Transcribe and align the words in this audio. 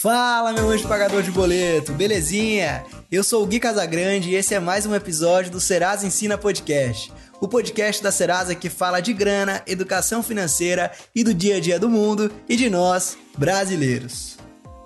Fala, 0.00 0.54
meu 0.54 0.70
anjo 0.70 0.88
pagador 0.88 1.22
de 1.22 1.30
boleto, 1.30 1.92
belezinha? 1.92 2.82
Eu 3.12 3.22
sou 3.22 3.42
o 3.42 3.46
Gui 3.46 3.60
Casagrande 3.60 4.30
e 4.30 4.34
esse 4.34 4.54
é 4.54 4.58
mais 4.58 4.86
um 4.86 4.94
episódio 4.94 5.52
do 5.52 5.60
Serasa 5.60 6.06
Ensina 6.06 6.38
Podcast. 6.38 7.12
O 7.38 7.46
podcast 7.46 8.02
da 8.02 8.10
Serasa 8.10 8.54
que 8.54 8.70
fala 8.70 9.00
de 9.00 9.12
grana, 9.12 9.62
educação 9.66 10.22
financeira 10.22 10.90
e 11.14 11.22
do 11.22 11.34
dia 11.34 11.58
a 11.58 11.60
dia 11.60 11.78
do 11.78 11.90
mundo 11.90 12.32
e 12.48 12.56
de 12.56 12.70
nós, 12.70 13.18
brasileiros. 13.36 14.39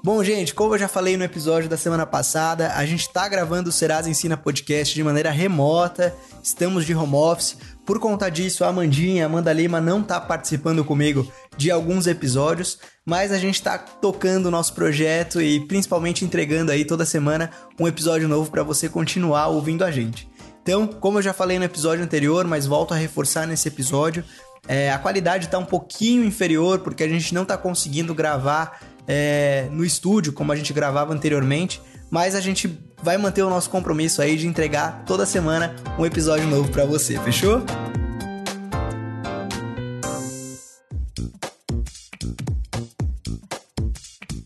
Bom, 0.05 0.23
gente, 0.23 0.55
como 0.55 0.75
eu 0.75 0.79
já 0.79 0.87
falei 0.87 1.17
no 1.17 1.25
episódio 1.25 1.67
da 1.67 1.79
semana 1.79 2.05
passada, 2.05 2.75
a 2.75 2.85
gente 2.85 3.01
está 3.01 3.27
gravando 3.27 3.71
o 3.71 3.73
Serasa 3.73 4.11
Ensina 4.11 4.37
Podcast 4.37 4.95
de 4.95 5.03
maneira 5.03 5.31
remota, 5.31 6.15
estamos 6.43 6.85
de 6.85 6.95
home 6.95 7.15
office. 7.15 7.57
Por 7.87 7.99
conta 7.99 8.31
disso, 8.31 8.65
a 8.65 8.69
Amandinha, 8.69 9.23
a 9.23 9.27
Amanda 9.27 9.51
Lima, 9.51 9.81
não 9.81 10.03
está 10.03 10.21
participando 10.21 10.85
comigo 10.85 11.27
de 11.57 11.71
alguns 11.71 12.07
episódios, 12.07 12.79
mas 13.03 13.33
a 13.33 13.39
gente 13.39 13.55
está 13.55 13.79
tocando 13.79 14.45
o 14.45 14.51
nosso 14.51 14.75
projeto 14.75 15.41
e 15.41 15.67
principalmente 15.67 16.23
entregando 16.23 16.71
aí 16.71 16.85
toda 16.85 17.07
semana 17.07 17.51
um 17.81 17.89
episódio 17.89 18.29
novo 18.29 18.51
para 18.51 18.63
você 18.63 18.91
continuar 18.91 19.47
ouvindo 19.47 19.87
a 19.87 19.91
gente. 19.91 20.29
Então, 20.63 20.87
como 20.87 21.17
eu 21.17 21.23
já 21.23 21.33
falei 21.33 21.59
no 21.59 21.65
episódio 21.65 22.05
anterior, 22.05 22.47
mas 22.47 22.67
volto 22.67 22.93
a 22.93 22.97
reforçar 22.99 23.47
nesse 23.47 23.69
episódio, 23.69 24.23
é, 24.69 24.93
a 24.93 24.99
qualidade 24.99 25.47
está 25.47 25.59
um 25.59 25.65
pouquinho 25.65 26.25
inferior 26.25 26.81
porque 26.81 27.05
a 27.05 27.09
gente 27.09 27.35
não 27.35 27.43
está 27.43 27.57
conseguindo 27.57 28.15
gravar 28.15 28.94
é, 29.07 29.69
no 29.71 29.85
estúdio, 29.85 30.33
como 30.33 30.53
a 30.53 30.57
gente 30.57 30.73
gravava 30.73 31.13
anteriormente, 31.13 31.81
mas 32.11 32.35
a 32.35 32.41
gente 32.41 32.79
vai 33.03 33.19
manter 33.19 33.43
o 33.43 33.51
nosso 33.51 33.69
compromisso 33.71 34.23
aí 34.23 34.37
de 34.37 34.47
entregar 34.47 35.05
toda 35.07 35.27
semana 35.27 35.75
um 35.99 36.07
episódio 36.07 36.47
novo 36.47 36.71
para 36.71 36.85
você, 36.85 37.19
fechou? 37.21 37.63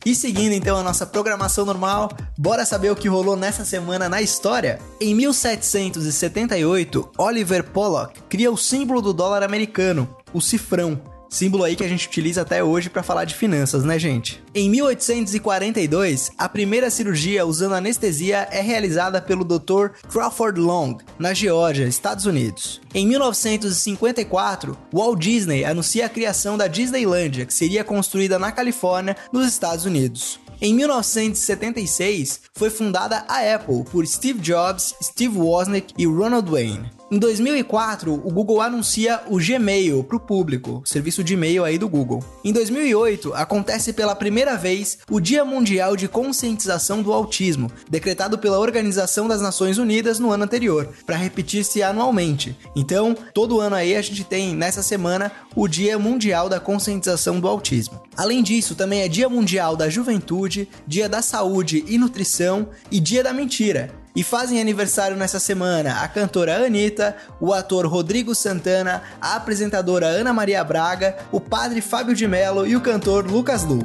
E 0.09 0.15
seguindo 0.15 0.55
então 0.55 0.78
a 0.78 0.83
nossa 0.83 1.05
programação 1.05 1.67
normal, 1.67 2.11
bora 2.39 2.65
saber 2.65 2.91
o 2.91 2.97
que 2.97 3.09
rolou 3.09 3.37
nessa 3.37 3.62
semana 3.62 4.09
na 4.09 4.22
história? 4.22 4.78
Em 4.98 5.15
1778, 5.15 7.12
Oliver 7.19 7.62
Pollock 7.62 8.22
cria 8.22 8.50
o 8.50 8.56
símbolo 8.56 9.03
do 9.03 9.12
dólar 9.12 9.43
americano, 9.43 10.09
o 10.33 10.41
cifrão 10.41 10.98
Símbolo 11.29 11.65
aí 11.65 11.77
que 11.77 11.84
a 11.84 11.89
gente 11.89 12.07
utiliza 12.07 12.43
até 12.43 12.65
hoje 12.65 12.89
para 12.89 13.03
falar 13.03 13.25
de 13.25 13.34
finanças, 13.34 13.84
né, 13.84 13.98
gente? 13.98 14.43
Em 14.55 14.71
1842, 14.71 16.33
a 16.39 16.48
primeira 16.48 16.91
cirurgia 16.91 17.45
usando 17.45 17.75
anestesia 17.75 18.48
é 18.51 18.61
realizada 18.61 19.21
pelo 19.21 19.45
Dr. 19.45 19.91
Crawford 20.11 20.59
Long, 20.59 20.97
na 21.19 21.34
Geórgia, 21.34 21.87
Estados 21.87 22.25
Unidos. 22.25 22.81
Em 22.95 23.06
1954, 23.06 24.77
Walt 24.93 25.19
Disney 25.19 25.65
anuncia 25.65 26.06
a 26.06 26.09
criação 26.09 26.56
da 26.56 26.67
Disneylandia, 26.67 27.45
que 27.45 27.55
seria 27.55 27.84
construída 27.84 28.39
na 28.39 28.51
Califórnia, 28.51 29.17
nos 29.33 29.47
Estados 29.47 29.84
Unidos. 29.84 30.41
Em 30.61 30.75
1976, 30.75 32.41
foi 32.53 32.69
fundada 32.69 33.25
a 33.29 33.55
Apple 33.55 33.84
por 33.84 34.05
Steve 34.06 34.41
Jobs, 34.41 34.93
Steve 35.01 35.39
Wozniak 35.39 35.95
e 35.97 36.05
Ronald 36.05 36.51
Wayne. 36.51 36.97
Em 37.11 37.19
2004, 37.19 38.12
o 38.12 38.31
Google 38.31 38.61
anuncia 38.61 39.23
o 39.28 39.39
Gmail 39.39 40.05
para 40.05 40.19
o 40.19 40.20
público, 40.20 40.83
serviço 40.84 41.25
de 41.25 41.33
e-mail 41.33 41.65
aí 41.65 41.78
do 41.78 41.89
Google. 41.89 42.23
Em 42.45 42.53
2008, 42.53 43.33
acontece 43.33 43.95
pela 43.95 44.15
primeira 44.15 44.59
vez 44.59 44.98
o 45.11 45.19
Dia 45.19 45.42
Mundial 45.42 45.97
de 45.97 46.06
Conscientização 46.06 47.00
do 47.00 47.11
Autismo, 47.11 47.73
decretado 47.89 48.37
pela 48.37 48.59
Organização 48.59 49.27
das 49.27 49.41
Nações 49.41 49.78
Unidas 49.78 50.19
no 50.19 50.31
ano 50.31 50.45
anterior, 50.45 50.87
para 51.06 51.17
repetir-se 51.17 51.83
anualmente. 51.83 52.55
Então, 52.77 53.17
todo 53.33 53.59
ano 53.59 53.77
aí 53.77 53.97
a 53.97 54.03
gente 54.03 54.22
tem 54.22 54.55
nessa 54.55 54.83
semana 54.83 55.33
o 55.56 55.67
Dia 55.67 55.98
Mundial 55.98 56.47
da 56.47 56.61
Conscientização 56.61 57.41
do 57.41 57.48
Autismo. 57.48 58.03
Além 58.19 58.43
disso, 58.43 58.75
também 58.75 59.00
é 59.00 59.09
Dia 59.09 59.31
Mundial 59.31 59.77
da 59.77 59.89
Juventude, 59.89 60.69
Dia 60.87 61.09
da 61.09 61.22
Saúde 61.22 61.87
e 61.88 61.97
Nutrição 61.97 62.69
e 62.91 63.00
Dia 63.00 63.22
da 63.22 63.32
Mentira. 63.32 63.94
E 64.19 64.25
fazem 64.25 64.61
aniversário 64.61 65.17
nessa 65.17 65.39
semana 65.39 66.03
a 66.03 66.09
cantora 66.09 66.67
Anitta, 66.67 67.17
o 67.41 67.53
ator 67.53 67.87
Rodrigo 67.87 68.34
Santana, 68.34 69.01
a 69.21 69.37
apresentadora 69.37 70.09
Ana 70.09 70.33
Maria 70.33 70.65
Braga, 70.65 71.17
o 71.31 71.41
padre 71.41 71.81
Fábio 71.81 72.17
de 72.17 72.27
Mello 72.27 72.67
e 72.67 72.75
o 72.75 72.81
cantor 72.81 73.31
Lucas 73.31 73.62
Lu. 73.62 73.79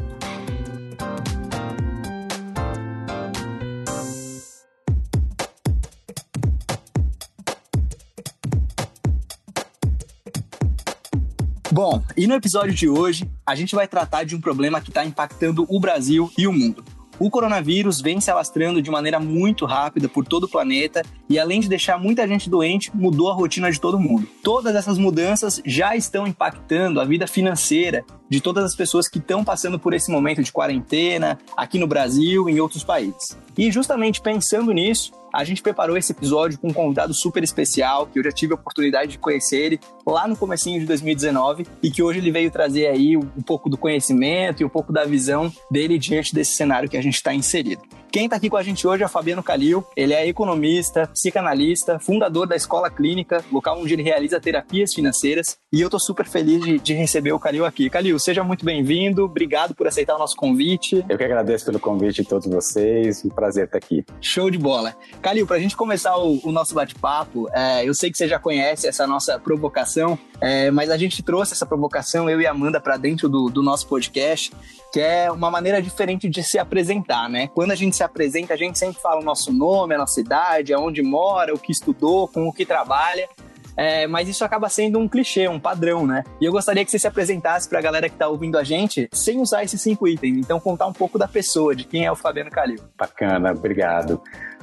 Bom, 11.72 12.04
e 12.18 12.26
no 12.26 12.34
episódio 12.34 12.74
de 12.74 12.90
hoje, 12.90 13.30
a 13.46 13.54
gente 13.54 13.76
vai 13.76 13.88
tratar 13.88 14.24
de 14.24 14.36
um 14.36 14.42
problema 14.42 14.82
que 14.82 14.90
está 14.90 15.06
impactando 15.06 15.68
o 15.70 15.80
Brasil 15.80 16.32
e 16.36 16.48
o 16.48 16.52
mundo. 16.52 16.84
O 17.20 17.30
coronavírus 17.30 18.02
vem 18.02 18.20
se 18.20 18.32
alastrando 18.32 18.82
de 18.82 18.90
maneira 18.90 19.20
muito 19.20 19.66
rápida 19.66 20.10
por 20.10 20.26
todo 20.26 20.46
o 20.46 20.50
planeta 20.50 21.04
e, 21.30 21.38
além 21.40 21.60
de 21.60 21.70
deixar 21.70 21.98
muita 21.98 22.28
gente 22.28 22.50
doente, 22.50 22.92
mudou 22.94 23.30
a 23.30 23.34
rotina 23.34 23.72
de 23.72 23.80
todo 23.80 24.00
mundo. 24.00 24.28
Todas 24.44 24.76
essas 24.76 24.98
mudanças 24.98 25.62
já 25.66 25.96
estão 25.96 26.26
impactando 26.26 27.00
a 27.00 27.06
vida 27.06 27.28
financeira 27.28 28.04
de 28.30 28.42
todas 28.42 28.64
as 28.64 28.76
pessoas 28.76 29.08
que 29.08 29.20
estão 29.20 29.44
passando 29.44 29.78
por 29.78 29.94
esse 29.94 30.12
momento 30.12 30.42
de 30.42 30.52
quarentena 30.52 31.40
aqui 31.56 31.78
no 31.78 31.88
Brasil 31.88 32.50
e 32.50 32.54
em 32.54 32.60
outros 32.60 32.84
países. 32.84 33.38
E 33.58 33.72
justamente 33.72 34.20
pensando 34.20 34.72
nisso, 34.72 35.12
a 35.34 35.44
gente 35.44 35.64
preparou 35.64 35.98
esse 35.98 36.12
episódio 36.12 36.60
com 36.60 36.68
um 36.68 36.74
convidado 36.74 37.12
super 37.12 37.44
especial, 37.44 38.06
que 38.06 38.20
eu 38.20 38.24
já 38.24 38.32
tive 38.32 38.54
a 38.54 38.56
oportunidade 38.56 39.14
de 39.14 39.18
conhecer 39.18 39.58
ele 39.58 39.80
lá 40.06 40.28
no 40.28 40.38
comecinho 40.38 40.80
de 40.80 40.86
2019 40.86 41.66
e 41.82 41.90
que 41.90 42.04
hoje 42.04 42.20
ele 42.20 42.32
veio 42.32 42.52
trazer 42.52 42.86
aí 42.86 43.18
um 43.18 43.42
pouco 43.44 43.68
do 43.68 43.76
conhecimento 43.76 44.62
e 44.62 44.66
um 44.66 44.70
pouco 44.70 44.94
da 44.94 45.04
visão 45.06 45.52
dele 45.72 45.98
diante 45.98 46.36
desse 46.36 46.52
cenário 46.52 46.88
que 46.88 46.98
a 46.98 47.02
gente 47.02 47.16
está 47.16 47.34
inserido. 47.34 47.82
Quem 48.14 48.26
está 48.26 48.36
aqui 48.36 48.48
com 48.48 48.58
a 48.58 48.62
gente 48.62 48.86
hoje 48.86 49.02
é 49.02 49.08
o 49.08 49.10
Fabiano 49.10 49.42
Calil. 49.42 49.84
Ele 49.98 50.14
é 50.14 50.28
economista, 50.28 51.08
psicanalista, 51.08 51.98
fundador 51.98 52.46
da 52.46 52.56
Escola 52.56 52.88
Clínica, 52.88 53.44
local 53.52 53.82
onde 53.82 53.92
ele 53.92 54.04
realiza 54.04 54.40
terapias 54.40 54.94
financeiras. 54.94 55.58
E 55.74 55.82
eu 55.82 55.88
estou 55.88 56.00
super 56.00 56.28
feliz 56.28 56.64
de, 56.64 56.78
de, 56.78 56.94
receber 56.94 57.32
o 57.32 57.40
Calil 57.40 57.66
aqui. 57.66 57.90
Calil, 57.90 58.20
seja 58.20 58.44
muito 58.44 58.64
bem-vindo. 58.64 59.26
Obrigado 59.26 59.74
por 59.74 59.88
aceitar 59.88 60.16
o 60.16 60.20
nosso 60.20 60.36
convite. 60.36 61.04
Eu 61.10 61.18
que 61.18 61.24
agradeço 61.24 61.66
pelo 61.66 61.80
convite 61.80 62.22
de 62.22 62.30
todos 62.30 62.46
vocês. 62.46 63.26
Um 63.26 63.30
prazer 63.30 63.66
estar 63.66 63.80
aqui. 63.80 64.06
Show 64.22 64.52
de 64.52 64.60
bola. 64.60 64.96
Calil, 65.20 65.48
para 65.48 65.56
a 65.56 65.60
gente 65.60 65.76
começar 65.76 66.16
o, 66.16 66.40
o 66.44 66.52
nosso 66.52 66.76
bate-papo, 66.76 67.50
é, 67.52 67.84
eu 67.84 67.96
sei 67.96 68.12
que 68.12 68.18
você 68.20 68.28
já 68.28 68.38
conhece 68.38 68.88
essa 68.88 69.08
nossa 69.08 69.40
provocação, 69.40 70.20
é, 70.40 70.70
mas 70.70 70.92
a 70.92 70.98
gente 70.98 71.24
trouxe 71.24 71.54
essa 71.54 71.66
provocação, 71.66 72.30
eu 72.30 72.40
e 72.40 72.46
a 72.46 72.52
Amanda, 72.52 72.80
para 72.80 72.96
dentro 72.96 73.28
do, 73.28 73.50
do 73.50 73.64
nosso 73.64 73.88
podcast, 73.88 74.52
que 74.94 75.00
é 75.00 75.32
uma 75.32 75.50
maneira 75.50 75.82
diferente 75.82 76.30
de 76.30 76.44
se 76.44 76.60
apresentar, 76.60 77.28
né? 77.28 77.48
Quando 77.48 77.72
a 77.72 77.76
gente 77.76 77.96
se 77.96 78.03
apresenta, 78.04 78.54
a 78.54 78.58
gente 78.58 78.78
sempre 78.78 79.02
fala 79.02 79.22
o 79.22 79.24
nosso 79.24 79.52
nome, 79.52 79.96
a 79.96 79.98
nossa 79.98 80.20
idade, 80.20 80.74
aonde 80.74 81.02
mora, 81.02 81.54
o 81.54 81.60
que 81.60 81.72
estudou, 81.72 82.28
com 82.28 82.48
o 82.48 82.54
que 82.54 82.66
trabalha. 82.66 83.28
É, 83.76 84.06
mas 84.06 84.30
isso 84.30 84.46
acaba 84.46 84.70
sendo 84.70 85.00
um 85.00 85.08
clichê, 85.08 85.48
um 85.48 85.60
padrão, 85.60 86.06
né? 86.06 86.24
E 86.40 86.46
eu 86.46 86.52
gostaria 86.52 86.86
que 86.86 86.92
você 86.92 87.00
se 87.00 87.08
apresentasse 87.08 87.68
para 87.68 87.80
a 87.80 87.82
galera 87.82 88.08
que 88.08 88.16
está 88.16 88.28
ouvindo 88.28 88.58
a 88.58 88.64
gente 88.64 89.10
sem 89.12 89.40
usar 89.40 89.64
esses 89.64 89.82
cinco 89.82 90.08
itens. 90.08 90.38
Então, 90.38 90.60
contar 90.60 90.86
um 90.86 90.94
pouco 90.94 91.18
da 91.18 91.28
pessoa, 91.28 91.76
de 91.76 91.84
quem 91.84 92.06
é 92.06 92.12
o 92.12 92.16
Fabiano 92.16 92.52
Calil. 92.52 92.80
Bacana, 92.98 93.52
obrigado. 93.52 94.22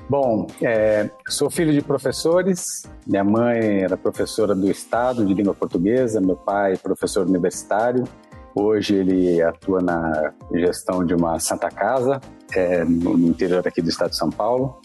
Bom, 0.09 0.47
é, 0.61 1.09
sou 1.28 1.51
filho 1.51 1.72
de 1.72 1.81
professores. 1.83 2.83
Minha 3.07 3.22
mãe 3.22 3.83
era 3.83 3.97
professora 3.97 4.55
do 4.55 4.69
Estado 4.71 5.25
de 5.25 5.33
língua 5.34 5.55
portuguesa, 5.55 6.21
meu 6.21 6.37
pai 6.37 6.77
professor 6.77 7.27
universitário. 7.27 8.05
Hoje 8.55 8.97
ele 8.97 9.43
atua 9.43 9.81
na 9.81 10.33
gestão 10.53 11.05
de 11.05 11.15
uma 11.15 11.38
Santa 11.38 11.69
Casa 11.69 12.21
é, 12.55 12.84
no 12.84 13.16
interior 13.28 13.66
aqui 13.66 13.81
do 13.81 13.88
estado 13.88 14.11
de 14.11 14.16
São 14.16 14.31
Paulo. 14.31 14.81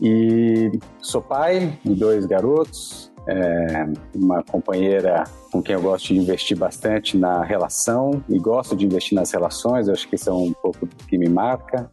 E 0.00 0.70
sou 1.00 1.22
pai 1.22 1.78
de 1.84 1.94
dois 1.94 2.26
garotos, 2.26 3.12
é, 3.28 3.86
uma 4.14 4.42
companheira 4.42 5.24
com 5.50 5.62
quem 5.62 5.74
eu 5.74 5.82
gosto 5.82 6.08
de 6.08 6.18
investir 6.18 6.58
bastante 6.58 7.16
na 7.16 7.44
relação 7.44 8.22
e 8.28 8.38
gosto 8.38 8.74
de 8.74 8.84
investir 8.84 9.14
nas 9.14 9.30
relações, 9.30 9.88
acho 9.88 10.08
que 10.08 10.16
isso 10.16 10.28
é 10.28 10.32
um 10.32 10.52
pouco 10.52 10.86
do 10.86 10.96
que 11.06 11.16
me 11.16 11.28
marca 11.28 11.90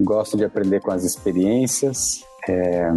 gosto 0.00 0.36
de 0.36 0.44
aprender 0.44 0.80
com 0.80 0.90
as 0.90 1.04
experiências. 1.04 2.24
É, 2.48 2.88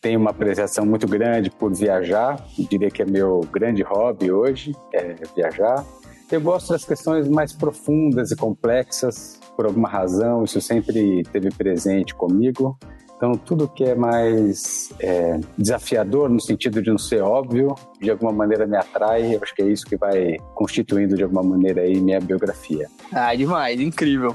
tenho 0.00 0.20
uma 0.20 0.30
apreciação 0.30 0.84
muito 0.84 1.06
grande 1.06 1.50
por 1.50 1.72
viajar, 1.72 2.44
diria 2.70 2.90
que 2.90 3.02
é 3.02 3.06
meu 3.06 3.40
grande 3.52 3.82
hobby 3.82 4.30
hoje, 4.30 4.74
é 4.92 5.14
viajar. 5.34 5.84
Eu 6.30 6.40
gosto 6.40 6.70
das 6.72 6.84
questões 6.84 7.28
mais 7.28 7.52
profundas 7.52 8.30
e 8.30 8.36
complexas, 8.36 9.38
por 9.56 9.66
alguma 9.66 9.88
razão, 9.88 10.44
isso 10.44 10.60
sempre 10.60 11.20
esteve 11.20 11.50
presente 11.50 12.14
comigo. 12.14 12.76
Então, 13.16 13.32
tudo 13.32 13.68
que 13.68 13.84
é 13.84 13.94
mais 13.94 14.90
é, 14.98 15.38
desafiador, 15.56 16.28
no 16.28 16.40
sentido 16.40 16.82
de 16.82 16.90
não 16.90 16.98
ser 16.98 17.22
óbvio, 17.22 17.74
de 18.00 18.10
alguma 18.10 18.32
maneira 18.32 18.66
me 18.66 18.76
atrai. 18.76 19.34
Eu 19.34 19.40
acho 19.42 19.54
que 19.54 19.62
é 19.62 19.66
isso 19.66 19.86
que 19.86 19.96
vai 19.96 20.36
constituindo, 20.54 21.16
de 21.16 21.22
alguma 21.22 21.42
maneira, 21.42 21.82
aí 21.82 22.00
minha 22.00 22.20
biografia. 22.20 22.88
Ah, 23.12 23.34
demais, 23.34 23.80
incrível. 23.80 24.34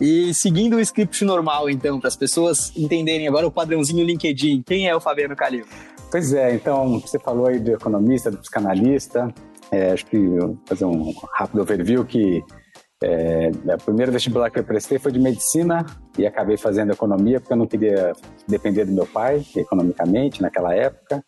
E 0.00 0.32
seguindo 0.32 0.76
o 0.76 0.80
script 0.80 1.24
normal, 1.24 1.68
então, 1.68 1.98
para 1.98 2.08
as 2.08 2.16
pessoas 2.16 2.72
entenderem 2.76 3.28
agora 3.28 3.46
o 3.46 3.50
padrãozinho 3.50 4.06
LinkedIn, 4.06 4.62
quem 4.64 4.88
é 4.88 4.96
o 4.96 5.00
Fabiano 5.00 5.36
Calil? 5.36 5.66
Pois 6.10 6.32
é, 6.32 6.54
então, 6.54 7.00
você 7.00 7.18
falou 7.18 7.46
aí 7.46 7.58
do 7.58 7.72
economista, 7.72 8.30
do 8.30 8.38
psicanalista, 8.38 9.32
é, 9.72 9.92
acho 9.92 10.06
que 10.06 10.18
vou 10.18 10.58
fazer 10.66 10.84
um 10.84 11.12
rápido 11.34 11.62
overview 11.62 12.04
que 12.04 12.42
É, 13.02 13.50
o 13.80 13.82
primeiro 13.82 14.12
vestibular 14.12 14.50
que 14.50 14.58
eu 14.58 14.64
prestei 14.64 14.98
foi 14.98 15.10
de 15.10 15.18
medicina 15.18 15.86
e 16.18 16.26
acabei 16.26 16.58
fazendo 16.58 16.92
economia 16.92 17.40
porque 17.40 17.54
eu 17.54 17.56
não 17.56 17.66
queria 17.66 18.12
depender 18.46 18.84
do 18.84 18.92
meu 18.92 19.06
pai 19.06 19.42
economicamente 19.56 20.42
naquela 20.42 20.74
época 20.74 21.24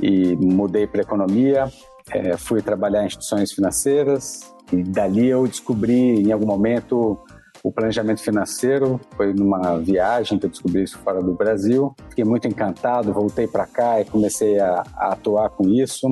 e 0.00 0.36
mudei 0.36 0.86
para 0.86 1.02
economia, 1.02 1.68
é, 2.12 2.36
fui 2.36 2.62
trabalhar 2.62 3.02
em 3.02 3.06
instituições 3.06 3.52
financeiras 3.52 4.40
e 4.72 4.84
dali 4.84 5.26
eu 5.26 5.48
descobri 5.48 6.22
em 6.22 6.30
algum 6.30 6.46
momento 6.46 7.18
o 7.62 7.72
planejamento 7.72 8.22
financeiro. 8.22 9.00
Foi 9.16 9.34
numa 9.34 9.78
viagem 9.78 10.38
que 10.38 10.46
eu 10.46 10.50
descobri 10.50 10.84
isso 10.84 10.96
fora 10.98 11.20
do 11.20 11.34
Brasil. 11.34 11.92
Fiquei 12.08 12.24
muito 12.24 12.46
encantado, 12.46 13.12
voltei 13.12 13.48
para 13.48 13.66
cá 13.66 14.00
e 14.00 14.04
comecei 14.04 14.60
a, 14.60 14.84
a 14.96 15.12
atuar 15.12 15.50
com 15.50 15.68
isso. 15.68 16.06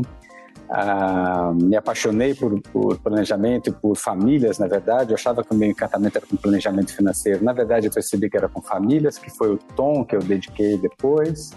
Ah, 0.70 1.52
me 1.54 1.76
apaixonei 1.76 2.34
por, 2.34 2.60
por, 2.60 2.98
planejamento 2.98 3.70
e 3.70 3.72
por 3.72 3.96
famílias, 3.96 4.58
na 4.58 4.66
verdade. 4.66 5.12
Eu 5.12 5.14
achava 5.14 5.42
que 5.42 5.52
o 5.52 5.56
meu 5.56 5.70
encantamento 5.70 6.18
era 6.18 6.26
com 6.26 6.36
planejamento 6.36 6.94
financeiro. 6.94 7.42
Na 7.42 7.52
verdade, 7.52 7.86
eu 7.86 7.92
percebi 7.92 8.28
que 8.28 8.36
era 8.36 8.48
com 8.48 8.60
famílias, 8.60 9.16
que 9.16 9.30
foi 9.30 9.54
o 9.54 9.58
tom 9.76 10.04
que 10.04 10.14
eu 10.14 10.20
dediquei 10.20 10.76
depois. 10.76 11.52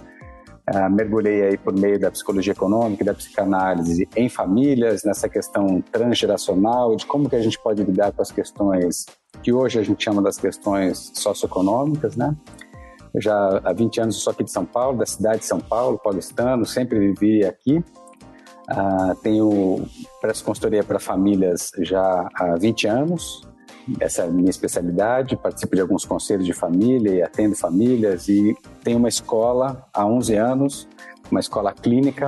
Ah, 0.65 0.89
mergulhei 0.89 1.43
aí 1.43 1.57
por 1.57 1.73
meio 1.73 1.99
da 1.99 2.09
psicologia 2.09 2.53
econômica 2.53 3.03
da 3.03 3.13
psicanálise 3.13 4.07
em 4.15 4.29
famílias, 4.29 5.03
nessa 5.03 5.27
questão 5.27 5.81
transgeracional, 5.91 6.95
de 6.95 7.05
como 7.05 7.29
que 7.29 7.35
a 7.35 7.41
gente 7.41 7.59
pode 7.61 7.83
lidar 7.83 8.13
com 8.13 8.21
as 8.21 8.31
questões 8.31 9.05
que 9.43 9.51
hoje 9.51 9.79
a 9.79 9.83
gente 9.83 10.03
chama 10.03 10.21
das 10.21 10.37
questões 10.37 11.11
socioeconômicas, 11.15 12.15
né? 12.15 12.35
Eu 13.13 13.21
já 13.21 13.59
há 13.63 13.73
20 13.73 14.01
anos 14.01 14.23
sou 14.23 14.31
aqui 14.31 14.43
de 14.43 14.51
São 14.51 14.65
Paulo, 14.65 14.99
da 14.99 15.05
cidade 15.05 15.39
de 15.39 15.45
São 15.45 15.59
Paulo, 15.59 15.99
paulistano, 16.01 16.65
sempre 16.65 16.99
vivi 16.99 17.43
aqui. 17.43 17.83
Uh, 18.69 19.15
tenho 19.21 19.85
presto 20.21 20.45
consultoria 20.45 20.83
para 20.83 20.99
famílias 20.99 21.71
já 21.79 22.29
há 22.33 22.55
20 22.57 22.87
anos, 22.87 23.41
essa 23.99 24.23
é 24.23 24.25
a 24.25 24.29
minha 24.29 24.49
especialidade. 24.49 25.35
Participo 25.35 25.75
de 25.75 25.81
alguns 25.81 26.05
conselhos 26.05 26.45
de 26.45 26.53
família 26.53 27.11
e 27.13 27.21
atendo 27.21 27.55
famílias. 27.55 28.27
E 28.27 28.55
tenho 28.83 28.97
uma 28.97 29.09
escola 29.09 29.85
há 29.93 30.05
11 30.05 30.35
anos, 30.35 30.87
uma 31.29 31.39
escola 31.39 31.73
clínica, 31.73 32.27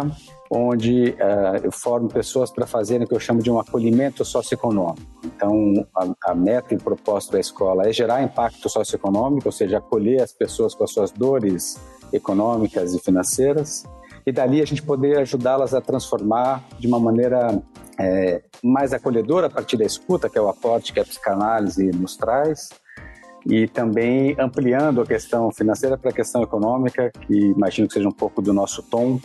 onde 0.49 1.09
uh, 1.11 1.57
eu 1.63 1.71
formo 1.71 2.07
pessoas 2.07 2.51
para 2.51 2.65
fazerem 2.65 3.05
o 3.05 3.07
que 3.07 3.15
eu 3.15 3.19
chamo 3.19 3.41
de 3.41 3.51
um 3.51 3.59
acolhimento 3.59 4.23
socioeconômico. 4.23 5.01
Então, 5.25 5.85
a, 5.95 6.31
a, 6.31 6.35
meta 6.35 6.73
e 6.73 6.77
propósito 6.77 7.33
da 7.33 7.39
escola 7.39 7.87
é 7.87 7.93
gerar 7.93 8.21
impacto 8.21 8.69
socioeconômico, 8.69 9.47
ou 9.47 9.51
seja, 9.51 9.77
acolher 9.77 10.21
as 10.21 10.31
pessoas 10.31 10.75
com 10.75 10.83
as 10.83 10.91
suas 10.91 11.11
dores 11.11 11.79
econômicas 12.11 12.93
e 12.93 12.99
financeiras 12.99 13.83
e 14.25 14.31
dali 14.31 14.61
a 14.61 14.65
gente 14.65 14.81
poder 14.81 15.19
ajudá-las 15.19 15.73
a 15.73 15.81
transformar 15.81 16.63
de 16.79 16.87
uma 16.87 16.99
maneira 16.99 17.61
é, 17.99 18.41
mais 18.63 18.93
acolhedora 18.93 19.47
a 19.47 19.49
partir 19.49 19.77
da 19.77 19.85
escuta, 19.85 20.29
que 20.29 20.37
é 20.37 20.41
o 20.41 20.47
aporte 20.47 20.93
que 20.93 20.99
a 20.99 21.03
psicanálise 21.03 21.85
nos 21.91 22.15
traz, 22.15 22.69
e 23.45 23.67
também 23.67 24.35
ampliando 24.39 25.01
a 25.01 25.05
questão 25.05 25.51
financeira 25.51 25.97
para 25.97 26.11
a 26.11 26.13
questão 26.13 26.41
econômica, 26.41 27.11
que 27.27 27.33
imagino 27.33 27.87
que 27.87 27.93
seja 27.93 28.07
um 28.07 28.13
pouco 28.13 28.41
do 28.41 28.53
nosso 28.53 28.81
tom, 28.83 29.19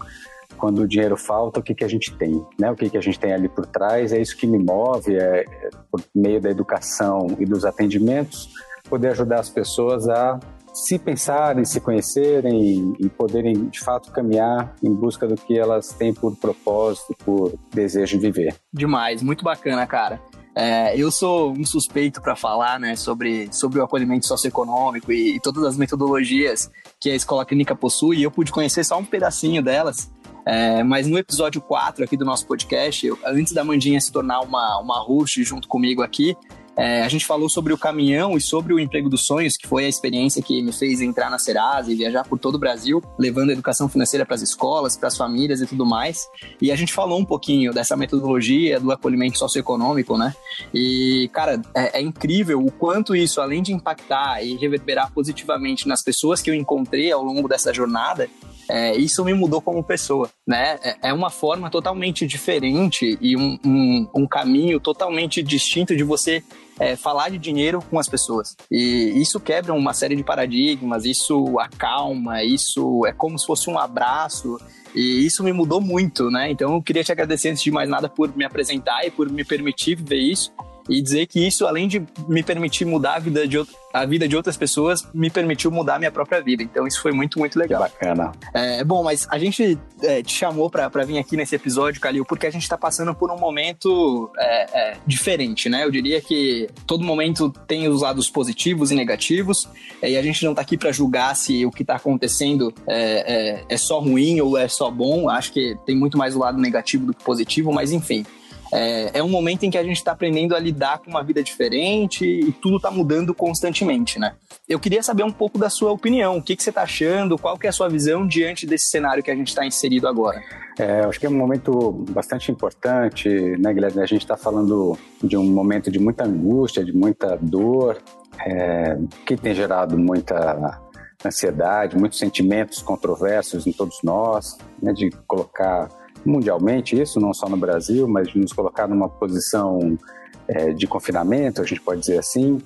quando 0.57 0.81
o 0.81 0.89
dinheiro 0.89 1.17
falta, 1.17 1.61
o 1.61 1.63
que, 1.63 1.73
que 1.73 1.85
a 1.85 1.89
gente 1.89 2.13
tem, 2.17 2.45
né? 2.59 2.69
O 2.71 2.75
que, 2.75 2.91
que 2.91 2.99
a 2.99 3.01
gente 3.01 3.19
tem 3.19 3.33
ali 3.33 3.49
por 3.49 3.65
trás, 3.65 4.13
é 4.13 4.21
isso 4.21 4.37
que 4.37 4.47
me 4.47 4.59
move, 4.59 5.17
é, 5.17 5.45
é 5.45 5.71
por 5.91 6.03
meio 6.13 6.41
da 6.41 6.51
educação 6.51 7.29
e 7.39 7.45
dos 7.45 7.65
atendimentos, 7.65 8.51
poder 8.89 9.11
ajudar 9.11 9.39
as 9.39 9.49
pessoas 9.49 10.09
a 10.09 10.41
se 10.85 10.99
pensarem, 10.99 11.65
se 11.65 11.81
conhecerem 11.81 12.95
e, 12.99 13.09
poderem 13.09 13.69
de 13.69 13.81
fato 13.81 14.13
caminhar 14.13 14.75
em 14.83 14.93
busca 14.93 15.27
do 15.27 15.35
que 15.35 15.59
elas 15.59 15.89
têm 15.89 16.15
por 16.15 16.37
propósito, 16.37 17.17
por 17.25 17.59
desejo 17.73 18.17
de 18.19 18.31
viver. 18.31 18.57
Demais, 18.73 19.23
muito 19.23 19.45
bacana, 19.45 19.87
cara. 19.87 20.21
É, 20.55 20.97
eu 20.97 21.11
sou 21.11 21.53
um 21.53 21.65
suspeito 21.65 22.21
para 22.21 22.35
falar 22.35 22.79
né, 22.81 22.97
sobre, 22.97 23.49
sobre 23.53 23.79
o 23.79 23.85
acolhimento 23.85 24.27
socioeconômico 24.27 25.13
e, 25.13 25.37
e, 25.37 25.41
todas 25.41 25.65
as 25.65 25.77
metodologias 25.77 26.71
que 27.01 27.11
a 27.11 27.15
escola 27.15 27.45
clínica 27.45 27.75
possui, 27.77 28.19
e 28.19 28.23
eu 28.23 28.31
pude 28.31 28.53
conhecer 28.53 28.85
só 28.85 28.99
um 28.99 29.05
pedacinho 29.05 29.63
delas. 29.63 30.11
É, 30.45 30.83
mas 30.83 31.07
no 31.07 31.19
episódio 31.19 31.61
4 31.61 32.05
aqui 32.05 32.17
do 32.17 32.25
nosso 32.25 32.47
podcast, 32.47 33.07
eu, 33.07 33.19
antes 33.27 33.53
da 33.53 33.63
Mandinha 33.63 34.01
se 34.01 34.11
tornar 34.11 34.41
uma, 34.41 34.81
uma 34.81 34.99
host 35.01 35.43
junto 35.45 35.69
comigo 35.69 36.03
aqui, 36.03 36.37
é, 36.79 37.03
a 37.03 37.09
gente 37.09 37.27
falou 37.27 37.49
sobre 37.49 37.73
o 37.73 37.79
caminhão 37.79 38.37
e 38.37 38.41
sobre 38.41 38.73
o 38.73 38.79
emprego 38.79 39.09
dos 39.09 39.27
sonhos, 39.27 39.57
que 39.57 39.67
foi 39.67 39.85
a 39.85 39.89
experiência 39.89 40.41
que 40.41 40.63
me 40.63 40.73
fez 40.73 41.01
entrar 41.01 41.29
na 41.29 41.37
Serasa 41.37 41.91
e 41.91 41.97
viajar 41.97 42.23
por 42.23 42.39
todo 42.39 42.55
o 42.55 42.59
Brasil, 42.59 43.03
levando 43.19 43.51
a 43.51 43.53
educação 43.53 43.89
financeira 43.89 44.25
para 44.25 44.37
as 44.37 44.43
escolas, 44.43 44.97
para 44.97 45.09
as 45.09 45.17
famílias 45.17 45.61
e 45.61 45.67
tudo 45.67 45.85
mais. 45.85 46.29
E 46.63 46.71
a 46.71 46.77
gente 46.77 46.93
falou 46.93 47.19
um 47.19 47.25
pouquinho 47.25 47.73
dessa 47.73 47.97
metodologia 47.97 48.79
do 48.79 48.93
acolhimento 48.93 49.39
socioeconômico, 49.39 50.17
né? 50.17 50.33
E, 50.73 51.29
cara, 51.33 51.61
é, 51.75 51.99
é 51.99 52.01
incrível 52.01 52.65
o 52.65 52.71
quanto 52.71 53.17
isso, 53.17 53.41
além 53.41 53.61
de 53.61 53.73
impactar 53.73 54.45
e 54.45 54.57
reverberar 54.57 55.13
positivamente 55.13 55.89
nas 55.89 56.01
pessoas 56.01 56.41
que 56.41 56.49
eu 56.49 56.55
encontrei 56.55 57.11
ao 57.11 57.25
longo 57.25 57.49
dessa 57.49 57.75
jornada, 57.75 58.31
é, 58.71 58.95
isso 58.97 59.25
me 59.25 59.33
mudou 59.33 59.63
como 59.63 59.83
pessoa, 59.83 60.31
né? 60.47 60.79
É, 60.83 61.09
é 61.09 61.13
uma 61.13 61.31
forma 61.31 61.71
totalmente 61.71 62.27
diferente 62.27 63.19
e 63.21 63.37
um, 63.37 63.59
um, 63.65 64.09
um 64.15 64.27
caminho 64.27 64.79
totalmente 64.79 65.43
distinto 65.43 65.97
de 65.97 66.05
você 66.05 66.45
é, 66.79 66.97
falar 66.97 67.31
de 67.31 67.39
dinheiro 67.39 67.83
com 67.91 67.99
as 67.99 68.09
pessoas. 68.09 68.57
E 68.71 69.21
isso 69.21 69.41
quebra 69.41 69.73
uma 69.73 69.93
série 69.93 70.17
de 70.17 70.23
paradigmas, 70.23 71.05
isso 71.05 71.59
acalma, 71.59 72.43
isso 72.43 73.05
é 73.07 73.13
como 73.13 73.39
se 73.39 73.47
fosse 73.47 73.69
um 73.69 73.79
abraço. 73.79 74.59
E 74.95 75.27
isso 75.27 75.45
me 75.45 75.53
mudou 75.53 75.81
muito, 75.81 76.31
né? 76.31 76.51
Então 76.51 76.75
eu 76.75 76.83
queria 76.83 77.05
te 77.05 77.13
agradecer 77.13 77.51
antes 77.51 77.63
de 77.63 77.71
mais 77.71 77.89
nada 77.89 78.09
por 78.09 78.35
me 78.35 78.45
apresentar 78.45 79.05
e 79.07 79.11
por 79.11 79.31
me 79.31 79.45
permitir 79.45 79.97
viver 79.97 80.19
isso 80.19 80.53
e 80.89 81.03
dizer 81.03 81.27
que 81.27 81.47
isso, 81.47 81.67
além 81.67 81.87
de 81.87 82.03
me 82.27 82.43
permitir 82.43 82.85
mudar 82.85 83.17
a 83.17 83.19
vida 83.19 83.47
de, 83.47 83.59
a 83.93 84.07
vida 84.07 84.27
de 84.27 84.37
outras 84.37 84.57
pessoas, 84.57 85.07
me 85.13 85.31
permitiu 85.31 85.71
mudar 85.71 85.97
a 85.97 85.99
minha 85.99 86.11
própria 86.11 86.41
vida. 86.41 86.63
Então 86.63 86.87
isso 86.87 87.03
foi 87.03 87.13
muito, 87.13 87.39
muito 87.39 87.59
legal. 87.59 87.83
Bacana. 87.83 88.33
É, 88.55 88.83
bom, 88.85 89.03
mas 89.03 89.27
a 89.31 89.39
gente 89.39 89.79
é, 90.03 90.23
te 90.23 90.33
chamou 90.33 90.71
para 90.71 90.89
vir 91.05 91.19
aqui 91.19 91.37
nesse 91.37 91.55
episódio, 91.55 92.01
Calil, 92.01 92.25
porque 92.25 92.47
a 92.47 92.51
gente 92.51 92.63
está 92.63 92.79
passando 92.79 93.15
por 93.15 93.31
um 93.31 93.39
momento 93.39 94.31
é, 94.39 94.81
é, 94.81 94.97
diferente, 95.07 95.69
né? 95.69 95.85
Eu 95.85 95.91
diria 95.91 96.21
que 96.21 96.69
todo 96.87 97.05
momento 97.05 97.51
tem 97.67 97.89
os 97.89 98.03
lados 98.03 98.31
positivos 98.31 98.91
e 98.91 98.95
negativos, 98.95 99.69
e 100.03 100.17
a 100.17 100.23
gente 100.23 100.45
não 100.45 100.53
está 100.53 100.63
aqui 100.63 100.77
para 100.77 100.93
julgar 100.93 101.35
se 101.37 101.67
o 101.67 101.71
que 101.71 101.83
está 101.83 101.97
acontecendo 101.97 102.73
é, 102.87 103.59
é, 103.59 103.65
é 103.69 103.77
só 103.77 103.99
ruim 104.01 104.41
ou 104.41 104.57
é 104.57 104.69
só 104.69 104.91
bom. 104.91 105.29
Acho 105.29 105.53
que 105.53 105.77
tem 105.85 105.97
muito 105.97 106.17
mais 106.17 106.35
o 106.35 106.39
lado 106.39 106.59
negativo 106.59 107.07
do 107.07 107.15
que 107.15 107.23
positivo, 107.23 107.73
mas 107.73 107.93
enfim 107.93 108.25
é, 108.73 109.19
é 109.19 109.23
um 109.23 109.29
momento 109.29 109.65
em 109.65 109.71
que 109.71 109.79
a 109.79 109.83
gente 109.83 109.97
está 109.97 110.13
aprendendo 110.13 110.55
a 110.55 110.59
lidar 110.59 110.99
com 110.99 111.11
uma 111.11 111.23
vida 111.23 111.43
diferente 111.43 112.25
e 112.25 112.53
tudo 112.53 112.77
está 112.77 112.91
mudando 112.91 113.35
constantemente, 113.35 114.19
né? 114.19 114.35
Eu 114.69 114.79
queria 114.79 115.03
saber 115.03 115.23
um 115.23 115.33
pouco 115.33 115.59
da 115.59 115.71
sua 115.71 115.91
opinião, 115.91 116.37
o 116.37 116.43
que, 116.43 116.55
que 116.55 116.63
você 116.63 116.71
está 116.71 116.83
achando, 116.83 117.39
qual 117.39 117.57
que 117.57 117.67
é 117.67 117.71
a 117.71 117.73
sua 117.73 117.89
visão 117.89 118.27
diante 118.27 118.67
desse 118.67 118.89
cenário 118.91 119.23
que 119.23 119.31
a 119.31 119.35
gente 119.35 119.49
está 119.49 119.65
inserido 119.65 120.07
agora? 120.07 120.43
É, 120.79 121.01
acho 121.01 121.19
que 121.19 121.27
é 121.27 121.29
um 121.31 121.37
momento 121.37 122.05
bastante 122.11 122.53
importante, 122.53 123.29
né, 123.59 123.73
Guilherme? 123.73 124.03
A 124.03 124.07
gente 124.07 124.23
está 124.23 124.37
falando 124.37 124.99
de 125.23 125.37
um 125.37 125.45
momento 125.45 125.91
de 125.91 125.99
muita 125.99 126.25
angústia, 126.25 126.85
de 126.85 126.93
muita 126.93 127.37
dor, 127.41 127.99
é, 128.39 128.99
que 129.27 129.37
tem 129.37 129.55
gerado 129.55 129.99
muita 129.99 130.79
ansiedade, 131.25 131.97
muitos 131.97 132.19
sentimentos 132.19 132.81
controversos 132.83 133.67
em 133.67 133.73
todos 133.73 133.99
nós, 134.05 134.57
né, 134.81 134.93
de 134.93 135.11
colocar 135.27 135.89
mundialmente 136.29 137.01
isso, 137.01 137.19
não 137.19 137.33
só 137.33 137.49
no 137.49 137.57
Brasil, 137.57 138.07
mas 138.07 138.33
nos 138.35 138.53
colocar 138.53 138.87
numa 138.87 139.09
posição 139.09 139.99
é, 140.47 140.73
de 140.73 140.87
confinamento, 140.87 141.63
a 141.63 141.65
gente 141.65 141.81
pode 141.81 142.01
dizer 142.01 142.19
assim, 142.19 142.59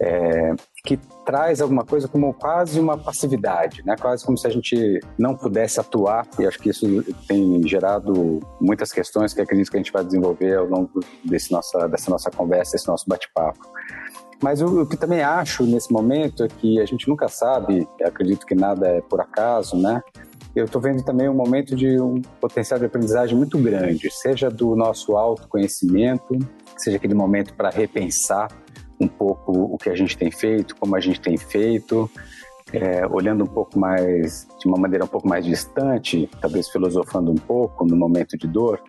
é, 0.00 0.54
que 0.84 0.98
traz 1.24 1.60
alguma 1.60 1.84
coisa 1.84 2.06
como 2.06 2.34
quase 2.34 2.78
uma 2.78 2.98
passividade, 2.98 3.82
né? 3.86 3.96
quase 3.98 4.24
como 4.24 4.36
se 4.36 4.46
a 4.46 4.50
gente 4.50 5.00
não 5.18 5.34
pudesse 5.34 5.80
atuar, 5.80 6.26
e 6.38 6.46
acho 6.46 6.58
que 6.58 6.70
isso 6.70 6.86
tem 7.26 7.66
gerado 7.66 8.40
muitas 8.60 8.92
questões 8.92 9.32
que 9.32 9.40
acredito 9.40 9.70
que 9.70 9.76
a 9.76 9.80
gente 9.80 9.92
vai 9.92 10.04
desenvolver 10.04 10.56
ao 10.56 10.66
longo 10.66 11.00
desse 11.24 11.52
nossa, 11.52 11.88
dessa 11.88 12.10
nossa 12.10 12.30
conversa, 12.30 12.72
desse 12.72 12.88
nosso 12.88 13.04
bate-papo. 13.08 13.60
Mas 14.42 14.60
o, 14.60 14.82
o, 14.82 14.86
que 14.86 14.96
também 14.96 15.22
acho 15.22 15.64
nesse 15.64 15.90
momento 15.90 16.44
é 16.44 16.48
que 16.48 16.78
a 16.80 16.84
gente 16.84 17.08
nunca 17.08 17.28
sabe, 17.28 17.88
acredito 18.02 18.44
que 18.44 18.54
nada 18.54 18.88
é 18.88 19.00
por 19.00 19.20
acaso, 19.20 19.76
né? 19.76 20.02
Eu 20.54 20.66
estou 20.66 20.80
vendo 20.80 21.02
também 21.02 21.28
um 21.28 21.34
momento 21.34 21.74
de 21.74 22.00
um 22.00 22.22
potencial 22.40 22.78
de 22.78 22.86
aprendizagem 22.86 23.36
muito 23.36 23.58
grande, 23.58 24.08
seja 24.10 24.48
do 24.48 24.76
nosso 24.76 25.16
autoconhecimento, 25.16 26.38
seja 26.76 26.96
aquele 26.96 27.14
momento 27.14 27.54
para 27.54 27.70
repensar 27.70 28.48
um 29.00 29.08
pouco 29.08 29.52
o 29.52 29.76
que 29.76 29.90
a 29.90 29.96
gente 29.96 30.16
tem 30.16 30.30
feito, 30.30 30.76
como 30.76 30.94
a 30.94 31.00
gente 31.00 31.20
tem 31.20 31.36
feito, 31.36 32.08
é, 32.72 33.06
olhando 33.06 33.44
um 33.44 33.48
pouco 33.48 33.78
mais, 33.78 34.46
de 34.60 34.68
uma 34.68 34.78
maneira 34.78 35.04
um 35.04 35.08
pouco 35.08 35.28
mais 35.28 35.44
distante, 35.44 36.28
talvez 36.40 36.68
filosofando 36.68 37.32
um 37.32 37.36
pouco 37.36 37.84
no 37.84 37.96
momento 37.96 38.38
de 38.38 38.46
dor, 38.46 38.80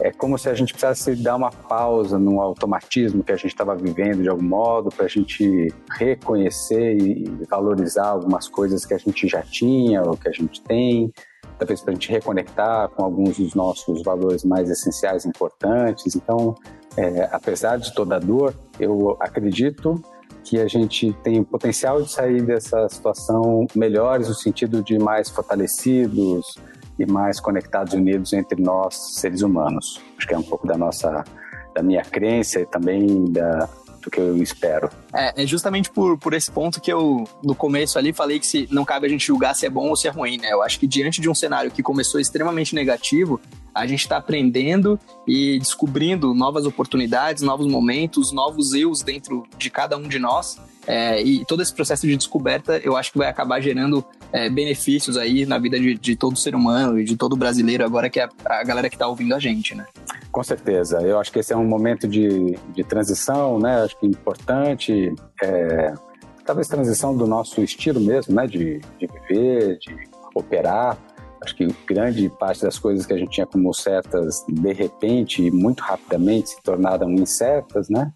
é 0.00 0.10
como 0.10 0.36
se 0.36 0.48
a 0.48 0.54
gente 0.54 0.72
precisasse 0.72 1.14
dar 1.16 1.36
uma 1.36 1.50
pausa 1.50 2.18
no 2.18 2.40
automatismo 2.40 3.22
que 3.22 3.32
a 3.32 3.36
gente 3.36 3.48
estava 3.48 3.76
vivendo 3.76 4.22
de 4.22 4.28
algum 4.28 4.42
modo, 4.42 4.90
para 4.90 5.06
a 5.06 5.08
gente 5.08 5.72
reconhecer 5.92 6.96
e 6.96 7.24
valorizar 7.48 8.08
algumas 8.08 8.48
coisas 8.48 8.84
que 8.84 8.94
a 8.94 8.98
gente 8.98 9.28
já 9.28 9.42
tinha 9.42 10.02
ou 10.02 10.16
que 10.16 10.28
a 10.28 10.32
gente 10.32 10.60
tem, 10.62 11.12
talvez 11.58 11.80
para 11.80 11.92
a 11.92 11.94
gente 11.94 12.10
reconectar 12.10 12.88
com 12.90 13.04
alguns 13.04 13.38
dos 13.38 13.54
nossos 13.54 14.02
valores 14.02 14.44
mais 14.44 14.68
essenciais 14.68 15.24
importantes. 15.24 16.16
Então, 16.16 16.54
é, 16.96 17.28
apesar 17.30 17.78
de 17.78 17.94
toda 17.94 18.16
a 18.16 18.18
dor, 18.18 18.54
eu 18.80 19.16
acredito 19.20 20.02
que 20.42 20.60
a 20.60 20.66
gente 20.66 21.12
tem 21.22 21.40
o 21.40 21.44
potencial 21.44 22.02
de 22.02 22.10
sair 22.10 22.42
dessa 22.42 22.88
situação 22.88 23.66
melhores 23.74 24.28
no 24.28 24.34
sentido 24.34 24.82
de 24.82 24.98
mais 24.98 25.30
fortalecidos 25.30 26.56
e 26.98 27.06
mais 27.06 27.40
conectados 27.40 27.94
e 27.94 27.96
unidos 27.96 28.32
entre 28.32 28.62
nós 28.62 28.94
seres 29.16 29.42
humanos. 29.42 30.00
Acho 30.16 30.26
que 30.26 30.34
é 30.34 30.38
um 30.38 30.42
pouco 30.42 30.66
da 30.66 30.76
nossa 30.76 31.24
da 31.74 31.82
minha 31.82 32.02
crença 32.02 32.60
e 32.60 32.66
também 32.66 33.32
da, 33.32 33.68
do 34.00 34.10
que 34.10 34.20
eu 34.20 34.40
espero. 34.42 34.88
É, 35.12 35.42
é 35.42 35.46
justamente 35.46 35.90
por, 35.90 36.16
por 36.18 36.32
esse 36.34 36.50
ponto 36.50 36.80
que 36.80 36.92
eu, 36.92 37.24
no 37.42 37.54
começo 37.54 37.98
ali, 37.98 38.12
falei 38.12 38.38
que 38.38 38.46
se, 38.46 38.68
não 38.70 38.84
cabe 38.84 39.06
a 39.06 39.10
gente 39.10 39.26
julgar 39.26 39.54
se 39.54 39.66
é 39.66 39.70
bom 39.70 39.88
ou 39.88 39.96
se 39.96 40.06
é 40.06 40.10
ruim, 40.10 40.38
né? 40.38 40.52
Eu 40.52 40.62
acho 40.62 40.78
que 40.78 40.86
diante 40.86 41.20
de 41.20 41.28
um 41.28 41.34
cenário 41.34 41.70
que 41.70 41.82
começou 41.82 42.20
extremamente 42.20 42.74
negativo, 42.74 43.40
a 43.74 43.86
gente 43.86 44.00
está 44.00 44.18
aprendendo 44.18 44.98
e 45.26 45.58
descobrindo 45.58 46.32
novas 46.32 46.64
oportunidades, 46.64 47.42
novos 47.42 47.66
momentos, 47.66 48.30
novos 48.30 48.72
eus 48.72 49.02
dentro 49.02 49.44
de 49.58 49.68
cada 49.68 49.96
um 49.96 50.06
de 50.06 50.18
nós. 50.18 50.60
É, 50.86 51.20
e 51.22 51.44
todo 51.44 51.62
esse 51.62 51.72
processo 51.72 52.06
de 52.06 52.16
descoberta, 52.16 52.78
eu 52.78 52.96
acho 52.96 53.12
que 53.12 53.18
vai 53.18 53.28
acabar 53.28 53.60
gerando 53.60 54.04
é, 54.32 54.50
benefícios 54.50 55.16
aí 55.16 55.46
na 55.46 55.58
vida 55.58 55.78
de, 55.78 55.94
de, 55.94 56.16
todo 56.16 56.36
ser 56.36 56.54
humano 56.54 56.98
e 56.98 57.04
de 57.04 57.16
todo 57.16 57.36
brasileiro, 57.36 57.84
agora 57.84 58.10
que 58.10 58.20
é 58.20 58.28
a, 58.44 58.64
galera 58.64 58.88
que 58.88 58.94
está 58.94 59.06
ouvindo 59.06 59.34
a 59.34 59.38
gente, 59.38 59.74
né? 59.74 59.86
Com 60.30 60.42
certeza. 60.42 61.00
Eu 61.00 61.18
acho 61.18 61.32
que 61.32 61.38
esse 61.38 61.52
é 61.52 61.56
um 61.56 61.64
momento 61.64 62.06
de, 62.06 62.58
de 62.74 62.84
transição, 62.84 63.58
né? 63.58 63.82
Acho 63.82 63.98
que 63.98 64.06
importante. 64.06 65.14
É, 65.42 65.94
talvez 66.44 66.68
transição 66.68 67.16
do 67.16 67.26
nosso 67.26 67.62
estilo 67.62 68.00
mesmo, 68.00 68.34
né? 68.34 68.46
De, 68.46 68.80
de 68.98 69.06
viver, 69.06 69.78
de 69.78 69.96
operar. 70.34 70.98
Acho 71.40 71.54
que 71.56 71.68
grande 71.86 72.28
parte 72.28 72.62
das 72.62 72.78
coisas 72.78 73.06
que 73.06 73.12
a 73.12 73.18
gente 73.18 73.30
tinha 73.30 73.46
como 73.46 73.72
certas, 73.72 74.44
de 74.48 74.72
repente 74.72 75.50
muito 75.50 75.82
rapidamente 75.82 76.50
se 76.50 76.62
tornaram 76.62 77.10
incertas, 77.12 77.88
né? 77.88 78.10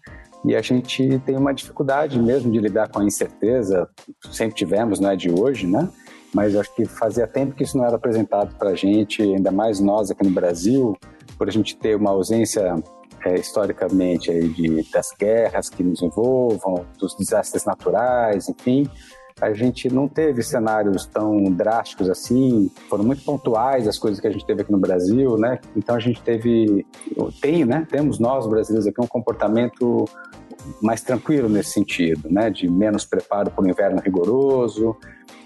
E 0.45 0.55
a 0.55 0.61
gente 0.61 1.19
tem 1.25 1.35
uma 1.35 1.53
dificuldade 1.53 2.19
mesmo 2.19 2.51
de 2.51 2.59
lidar 2.59 2.89
com 2.89 2.99
a 2.99 3.03
incerteza, 3.03 3.89
sempre 4.31 4.55
tivemos, 4.55 4.99
não 4.99 5.11
é 5.11 5.15
de 5.15 5.29
hoje, 5.29 5.67
né? 5.67 5.89
Mas 6.33 6.55
acho 6.55 6.73
que 6.75 6.85
fazia 6.85 7.27
tempo 7.27 7.55
que 7.55 7.63
isso 7.63 7.77
não 7.77 7.85
era 7.85 7.95
apresentado 7.95 8.55
para 8.55 8.69
a 8.69 8.75
gente, 8.75 9.21
ainda 9.21 9.51
mais 9.51 9.79
nós 9.79 10.11
aqui 10.11 10.23
no 10.23 10.31
Brasil, 10.31 10.97
por 11.37 11.47
a 11.47 11.51
gente 11.51 11.75
ter 11.75 11.95
uma 11.95 12.11
ausência 12.11 12.75
é, 13.25 13.35
historicamente 13.35 14.31
aí 14.31 14.47
de, 14.47 14.89
das 14.91 15.11
guerras 15.19 15.69
que 15.69 15.83
nos 15.83 16.01
envolvam, 16.01 16.85
dos 16.97 17.15
desastres 17.15 17.65
naturais, 17.65 18.47
enfim 18.47 18.89
a 19.41 19.53
gente 19.53 19.89
não 19.89 20.07
teve 20.07 20.43
cenários 20.43 21.05
tão 21.05 21.43
drásticos 21.43 22.09
assim, 22.09 22.69
foram 22.89 23.03
muito 23.03 23.23
pontuais 23.23 23.87
as 23.87 23.97
coisas 23.97 24.19
que 24.19 24.27
a 24.27 24.31
gente 24.31 24.45
teve 24.45 24.61
aqui 24.61 24.71
no 24.71 24.77
Brasil, 24.77 25.37
né? 25.37 25.59
Então 25.75 25.95
a 25.95 25.99
gente 25.99 26.21
teve, 26.21 26.85
tem, 27.41 27.65
né? 27.65 27.87
Temos 27.89 28.19
nós 28.19 28.45
brasileiros 28.47 28.87
aqui 28.87 29.01
um 29.01 29.07
comportamento 29.07 30.05
mais 30.81 31.01
tranquilo 31.01 31.47
nesse 31.47 31.71
sentido, 31.71 32.29
né? 32.29 32.49
De 32.49 32.69
menos 32.69 33.05
preparo 33.05 33.49
para 33.51 33.63
o 33.63 33.69
inverno 33.69 34.01
rigoroso. 34.01 34.95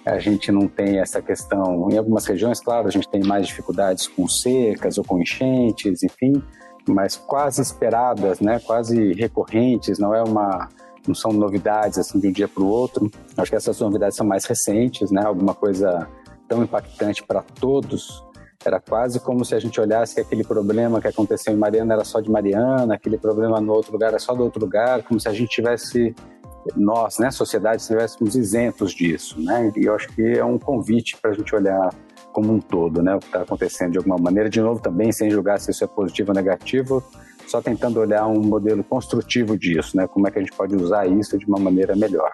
A 0.05 0.19
gente 0.19 0.51
não 0.51 0.67
tem 0.67 0.99
essa 0.99 1.21
questão. 1.21 1.89
Em 1.91 1.97
algumas 1.97 2.25
regiões, 2.25 2.59
claro, 2.59 2.87
a 2.87 2.91
gente 2.91 3.07
tem 3.07 3.23
mais 3.23 3.47
dificuldades 3.47 4.07
com 4.07 4.27
secas 4.27 4.97
ou 4.97 5.03
com 5.03 5.21
enchentes, 5.21 6.03
enfim, 6.03 6.43
mas 6.87 7.15
quase 7.15 7.61
esperadas, 7.61 8.39
né? 8.39 8.59
Quase 8.59 9.13
recorrentes. 9.13 9.99
Não 9.99 10.13
é 10.13 10.23
uma 10.23 10.67
não 11.07 11.15
são 11.15 11.31
novidades 11.31 11.97
assim 11.97 12.19
de 12.19 12.27
um 12.27 12.31
dia 12.31 12.47
para 12.47 12.63
o 12.63 12.67
outro. 12.67 13.11
Acho 13.37 13.51
que 13.51 13.55
essas 13.55 13.79
novidades 13.79 14.15
são 14.15 14.25
mais 14.25 14.45
recentes, 14.45 15.11
né? 15.11 15.23
Alguma 15.23 15.53
coisa 15.53 16.07
tão 16.47 16.63
impactante 16.63 17.23
para 17.23 17.41
todos. 17.41 18.23
Era 18.65 18.79
quase 18.79 19.19
como 19.19 19.43
se 19.43 19.53
a 19.53 19.59
gente 19.59 19.79
olhasse 19.81 20.15
que 20.15 20.21
aquele 20.21 20.43
problema 20.43 21.01
que 21.01 21.07
aconteceu 21.07 21.53
em 21.53 21.57
Mariana 21.57 21.95
era 21.95 22.05
só 22.05 22.21
de 22.21 22.31
Mariana, 22.31 22.93
aquele 22.95 23.17
problema 23.17 23.59
no 23.59 23.73
outro 23.73 23.91
lugar 23.91 24.09
era 24.09 24.19
só 24.19 24.33
do 24.33 24.43
outro 24.43 24.61
lugar, 24.61 25.03
como 25.03 25.19
se 25.19 25.27
a 25.27 25.33
gente 25.33 25.49
tivesse 25.49 26.15
nós, 26.77 27.19
né, 27.19 27.29
sociedade, 27.29 27.81
estivéssemos 27.81 28.35
isentos 28.35 28.93
disso, 28.93 29.39
né? 29.41 29.71
E 29.75 29.85
eu 29.85 29.95
acho 29.95 30.07
que 30.09 30.21
é 30.21 30.45
um 30.45 30.57
convite 30.57 31.17
para 31.17 31.31
a 31.31 31.33
gente 31.33 31.53
olhar 31.53 31.93
como 32.31 32.53
um 32.53 32.59
todo, 32.59 33.01
né, 33.01 33.15
o 33.15 33.19
que 33.19 33.25
está 33.25 33.41
acontecendo 33.41 33.91
de 33.91 33.97
alguma 33.97 34.17
maneira. 34.17 34.49
De 34.49 34.61
novo, 34.61 34.81
também 34.81 35.11
sem 35.11 35.29
julgar 35.29 35.59
se 35.59 35.71
isso 35.71 35.83
é 35.83 35.87
positivo 35.87 36.31
ou 36.31 36.35
negativo, 36.35 37.03
só 37.47 37.61
tentando 37.61 37.99
olhar 37.99 38.25
um 38.27 38.41
modelo 38.41 38.83
construtivo 38.83 39.57
disso, 39.57 39.95
né? 39.95 40.07
Como 40.07 40.27
é 40.27 40.31
que 40.31 40.39
a 40.39 40.41
gente 40.41 40.53
pode 40.53 40.75
usar 40.75 41.07
isso 41.07 41.37
de 41.37 41.45
uma 41.45 41.59
maneira 41.59 41.95
melhor. 41.95 42.31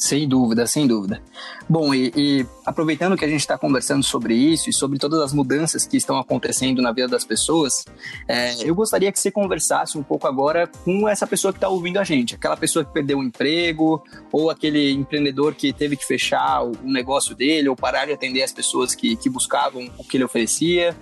Sem 0.00 0.26
dúvida, 0.26 0.66
sem 0.66 0.86
dúvida. 0.86 1.22
Bom, 1.68 1.92
e, 1.92 2.10
e 2.16 2.46
aproveitando 2.64 3.18
que 3.18 3.24
a 3.24 3.28
gente 3.28 3.40
está 3.40 3.58
conversando 3.58 4.02
sobre 4.02 4.34
isso 4.34 4.70
e 4.70 4.72
sobre 4.72 4.98
todas 4.98 5.20
as 5.20 5.34
mudanças 5.34 5.86
que 5.86 5.98
estão 5.98 6.18
acontecendo 6.18 6.80
na 6.80 6.90
vida 6.90 7.06
das 7.06 7.22
pessoas, 7.22 7.84
é, 8.26 8.66
eu 8.66 8.74
gostaria 8.74 9.12
que 9.12 9.20
você 9.20 9.30
conversasse 9.30 9.98
um 9.98 10.02
pouco 10.02 10.26
agora 10.26 10.66
com 10.66 11.06
essa 11.06 11.26
pessoa 11.26 11.52
que 11.52 11.58
está 11.58 11.68
ouvindo 11.68 11.98
a 11.98 12.04
gente, 12.04 12.34
aquela 12.34 12.56
pessoa 12.56 12.82
que 12.82 12.94
perdeu 12.94 13.18
o 13.18 13.22
emprego, 13.22 14.02
ou 14.32 14.48
aquele 14.48 14.90
empreendedor 14.90 15.54
que 15.54 15.70
teve 15.70 15.96
que 15.96 16.06
fechar 16.06 16.64
o, 16.64 16.72
negócio 16.82 17.34
dele, 17.34 17.68
ou 17.68 17.76
parar 17.76 18.06
de 18.06 18.12
atender 18.12 18.42
as 18.42 18.54
pessoas 18.54 18.94
que, 18.94 19.16
que 19.16 19.28
buscavam 19.28 19.86
o 19.98 20.04
que 20.04 20.16
ele 20.16 20.24
oferecia 20.24 20.96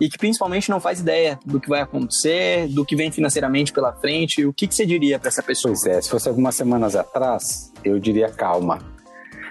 e 0.00 0.08
que 0.08 0.16
principalmente 0.16 0.70
não 0.70 0.80
faz 0.80 1.00
ideia 1.00 1.38
do 1.44 1.60
que 1.60 1.68
vai 1.68 1.82
acontecer, 1.82 2.66
do 2.68 2.84
que 2.84 2.96
vem 2.96 3.12
financeiramente 3.12 3.72
pela 3.72 3.92
frente. 3.92 4.46
O 4.46 4.52
que, 4.52 4.66
que 4.66 4.74
você 4.74 4.86
diria 4.86 5.18
para 5.18 5.28
essa 5.28 5.42
pessoa? 5.42 5.74
Pois 5.74 5.86
é, 5.86 6.00
se 6.00 6.08
fosse 6.08 6.28
algumas 6.28 6.54
semanas 6.54 6.96
atrás, 6.96 7.70
eu 7.84 7.98
diria 7.98 8.30
calma. 8.30 8.78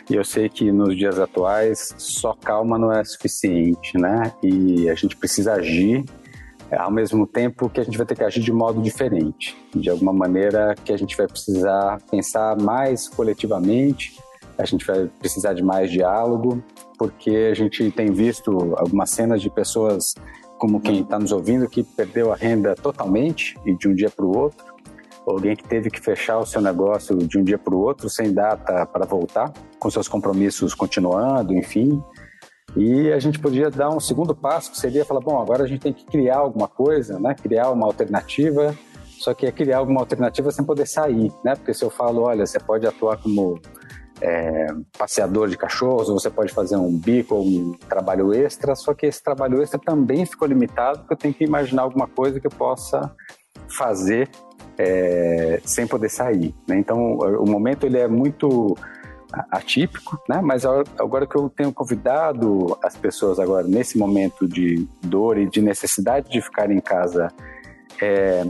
E 0.09 0.15
eu 0.15 0.25
sei 0.25 0.49
que 0.49 0.71
nos 0.71 0.97
dias 0.97 1.19
atuais 1.19 1.93
só 1.99 2.33
calma 2.33 2.79
não 2.79 2.91
é 2.91 3.03
suficiente, 3.03 3.95
né? 3.95 4.33
E 4.41 4.89
a 4.89 4.95
gente 4.95 5.15
precisa 5.15 5.53
agir 5.53 6.03
ao 6.71 6.91
mesmo 6.91 7.25
tempo 7.25 7.69
que 7.69 7.79
a 7.79 7.83
gente 7.83 7.97
vai 7.97 8.05
ter 8.05 8.15
que 8.15 8.23
agir 8.23 8.41
de 8.41 8.51
modo 8.51 8.81
diferente. 8.81 9.55
De 9.75 9.89
alguma 9.89 10.13
maneira 10.13 10.75
que 10.83 10.91
a 10.91 10.97
gente 10.97 11.15
vai 11.15 11.27
precisar 11.27 11.99
pensar 12.09 12.57
mais 12.57 13.07
coletivamente, 13.07 14.17
a 14.57 14.65
gente 14.65 14.85
vai 14.85 15.09
precisar 15.19 15.53
de 15.53 15.63
mais 15.63 15.91
diálogo, 15.91 16.63
porque 16.99 17.49
a 17.49 17.55
gente 17.55 17.89
tem 17.91 18.11
visto 18.11 18.75
algumas 18.77 19.09
cenas 19.09 19.41
de 19.41 19.49
pessoas 19.49 20.13
como 20.57 20.81
quem 20.81 20.99
está 20.99 21.17
nos 21.17 21.31
ouvindo 21.31 21.69
que 21.69 21.81
perdeu 21.81 22.33
a 22.33 22.35
renda 22.35 22.75
totalmente 22.75 23.57
e 23.65 23.73
de 23.73 23.87
um 23.87 23.95
dia 23.95 24.09
para 24.09 24.25
o 24.25 24.37
outro, 24.37 24.65
alguém 25.25 25.55
que 25.55 25.63
teve 25.63 25.89
que 25.89 26.01
fechar 26.01 26.37
o 26.37 26.45
seu 26.45 26.61
negócio 26.61 27.15
de 27.17 27.37
um 27.37 27.43
dia 27.43 27.57
para 27.57 27.73
o 27.73 27.79
outro 27.79 28.09
sem 28.09 28.33
data 28.33 28.85
para 28.85 29.05
voltar, 29.05 29.53
com 29.79 29.89
seus 29.89 30.09
compromissos 30.09 30.73
continuando, 30.73 31.53
enfim. 31.53 32.03
E 32.75 33.11
a 33.13 33.19
gente 33.19 33.39
podia 33.39 33.69
dar 33.69 33.89
um 33.89 33.99
segundo 33.99 34.35
passo, 34.35 34.71
que 34.71 34.77
seria 34.77 35.05
falar, 35.05 35.21
bom, 35.21 35.41
agora 35.41 35.63
a 35.63 35.67
gente 35.67 35.79
tem 35.79 35.93
que 35.93 36.05
criar 36.05 36.39
alguma 36.39 36.67
coisa, 36.67 37.17
né? 37.19 37.33
Criar 37.33 37.71
uma 37.71 37.85
alternativa, 37.85 38.75
só 39.19 39.33
que 39.33 39.45
é 39.45 39.51
criar 39.51 39.77
alguma 39.77 40.01
alternativa 40.01 40.51
sem 40.51 40.65
poder 40.65 40.85
sair, 40.85 41.31
né? 41.43 41.55
Porque 41.55 41.73
se 41.73 41.83
eu 41.83 41.89
falo, 41.89 42.23
olha, 42.23 42.45
você 42.45 42.59
pode 42.59 42.85
atuar 42.85 43.17
como 43.17 43.59
é, 44.21 44.67
passeador 44.97 45.47
de 45.47 45.57
cachorros, 45.57 46.09
você 46.09 46.29
pode 46.29 46.53
fazer 46.53 46.75
um 46.75 46.91
bico 46.91 47.35
ou 47.35 47.45
um 47.45 47.73
trabalho 47.87 48.33
extra, 48.33 48.75
só 48.75 48.93
que 48.93 49.05
esse 49.05 49.23
trabalho 49.23 49.61
extra 49.61 49.79
também 49.79 50.25
ficou 50.25 50.47
limitado, 50.47 50.99
porque 50.99 51.13
eu 51.13 51.17
tenho 51.17 51.33
que 51.33 51.43
imaginar 51.43 51.83
alguma 51.83 52.07
coisa 52.07 52.39
que 52.39 52.47
eu 52.47 52.51
possa 52.51 53.13
fazer 53.67 54.29
é, 54.77 55.61
sem 55.63 55.87
poder 55.87 56.09
sair. 56.09 56.53
Né? 56.67 56.77
Então, 56.77 57.17
o 57.17 57.45
momento 57.45 57.85
ele 57.85 57.97
é 57.97 58.07
muito 58.07 58.75
atípico, 59.51 60.19
né? 60.27 60.41
Mas 60.41 60.65
agora 60.65 61.27
que 61.27 61.35
eu 61.35 61.49
tenho 61.49 61.71
convidado 61.71 62.77
as 62.83 62.95
pessoas 62.95 63.39
agora 63.39 63.67
nesse 63.67 63.97
momento 63.97 64.47
de 64.47 64.87
dor 65.03 65.37
e 65.37 65.47
de 65.47 65.61
necessidade 65.61 66.29
de 66.31 66.41
ficar 66.41 66.71
em 66.71 66.79
casa 66.79 67.27
é, 68.01 68.43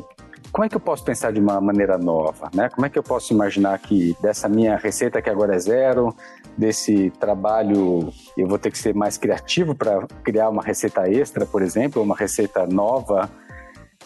como 0.51 0.65
é 0.65 0.69
que 0.69 0.75
eu 0.75 0.79
posso 0.79 1.03
pensar 1.03 1.31
de 1.31 1.39
uma 1.39 1.59
maneira 1.61 1.97
nova, 1.97 2.49
né? 2.53 2.69
Como 2.69 2.85
é 2.85 2.89
que 2.89 2.97
eu 2.97 3.03
posso 3.03 3.33
imaginar 3.33 3.77
que 3.79 4.15
dessa 4.21 4.49
minha 4.49 4.77
receita 4.77 5.21
que 5.21 5.29
agora 5.29 5.55
é 5.55 5.59
zero, 5.59 6.15
desse 6.57 7.11
trabalho, 7.19 8.11
eu 8.37 8.47
vou 8.47 8.57
ter 8.57 8.71
que 8.71 8.77
ser 8.77 8.93
mais 8.93 9.17
criativo 9.17 9.75
para 9.75 10.07
criar 10.23 10.49
uma 10.49 10.63
receita 10.63 11.09
extra, 11.09 11.45
por 11.45 11.61
exemplo, 11.61 12.01
uma 12.01 12.15
receita 12.15 12.65
nova. 12.65 13.29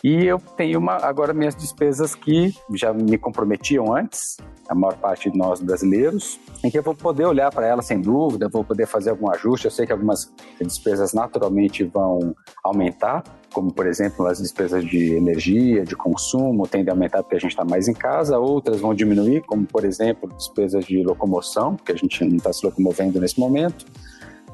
E 0.03 0.25
eu 0.25 0.37
tenho 0.57 0.79
uma, 0.79 0.97
agora 0.97 1.33
minhas 1.33 1.55
despesas 1.55 2.13
que 2.13 2.53
já 2.75 2.93
me 2.93 3.17
comprometiam 3.17 3.95
antes, 3.95 4.35
a 4.67 4.75
maior 4.75 4.95
parte 4.97 5.29
de 5.29 5.37
nós 5.37 5.59
brasileiros, 5.59 6.39
em 6.63 6.69
que 6.69 6.77
eu 6.77 6.83
vou 6.83 6.95
poder 6.95 7.25
olhar 7.25 7.51
para 7.51 7.67
ela 7.67 7.81
sem 7.81 7.99
dúvida, 8.01 8.49
vou 8.49 8.63
poder 8.63 8.87
fazer 8.87 9.09
algum 9.09 9.29
ajuste. 9.29 9.65
Eu 9.65 9.71
sei 9.71 9.85
que 9.85 9.91
algumas 9.91 10.31
despesas 10.59 11.13
naturalmente 11.13 11.83
vão 11.83 12.35
aumentar, 12.63 13.23
como 13.53 13.71
por 13.71 13.85
exemplo 13.85 14.25
as 14.25 14.39
despesas 14.39 14.83
de 14.85 15.15
energia, 15.15 15.83
de 15.83 15.95
consumo, 15.95 16.67
tendem 16.67 16.91
a 16.91 16.93
aumentar 16.93 17.21
porque 17.23 17.35
a 17.35 17.39
gente 17.39 17.51
está 17.51 17.65
mais 17.65 17.87
em 17.87 17.93
casa, 17.93 18.39
outras 18.39 18.79
vão 18.79 18.93
diminuir, 18.93 19.41
como 19.41 19.65
por 19.65 19.85
exemplo 19.85 20.29
despesas 20.35 20.85
de 20.85 21.03
locomoção, 21.03 21.75
porque 21.75 21.91
a 21.91 21.97
gente 21.97 22.23
não 22.23 22.37
está 22.37 22.51
se 22.51 22.65
locomovendo 22.65 23.19
nesse 23.19 23.39
momento. 23.39 23.85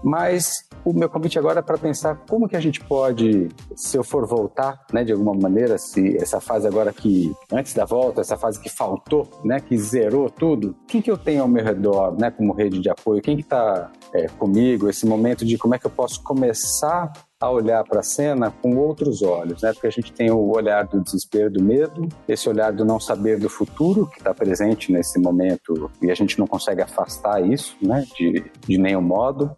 Mas 0.04 0.69
o 0.84 0.94
meu 0.94 1.10
convite 1.10 1.38
agora 1.38 1.60
é 1.60 1.62
para 1.62 1.78
pensar 1.78 2.16
como 2.30 2.48
que 2.48 2.56
a 2.56 2.60
gente 2.60 2.80
pode, 2.82 3.50
se 3.76 3.98
eu 3.98 4.04
for 4.04 4.26
voltar, 4.26 4.86
né, 4.94 5.04
de 5.04 5.12
alguma 5.12 5.34
maneira, 5.34 5.78
se 5.78 6.18
essa 6.18 6.40
fase 6.40 6.68
agora 6.68 6.94
que, 6.94 7.34
antes 7.52 7.74
da 7.74 7.86
volta, 7.86 8.22
essa 8.22 8.38
fase 8.38 8.60
que 8.60 8.70
faltou, 8.70 9.28
né, 9.44 9.60
que 9.60 9.78
zerou 9.78 10.30
tudo, 10.30 10.76
quem 10.88 11.02
que 11.02 11.12
eu 11.12 11.18
tenho 11.18 11.42
ao 11.42 11.48
meu 11.48 11.64
redor, 11.64 12.16
né, 12.20 12.32
como 12.32 12.54
rede 12.54 12.80
de 12.80 12.90
apoio, 12.90 13.22
quem 13.22 13.36
que 13.36 13.44
está 13.44 13.92
é, 14.14 14.28
comigo, 14.28 14.90
esse 14.90 15.06
momento 15.06 15.46
de 15.46 15.58
como 15.58 15.76
é 15.76 15.80
que 15.80 15.86
eu 15.86 15.92
posso 15.92 16.24
começar 16.24 17.12
a 17.40 17.50
olhar 17.50 17.84
para 17.86 18.02
a 18.02 18.04
cena 18.04 18.52
com 18.52 18.76
outros 18.76 19.22
olhos, 19.22 19.62
né? 19.62 19.72
Porque 19.72 19.88
a 19.88 19.92
gente 19.92 20.12
tem 20.12 20.30
o 20.30 20.50
olhar 20.50 20.86
do 20.86 21.02
desespero, 21.02 21.50
do 21.50 21.64
medo, 21.64 22.10
esse 22.28 22.50
olhar 22.50 22.74
do 22.74 22.84
não 22.84 23.00
saber 23.00 23.40
do 23.40 23.50
futuro 23.50 24.06
que 24.08 24.18
está 24.18 24.34
presente 24.34 24.92
nesse 24.92 25.18
momento 25.18 25.90
e 26.02 26.12
a 26.12 26.16
gente 26.16 26.38
não 26.38 26.46
consegue 26.46 26.82
afastar 26.82 27.42
isso, 27.42 27.78
né? 27.82 28.06
De, 28.18 28.52
de 28.68 28.78
nenhum 28.78 29.02
modo. 29.02 29.56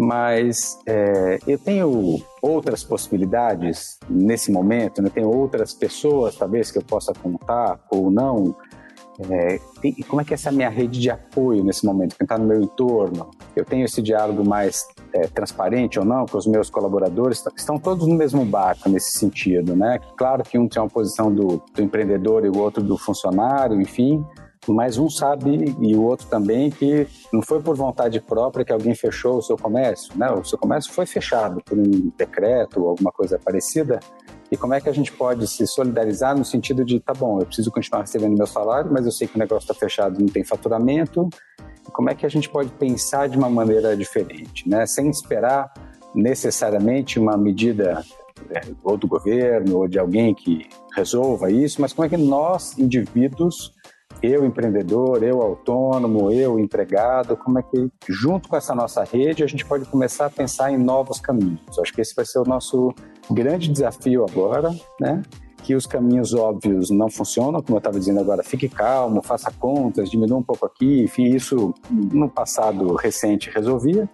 Mas 0.00 0.78
é, 0.86 1.38
eu 1.46 1.58
tenho 1.58 2.22
outras 2.40 2.82
possibilidades 2.82 3.98
nesse 4.08 4.50
momento, 4.50 5.02
né? 5.02 5.10
Tenho 5.12 5.28
outras 5.28 5.74
pessoas, 5.74 6.34
talvez, 6.36 6.70
que 6.70 6.78
eu 6.78 6.82
possa 6.82 7.12
contar 7.12 7.78
ou 7.90 8.10
não 8.10 8.56
é, 9.28 9.60
tem, 9.82 9.92
como 10.08 10.22
é 10.22 10.24
que 10.24 10.32
é 10.32 10.36
essa 10.36 10.50
minha 10.50 10.70
rede 10.70 10.98
de 10.98 11.10
apoio 11.10 11.62
nesse 11.62 11.84
momento? 11.84 12.16
Quem 12.16 12.24
está 12.24 12.38
no 12.38 12.46
meu 12.46 12.62
entorno? 12.62 13.30
Eu 13.54 13.64
tenho 13.64 13.84
esse 13.84 14.00
diálogo 14.00 14.48
mais 14.48 14.88
é, 15.12 15.26
transparente 15.26 15.98
ou 15.98 16.04
não 16.04 16.24
com 16.24 16.38
os 16.38 16.46
meus 16.46 16.70
colaboradores? 16.70 17.44
Estão 17.54 17.78
todos 17.78 18.06
no 18.06 18.14
mesmo 18.14 18.44
barco 18.44 18.88
nesse 18.88 19.18
sentido, 19.18 19.76
né? 19.76 19.98
Claro 20.16 20.42
que 20.42 20.58
um 20.58 20.66
tem 20.66 20.80
uma 20.80 20.88
posição 20.88 21.32
do, 21.34 21.62
do 21.74 21.82
empreendedor 21.82 22.46
e 22.46 22.48
o 22.48 22.56
outro 22.56 22.82
do 22.82 22.96
funcionário, 22.96 23.80
enfim, 23.80 24.24
mas 24.68 24.98
um 24.98 25.08
sabe 25.08 25.74
e 25.80 25.94
o 25.96 26.02
outro 26.02 26.26
também 26.26 26.70
que 26.70 27.06
não 27.32 27.42
foi 27.42 27.60
por 27.60 27.76
vontade 27.76 28.20
própria 28.20 28.64
que 28.64 28.72
alguém 28.72 28.94
fechou 28.94 29.38
o 29.38 29.42
seu 29.42 29.56
comércio, 29.56 30.12
né? 30.16 30.30
O 30.30 30.44
seu 30.44 30.58
comércio 30.58 30.92
foi 30.92 31.06
fechado 31.06 31.62
por 31.64 31.78
um 31.78 32.12
decreto 32.16 32.82
ou 32.82 32.90
alguma 32.90 33.10
coisa 33.10 33.38
parecida 33.38 34.00
e 34.50 34.56
como 34.56 34.74
é 34.74 34.80
que 34.80 34.88
a 34.88 34.92
gente 34.92 35.12
pode 35.12 35.46
se 35.46 35.64
solidarizar 35.66 36.36
no 36.36 36.44
sentido 36.44 36.84
de, 36.84 36.98
tá 36.98 37.12
bom, 37.14 37.38
eu 37.38 37.46
preciso 37.46 37.70
continuar 37.70 38.00
recebendo 38.00 38.36
meu 38.36 38.46
salário, 38.46 38.90
mas 38.92 39.06
eu 39.06 39.12
sei 39.12 39.28
que 39.28 39.36
o 39.36 39.38
negócio 39.38 39.70
está 39.70 39.74
fechado, 39.74 40.18
não 40.18 40.26
tem 40.26 40.42
faturamento. 40.42 41.28
Como 41.92 42.10
é 42.10 42.14
que 42.14 42.26
a 42.26 42.28
gente 42.28 42.48
pode 42.48 42.68
pensar 42.70 43.28
de 43.28 43.38
uma 43.38 43.48
maneira 43.48 43.96
diferente, 43.96 44.68
né? 44.68 44.86
Sem 44.86 45.08
esperar 45.08 45.72
necessariamente 46.14 47.18
uma 47.18 47.36
medida 47.36 48.04
é, 48.50 48.60
ou 48.82 48.96
do 48.96 49.06
governo 49.06 49.78
ou 49.78 49.88
de 49.88 49.98
alguém 49.98 50.34
que 50.34 50.68
resolva 50.96 51.50
isso, 51.50 51.80
mas 51.80 51.92
como 51.92 52.06
é 52.06 52.08
que 52.08 52.16
nós, 52.16 52.76
indivíduos, 52.76 53.72
eu 54.22 54.44
empreendedor, 54.44 55.22
eu 55.22 55.40
autônomo, 55.40 56.30
eu 56.30 56.58
empregado, 56.58 57.36
como 57.36 57.58
é 57.58 57.62
que 57.62 57.90
junto 58.08 58.48
com 58.48 58.56
essa 58.56 58.74
nossa 58.74 59.02
rede 59.02 59.42
a 59.42 59.46
gente 59.46 59.64
pode 59.64 59.84
começar 59.86 60.26
a 60.26 60.30
pensar 60.30 60.70
em 60.70 60.76
novos 60.76 61.20
caminhos. 61.20 61.78
Acho 61.78 61.92
que 61.92 62.00
esse 62.00 62.14
vai 62.14 62.24
ser 62.24 62.38
o 62.38 62.44
nosso 62.44 62.92
grande 63.30 63.68
desafio 63.68 64.24
agora, 64.28 64.70
né? 65.00 65.22
Que 65.62 65.74
os 65.74 65.86
caminhos 65.86 66.34
óbvios 66.34 66.90
não 66.90 67.10
funcionam, 67.10 67.62
como 67.62 67.76
eu 67.76 67.78
estava 67.78 67.98
dizendo 67.98 68.20
agora, 68.20 68.42
fique 68.42 68.68
calmo, 68.68 69.22
faça 69.22 69.50
contas, 69.58 70.10
diminua 70.10 70.38
um 70.38 70.42
pouco 70.42 70.66
aqui, 70.66 71.02
enfim, 71.02 71.24
isso 71.24 71.74
no 71.90 72.28
passado 72.28 72.94
recente 72.94 73.50
resolvia, 73.50 74.08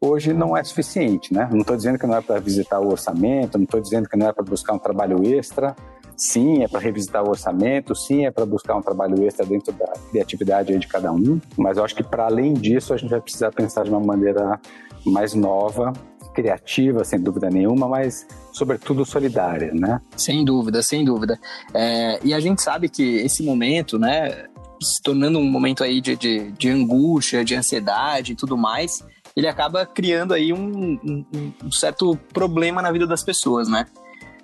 hoje 0.00 0.32
não 0.32 0.56
é 0.56 0.64
suficiente, 0.64 1.32
né? 1.32 1.48
Não 1.50 1.60
estou 1.60 1.76
dizendo 1.76 1.98
que 1.98 2.06
não 2.06 2.16
é 2.16 2.20
para 2.20 2.40
visitar 2.40 2.80
o 2.80 2.90
orçamento, 2.90 3.56
não 3.56 3.64
estou 3.64 3.80
dizendo 3.80 4.08
que 4.08 4.16
não 4.16 4.28
é 4.28 4.32
para 4.32 4.44
buscar 4.44 4.74
um 4.74 4.78
trabalho 4.78 5.22
extra, 5.24 5.74
sim, 6.22 6.62
é 6.62 6.68
para 6.68 6.78
revisitar 6.78 7.24
o 7.24 7.30
orçamento, 7.30 7.96
sim, 7.96 8.26
é 8.26 8.30
para 8.30 8.46
buscar 8.46 8.76
um 8.76 8.80
trabalho 8.80 9.24
extra 9.24 9.44
dentro 9.44 9.72
da 9.72 9.92
criatividade 10.10 10.78
de 10.78 10.86
cada 10.86 11.12
um, 11.12 11.40
mas 11.56 11.76
eu 11.76 11.84
acho 11.84 11.96
que 11.96 12.04
para 12.04 12.26
além 12.26 12.54
disso 12.54 12.94
a 12.94 12.96
gente 12.96 13.10
vai 13.10 13.20
precisar 13.20 13.50
pensar 13.50 13.82
de 13.82 13.90
uma 13.90 13.98
maneira 13.98 14.60
mais 15.04 15.34
nova 15.34 15.92
criativa, 16.32 17.04
sem 17.04 17.20
dúvida 17.20 17.50
nenhuma, 17.50 17.88
mas 17.88 18.24
sobretudo 18.52 19.04
solidária, 19.04 19.72
né? 19.74 20.00
Sem 20.16 20.44
dúvida, 20.44 20.80
sem 20.80 21.04
dúvida. 21.04 21.38
É, 21.74 22.20
e 22.22 22.32
a 22.32 22.38
gente 22.38 22.62
sabe 22.62 22.88
que 22.88 23.16
esse 23.16 23.42
momento, 23.42 23.98
né, 23.98 24.46
se 24.80 25.02
tornando 25.02 25.40
um 25.40 25.50
momento 25.50 25.82
aí 25.82 26.00
de, 26.00 26.14
de, 26.14 26.52
de 26.52 26.68
angústia, 26.70 27.44
de 27.44 27.56
ansiedade 27.56 28.32
e 28.32 28.36
tudo 28.36 28.56
mais, 28.56 29.04
ele 29.36 29.48
acaba 29.48 29.84
criando 29.84 30.32
aí 30.32 30.52
um, 30.52 30.98
um, 31.04 31.52
um 31.64 31.72
certo 31.72 32.16
problema 32.32 32.80
na 32.80 32.92
vida 32.92 33.08
das 33.08 33.24
pessoas, 33.24 33.68
né? 33.68 33.86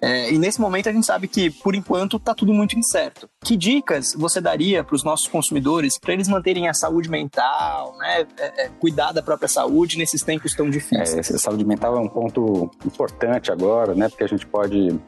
É, 0.01 0.33
e 0.33 0.39
nesse 0.39 0.61
momento 0.61 0.89
a 0.89 0.93
gente 0.93 1.07
sabe 1.07 1.27
que, 1.27 1.51
por 1.51 1.75
enquanto, 1.75 2.17
está 2.17 2.35
tudo 2.35 2.53
muito 2.53 2.79
incerto. 2.79 3.29
Que 3.43 3.57
dicas 3.57 4.15
você 4.17 4.41
daria 4.41 4.85
para 4.85 4.95
os 4.95 5.03
nossos 5.03 5.27
consumidores 5.27 5.99
para 5.99 6.13
eles 6.13 6.29
manterem 6.29 6.69
a 6.69 6.75
saúde 6.75 7.11
mental, 7.11 7.97
né, 7.99 8.27
é, 8.39 8.65
é, 8.65 8.69
cuidar 8.81 9.13
da 9.13 9.23
própria 9.23 9.49
saúde 9.49 9.99
nesses 9.99 10.23
tempos 10.23 10.55
tão 10.55 10.71
difíceis? 10.71 11.31
É, 11.31 11.39
saúde 11.39 11.65
mental 11.65 11.97
é 11.97 12.01
um 12.01 12.09
ponto 12.09 12.71
importante 12.85 13.51
agora, 13.51 13.95
né, 13.95 14.09
porque 14.09 14.25
a 14.25 14.29
gente 14.29 14.47
pode, 14.47 14.99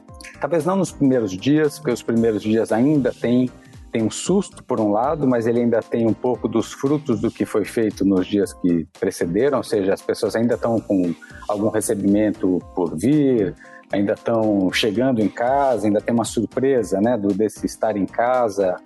talvez 0.41 0.65
não 0.65 0.77
nos 0.77 0.91
primeiros 0.91 1.31
dias, 1.33 1.79
porque 1.79 1.93
os 1.93 2.03
primeiros 2.03 2.43
dias 2.43 2.73
ainda 2.73 3.13
tem 3.13 3.51
tem 3.93 4.05
um 4.05 4.11
susto 4.11 4.63
por 4.63 4.81
um 4.81 4.93
lado, 4.93 5.27
mas 5.27 5.49
ele 5.49 5.61
ainda 5.61 5.83
tem 5.83 6.07
um 6.07 6.15
pouco 6.15 6.47
dos 6.47 6.73
frutos 6.73 7.21
do 7.21 7.31
que 7.31 7.45
foi 7.45 7.65
feito 7.65 8.05
nos 8.05 8.27
dias 8.27 8.53
que 8.53 8.87
precederam, 8.99 9.59
ou 9.59 9.65
seja, 9.65 9.93
as 9.93 10.01
pessoas 10.01 10.37
ainda 10.37 10.55
estão 10.55 10.81
com 10.81 11.13
algum 11.49 11.69
recebimento 11.71 12.61
por 12.75 12.97
vir, 12.97 13.55
ainda 13.93 14.13
estão 14.13 14.71
chegando 14.73 15.21
em 15.21 15.29
casa, 15.29 15.87
ainda 15.87 16.01
tem 16.01 16.15
uma 16.15 16.25
surpresa, 16.25 17.01
né, 17.01 17.17
do 17.17 17.29
desse 17.29 17.67
estar 17.67 17.97
em 17.97 18.07
casa. 18.07 18.77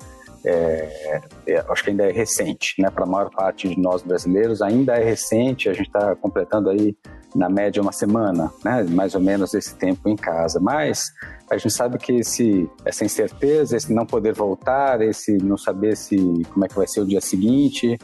É, 0.46 1.22
é, 1.46 1.64
acho 1.70 1.84
que 1.84 1.90
ainda 1.90 2.04
é 2.04 2.12
recente, 2.12 2.74
né, 2.80 2.90
para 2.90 3.04
a 3.04 3.06
maior 3.06 3.30
parte 3.30 3.68
de 3.68 3.80
nós 3.80 4.02
brasileiros 4.02 4.60
ainda 4.60 4.94
é 4.94 5.04
recente. 5.04 5.68
A 5.68 5.72
gente 5.72 5.86
está 5.86 6.14
completando 6.16 6.70
aí 6.70 6.96
na 7.34 7.48
média 7.48 7.82
uma 7.82 7.92
semana, 7.92 8.52
né, 8.64 8.84
mais 8.84 9.14
ou 9.14 9.20
menos 9.20 9.54
esse 9.54 9.74
tempo 9.74 10.08
em 10.08 10.16
casa. 10.16 10.60
Mas 10.60 11.10
a 11.50 11.56
gente 11.56 11.72
sabe 11.72 11.98
que 11.98 12.12
esse, 12.12 12.70
essa 12.84 13.04
incerteza, 13.04 13.76
esse 13.76 13.92
não 13.92 14.06
poder 14.06 14.34
voltar, 14.34 15.00
esse 15.02 15.36
não 15.38 15.56
saber 15.56 15.96
se 15.96 16.16
como 16.52 16.64
é 16.64 16.68
que 16.68 16.76
vai 16.76 16.86
ser 16.86 17.00
o 17.00 17.06
dia 17.06 17.20
seguinte, 17.20 17.98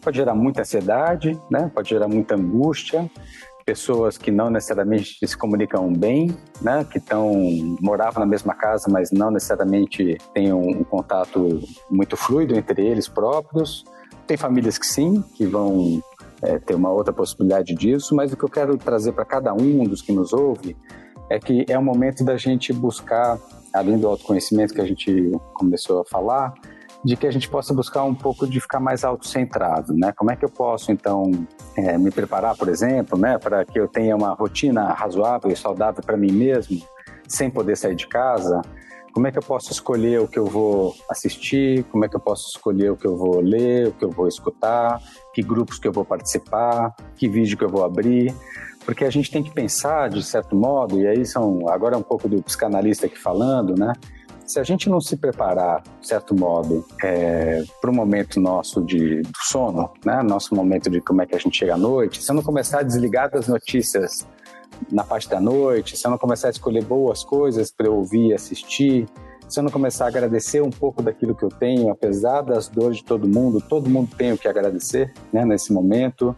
pode 0.00 0.16
gerar 0.16 0.34
muita 0.34 0.60
ansiedade, 0.60 1.40
né, 1.50 1.70
pode 1.74 1.88
gerar 1.88 2.08
muita 2.08 2.34
angústia 2.34 3.10
pessoas 3.64 4.18
que 4.18 4.30
não 4.30 4.50
necessariamente 4.50 5.16
se 5.26 5.36
comunicam 5.36 5.92
bem, 5.92 6.36
né, 6.60 6.84
que 6.84 6.98
estão 6.98 7.32
moravam 7.80 8.20
na 8.20 8.26
mesma 8.26 8.54
casa, 8.54 8.86
mas 8.90 9.10
não 9.10 9.30
necessariamente 9.30 10.18
têm 10.32 10.52
um, 10.52 10.80
um, 10.80 10.84
contato 10.84 11.60
muito 11.90 12.16
fluido 12.16 12.54
entre 12.54 12.86
eles 12.86 13.08
próprios. 13.08 13.84
Tem 14.26 14.36
famílias 14.36 14.78
que 14.78 14.86
sim, 14.86 15.22
que 15.34 15.46
vão 15.46 16.02
é, 16.42 16.58
ter 16.58 16.74
uma 16.74 16.90
outra 16.90 17.12
possibilidade 17.12 17.74
disso, 17.74 18.14
mas 18.14 18.32
o 18.32 18.36
que 18.36 18.44
eu 18.44 18.48
quero 18.48 18.76
trazer 18.76 19.12
para 19.12 19.24
cada 19.24 19.52
um 19.52 19.84
dos 19.84 20.02
que 20.02 20.12
nos 20.12 20.32
ouve 20.32 20.76
é 21.30 21.38
que 21.38 21.64
é 21.68 21.78
o 21.78 21.82
momento 21.82 22.24
da 22.24 22.36
gente 22.36 22.72
buscar, 22.72 23.38
além 23.72 23.98
do 23.98 24.06
autoconhecimento 24.06 24.74
que 24.74 24.80
a 24.80 24.86
gente 24.86 25.32
começou 25.54 26.02
a 26.02 26.04
falar, 26.04 26.54
de 27.04 27.16
que 27.16 27.26
a 27.26 27.30
gente 27.30 27.48
possa 27.48 27.74
buscar 27.74 28.02
um 28.04 28.14
pouco 28.14 28.46
de 28.46 28.60
ficar 28.60 28.80
mais 28.80 29.04
autocentrado, 29.04 29.92
né? 29.94 30.12
Como 30.12 30.30
é 30.30 30.36
que 30.36 30.44
eu 30.44 30.48
posso, 30.48 30.90
então, 30.90 31.30
é, 31.76 31.98
me 31.98 32.10
preparar, 32.10 32.56
por 32.56 32.68
exemplo, 32.68 33.18
né, 33.18 33.38
para 33.38 33.64
que 33.64 33.78
eu 33.78 33.86
tenha 33.86 34.16
uma 34.16 34.32
rotina 34.32 34.92
razoável 34.92 35.50
e 35.50 35.56
saudável 35.56 36.02
para 36.02 36.16
mim 36.16 36.32
mesmo, 36.32 36.80
sem 37.28 37.50
poder 37.50 37.76
sair 37.76 37.94
de 37.94 38.06
casa? 38.06 38.62
Como 39.12 39.28
é 39.28 39.30
que 39.30 39.38
eu 39.38 39.42
posso 39.42 39.70
escolher 39.70 40.20
o 40.20 40.26
que 40.26 40.38
eu 40.38 40.46
vou 40.46 40.92
assistir? 41.08 41.84
Como 41.84 42.04
é 42.04 42.08
que 42.08 42.16
eu 42.16 42.20
posso 42.20 42.48
escolher 42.48 42.90
o 42.90 42.96
que 42.96 43.06
eu 43.06 43.16
vou 43.16 43.40
ler, 43.40 43.88
o 43.88 43.92
que 43.92 44.04
eu 44.04 44.10
vou 44.10 44.26
escutar? 44.26 45.00
Que 45.32 45.40
grupos 45.40 45.78
que 45.78 45.86
eu 45.86 45.92
vou 45.92 46.04
participar? 46.04 46.92
Que 47.14 47.28
vídeo 47.28 47.56
que 47.56 47.62
eu 47.62 47.68
vou 47.68 47.84
abrir? 47.84 48.34
Porque 48.84 49.04
a 49.04 49.10
gente 49.10 49.30
tem 49.30 49.42
que 49.42 49.52
pensar, 49.52 50.10
de 50.10 50.20
certo 50.22 50.56
modo, 50.56 50.98
e 50.98 51.06
aí 51.06 51.24
são 51.24 51.68
agora 51.68 51.94
é 51.94 51.98
um 51.98 52.02
pouco 52.02 52.28
do 52.28 52.42
psicanalista 52.42 53.06
aqui 53.06 53.16
falando, 53.16 53.76
né? 53.78 53.92
Se 54.46 54.60
a 54.60 54.62
gente 54.62 54.88
não 54.88 55.00
se 55.00 55.16
preparar, 55.16 55.82
de 56.00 56.06
certo 56.06 56.34
modo, 56.34 56.84
é, 57.02 57.62
para 57.80 57.90
o 57.90 57.94
momento 57.94 58.40
nosso 58.40 58.82
de, 58.82 59.22
do 59.22 59.38
sono, 59.42 59.90
né? 60.04 60.22
nosso 60.22 60.54
momento 60.54 60.90
de 60.90 61.00
como 61.00 61.22
é 61.22 61.26
que 61.26 61.34
a 61.34 61.38
gente 61.38 61.56
chega 61.56 61.74
à 61.74 61.78
noite, 61.78 62.22
se 62.22 62.30
eu 62.30 62.34
não 62.34 62.42
começar 62.42 62.80
a 62.80 62.82
desligar 62.82 63.30
das 63.30 63.48
notícias 63.48 64.26
na 64.90 65.04
parte 65.04 65.28
da 65.28 65.40
noite, 65.40 65.96
se 65.96 66.06
eu 66.06 66.10
não 66.10 66.18
começar 66.18 66.48
a 66.48 66.50
escolher 66.50 66.84
boas 66.84 67.24
coisas 67.24 67.70
para 67.70 67.86
eu 67.86 67.94
ouvir 67.94 68.28
e 68.28 68.34
assistir, 68.34 69.06
se 69.48 69.60
eu 69.60 69.64
não 69.64 69.70
começar 69.70 70.06
a 70.06 70.08
agradecer 70.08 70.62
um 70.62 70.70
pouco 70.70 71.02
daquilo 71.02 71.34
que 71.34 71.44
eu 71.44 71.48
tenho, 71.48 71.90
apesar 71.90 72.42
das 72.42 72.68
dores 72.68 72.98
de 72.98 73.04
todo 73.04 73.28
mundo, 73.28 73.60
todo 73.60 73.88
mundo 73.88 74.10
tem 74.16 74.32
o 74.32 74.38
que 74.38 74.48
agradecer 74.48 75.12
né, 75.32 75.44
nesse 75.44 75.72
momento, 75.72 76.34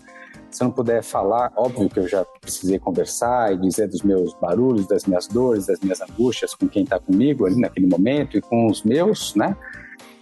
se 0.56 0.62
eu 0.62 0.68
não 0.68 0.72
puder 0.72 1.02
falar, 1.02 1.52
óbvio 1.54 1.86
que 1.86 2.00
eu 2.00 2.08
já 2.08 2.24
precisei 2.40 2.78
conversar 2.78 3.52
e 3.52 3.58
dizer 3.58 3.88
dos 3.88 4.00
meus 4.00 4.32
barulhos, 4.40 4.88
das 4.88 5.04
minhas 5.04 5.26
dores, 5.26 5.66
das 5.66 5.78
minhas 5.80 6.00
angústias 6.00 6.54
com 6.54 6.66
quem 6.66 6.82
está 6.82 6.98
comigo 6.98 7.44
ali 7.44 7.60
naquele 7.60 7.86
momento 7.86 8.38
e 8.38 8.40
com 8.40 8.66
os 8.66 8.82
meus, 8.82 9.34
né? 9.34 9.54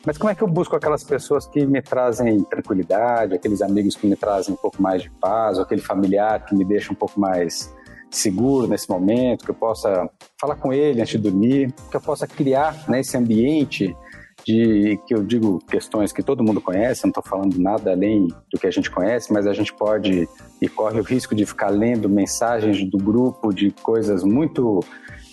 Mas 0.05 0.19
como 0.19 0.31
é 0.31 0.35
que 0.35 0.43
eu 0.43 0.49
busco 0.49 0.75
aquelas 0.75 1.05
pessoas 1.05 1.47
que 1.47 1.65
me 1.65 1.81
trazem 1.81 2.43
tranquilidade, 2.43 3.33
aqueles 3.33 3.63
amigos 3.63 3.95
que 3.95 4.09
me 4.09 4.17
trazem 4.17 4.55
um 4.55 4.57
pouco 4.57 4.83
mais 4.83 5.05
de 5.05 5.11
paz, 5.21 5.57
aquele 5.57 5.81
familiar 5.81 6.45
que 6.45 6.53
me 6.53 6.65
deixa 6.65 6.93
um 6.93 6.97
pouco 6.97 7.21
mais 7.21 7.73
seguro 8.11 8.67
nesse 8.67 8.91
momento, 8.91 9.45
que 9.45 9.53
eu 9.53 9.55
possa 9.55 10.11
falar 10.41 10.57
com 10.57 10.73
ele 10.73 11.01
antes 11.01 11.13
de 11.13 11.31
dormir, 11.31 11.73
que 11.89 11.97
eu 11.97 12.01
possa 12.01 12.27
criar 12.27 12.89
né, 12.89 12.99
esse 12.99 13.17
ambiente 13.17 13.97
de 14.45 14.99
que 15.07 15.15
eu 15.15 15.23
digo 15.25 15.59
questões 15.69 16.13
que 16.13 16.23
todo 16.23 16.45
mundo 16.45 16.61
conhece, 16.61 17.05
não 17.05 17.09
estou 17.09 17.23
falando 17.23 17.59
nada 17.59 17.93
além 17.93 18.29
do 18.53 18.59
que 18.61 18.67
a 18.67 18.71
gente 18.71 18.91
conhece, 18.91 19.33
mas 19.33 19.47
a 19.47 19.53
gente 19.53 19.73
pode 19.73 20.29
e 20.61 20.69
corre 20.69 21.01
o 21.01 21.03
risco 21.03 21.35
de 21.35 21.47
ficar 21.47 21.69
lendo 21.69 22.09
mensagens 22.09 22.85
do 22.85 22.99
grupo 22.99 23.53
de 23.53 23.71
coisas 23.71 24.23
muito 24.23 24.81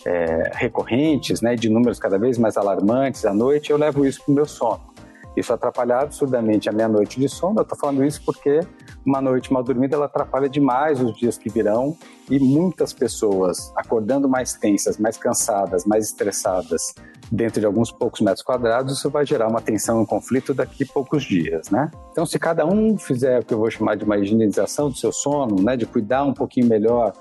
é, 0.05 0.51
recorrentes, 0.55 1.41
né, 1.41 1.55
de 1.55 1.69
números 1.69 1.99
cada 1.99 2.17
vez 2.17 2.37
mais 2.37 2.57
alarmantes 2.57 3.25
à 3.25 3.33
noite, 3.33 3.71
eu 3.71 3.77
levo 3.77 4.05
isso 4.05 4.23
para 4.23 4.31
o 4.31 4.35
meu 4.35 4.45
sono. 4.45 4.91
Isso 5.35 5.53
atrapalha 5.53 5.99
absurdamente 5.99 6.69
a 6.69 6.73
minha 6.73 6.89
noite 6.89 7.19
de 7.19 7.29
sono. 7.29 7.59
Eu 7.59 7.63
estou 7.63 7.77
falando 7.77 8.03
isso 8.03 8.21
porque 8.25 8.59
uma 9.05 9.21
noite 9.21 9.51
mal 9.51 9.63
dormida 9.63 9.95
ela 9.95 10.05
atrapalha 10.05 10.49
demais 10.49 11.01
os 11.01 11.15
dias 11.17 11.37
que 11.37 11.49
virão 11.49 11.97
e 12.29 12.39
muitas 12.39 12.93
pessoas 12.93 13.71
acordando 13.75 14.29
mais 14.29 14.53
tensas, 14.53 14.97
mais 14.97 15.17
cansadas, 15.17 15.85
mais 15.85 16.05
estressadas 16.05 16.93
dentro 17.31 17.59
de 17.59 17.65
alguns 17.65 17.91
poucos 17.91 18.21
metros 18.21 18.43
quadrados, 18.43 18.97
isso 18.97 19.09
vai 19.09 19.25
gerar 19.25 19.47
uma 19.47 19.61
tensão 19.61 19.99
e 19.99 20.03
um 20.03 20.05
conflito 20.05 20.53
daqui 20.53 20.83
a 20.83 20.93
poucos 20.93 21.23
dias, 21.23 21.69
né? 21.69 21.89
Então, 22.11 22.25
se 22.25 22.37
cada 22.37 22.65
um 22.65 22.97
fizer 22.97 23.39
o 23.39 23.45
que 23.45 23.53
eu 23.53 23.57
vou 23.57 23.71
chamar 23.71 23.95
de 23.95 24.03
uma 24.03 24.17
higienização 24.17 24.89
do 24.89 24.97
seu 24.97 25.11
sono, 25.13 25.61
né, 25.61 25.77
de 25.77 25.85
cuidar 25.85 26.23
um 26.23 26.33
pouquinho 26.33 26.67
melhor 26.67 27.13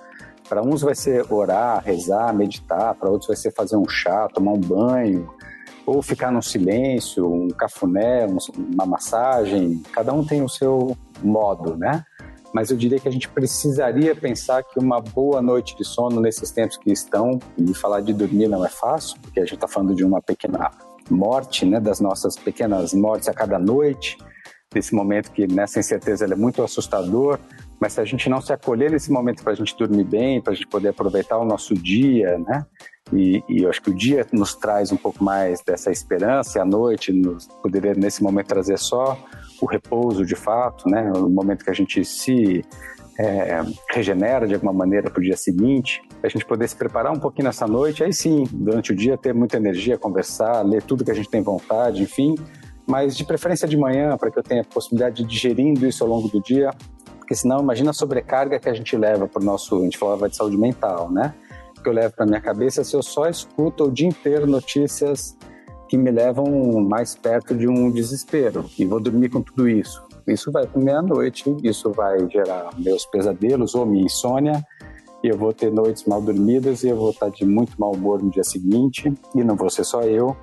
para 0.49 0.63
uns 0.63 0.83
vai 0.83 0.97
ser 0.97 1.25
orar, 1.33 1.81
rezar, 1.85 2.35
meditar, 2.35 2.97
para 2.97 3.09
outros 3.09 3.29
vai 3.29 3.37
ser 3.37 3.53
fazer 3.53 3.77
um 3.77 3.89
chá, 3.89 4.29
tomar 4.35 4.53
um 4.53 4.61
banho, 4.61 5.33
ou 5.91 6.03
ficar 6.03 6.31
no 6.31 6.41
silêncio, 6.41 7.29
um 7.29 7.49
cafuné, 7.49 8.25
uma 8.57 8.87
massagem. 8.87 9.83
Cada 9.93 10.13
um 10.13 10.25
tem 10.25 10.41
o 10.41 10.49
seu 10.49 10.97
modo, 11.21 11.77
né? 11.77 12.05
Mas 12.55 12.71
eu 12.71 12.77
diria 12.77 13.01
que 13.01 13.09
a 13.09 13.11
gente 13.11 13.29
precisaria 13.29 14.15
pensar 14.15 14.63
que 14.63 14.79
uma 14.79 15.01
boa 15.01 15.43
noite 15.43 15.77
de 15.77 15.85
sono 15.85 16.21
nesses 16.21 16.51
tempos 16.53 16.77
que 16.77 16.93
estão, 16.93 17.39
e 17.59 17.75
falar 17.75 18.01
de 18.03 18.13
dormir 18.13 18.47
não 18.49 18.65
é 18.65 18.69
fácil, 18.69 19.19
porque 19.21 19.41
a 19.41 19.45
gente 19.45 19.55
está 19.55 19.67
falando 19.67 19.95
de 19.95 20.05
uma 20.05 20.23
pequena 20.23 20.71
morte, 21.11 21.67
né, 21.67 21.81
das 21.81 22.01
nossas 22.01 22.37
pequenas 22.37 22.95
mortes 22.95 23.29
a 23.29 23.35
cada 23.35 23.59
noite, 23.59 24.17
desse 24.73 24.95
momento 24.95 25.33
que 25.33 25.47
nessa 25.49 25.81
incerteza 25.81 26.25
é 26.25 26.37
muito 26.37 26.63
assustador, 26.63 27.39
mas 27.81 27.95
se 27.95 28.01
a 28.01 28.05
gente 28.05 28.29
não 28.29 28.41
se 28.41 28.53
acolher 28.53 28.91
nesse 28.93 29.11
momento 29.11 29.43
para 29.43 29.53
a 29.53 29.57
gente 29.57 29.77
dormir 29.77 30.05
bem, 30.05 30.41
para 30.41 30.53
a 30.53 30.57
gente 30.57 30.69
poder 30.69 30.89
aproveitar 30.89 31.39
o 31.39 31.45
nosso 31.45 31.75
dia, 31.75 32.39
né? 32.39 32.65
E, 33.13 33.43
e, 33.49 33.63
eu 33.63 33.71
acho 33.71 33.83
que 33.83 33.91
o 33.91 33.95
dia 33.95 34.27
nos 34.33 34.55
traz 34.55 34.93
um 34.93 34.97
pouco 34.97 35.23
mais 35.23 35.61
dessa 35.63 35.91
esperança, 35.91 36.59
e 36.59 36.61
a 36.61 36.65
noite 36.65 37.13
nos 37.13 37.47
poderia 37.63 37.95
nesse 37.95 38.23
momento 38.23 38.47
trazer 38.47 38.79
só 38.79 39.19
o 39.61 39.67
repouso 39.67 40.25
de 40.25 40.37
fato, 40.37 40.89
né? 40.89 41.13
O 41.15 41.29
momento 41.29 41.65
que 41.65 41.71
a 41.71 41.75
gente 41.75 42.05
se 42.05 42.65
é, 43.19 43.61
regenera 43.91 44.47
de 44.47 44.55
alguma 44.55 44.73
maneira 44.73 45.11
para 45.11 45.21
o 45.21 45.23
dia 45.23 45.37
seguinte, 45.37 46.01
a 46.23 46.29
gente 46.29 46.45
poder 46.47 46.69
se 46.69 46.77
preparar 46.77 47.13
um 47.13 47.19
pouquinho 47.19 47.47
nessa 47.47 47.67
noite, 47.67 48.03
aí 48.03 48.13
sim, 48.13 48.45
durante 48.51 48.93
o 48.93 48.97
dia 48.97 49.19
ter 49.19 49.35
muita 49.35 49.59
energia, 49.59 49.99
conversar, 49.99 50.63
ler 50.63 50.83
tudo 50.83 51.05
que 51.05 51.11
a 51.11 51.15
gente 51.15 51.29
tem 51.29 51.43
vontade, 51.43 52.03
enfim, 52.03 52.35
mas 52.87 53.17
de 53.17 53.25
preferência 53.25 53.69
de 53.69 53.77
manhã, 53.77 54.17
para 54.17 54.31
que 54.31 54.39
eu 54.39 54.43
tenha 54.43 54.63
a 54.63 54.65
possibilidade 54.65 55.23
de 55.23 55.29
digerindo 55.29 55.87
isso 55.87 56.03
ao 56.03 56.09
longo 56.09 56.29
do 56.29 56.41
dia, 56.41 56.71
porque 57.19 57.35
senão 57.35 57.61
imagina 57.61 57.91
a 57.91 57.93
sobrecarga 57.93 58.59
que 58.59 58.69
a 58.69 58.75
gente 58.75 58.97
leva 58.97 59.29
para 59.29 59.43
o 59.43 59.45
nosso, 59.45 59.77
a 59.77 59.85
gente 59.85 59.99
falava 59.99 60.29
de 60.29 60.37
saúde 60.37 60.57
mental, 60.57 61.11
né? 61.11 61.35
Que 61.83 61.89
eu 61.89 61.93
levo 61.93 62.15
para 62.15 62.27
minha 62.27 62.41
cabeça 62.41 62.85
se 62.85 62.95
eu 62.95 63.03
só 63.03 63.29
escuto 63.29 63.85
o 63.85 63.91
dia 63.91 64.09
inteiro 64.09 64.47
notícias 64.47 65.37
que 65.89 65.97
me 65.97 66.11
levam 66.11 66.47
mais 66.89 67.17
perto 67.17 67.55
de 67.55 67.67
um 67.67 67.91
desespero 67.91 68.65
e 68.79 68.85
vou 68.85 69.01
dormir 69.01 69.29
com 69.29 69.43
tudo 69.43 69.69
isso. 69.69 70.01
Isso 70.27 70.53
vai 70.53 70.67
para 70.67 70.81
meia-noite, 70.81 71.45
isso 71.65 71.91
vai 71.91 72.29
gerar 72.31 72.71
meus 72.79 73.05
pesadelos 73.07 73.75
ou 73.75 73.85
minha 73.85 74.05
insônia, 74.05 74.65
e 75.25 75.29
eu 75.29 75.37
vou 75.37 75.53
ter 75.53 75.73
noites 75.73 76.05
mal 76.05 76.21
dormidas 76.21 76.85
e 76.85 76.89
eu 76.89 76.97
vou 76.97 77.11
estar 77.11 77.31
de 77.31 77.45
muito 77.45 77.73
mau 77.79 77.93
humor 77.93 78.23
no 78.23 78.31
dia 78.31 78.45
seguinte, 78.45 79.13
e 79.35 79.43
não 79.43 79.57
vou 79.57 79.69
ser 79.69 79.85
só 79.85 80.03
eu, 80.03 80.37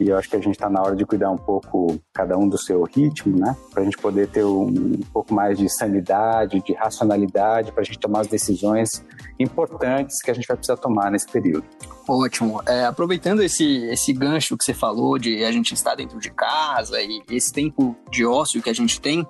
e 0.00 0.08
eu 0.08 0.16
acho 0.16 0.30
que 0.30 0.36
a 0.36 0.40
gente 0.40 0.54
está 0.54 0.70
na 0.70 0.80
hora 0.80 0.96
de 0.96 1.04
cuidar 1.04 1.30
um 1.30 1.36
pouco, 1.36 2.00
cada 2.14 2.36
um 2.38 2.48
do 2.48 2.56
seu 2.56 2.82
ritmo, 2.84 3.38
né? 3.38 3.54
Para 3.70 3.82
a 3.82 3.84
gente 3.84 3.98
poder 3.98 4.28
ter 4.28 4.42
um, 4.42 4.66
um, 4.66 5.00
pouco 5.12 5.34
mais 5.34 5.58
de 5.58 5.68
sanidade, 5.68 6.62
de 6.62 6.72
racionalidade, 6.72 7.70
para 7.70 7.82
a 7.82 7.84
gente 7.84 7.98
tomar 7.98 8.20
as 8.20 8.26
decisões 8.26 9.04
importantes 9.38 10.22
que 10.22 10.30
a 10.30 10.34
gente 10.34 10.48
vai 10.48 10.56
precisar 10.56 10.78
tomar 10.78 11.10
nesse 11.10 11.28
período. 11.28 11.64
Ótimo. 12.08 12.62
É, 12.66 12.86
aproveitando 12.86 13.42
esse, 13.42 13.84
esse 13.88 14.14
gancho 14.14 14.56
que 14.56 14.64
você 14.64 14.72
falou 14.72 15.18
de 15.18 15.44
a 15.44 15.52
gente 15.52 15.74
estar 15.74 15.94
dentro 15.94 16.18
de 16.18 16.30
casa 16.30 17.00
e 17.02 17.22
esse 17.30 17.52
tempo 17.52 17.94
de 18.10 18.24
ócio 18.24 18.62
que 18.62 18.70
a 18.70 18.74
gente 18.74 18.98
tem, 19.02 19.26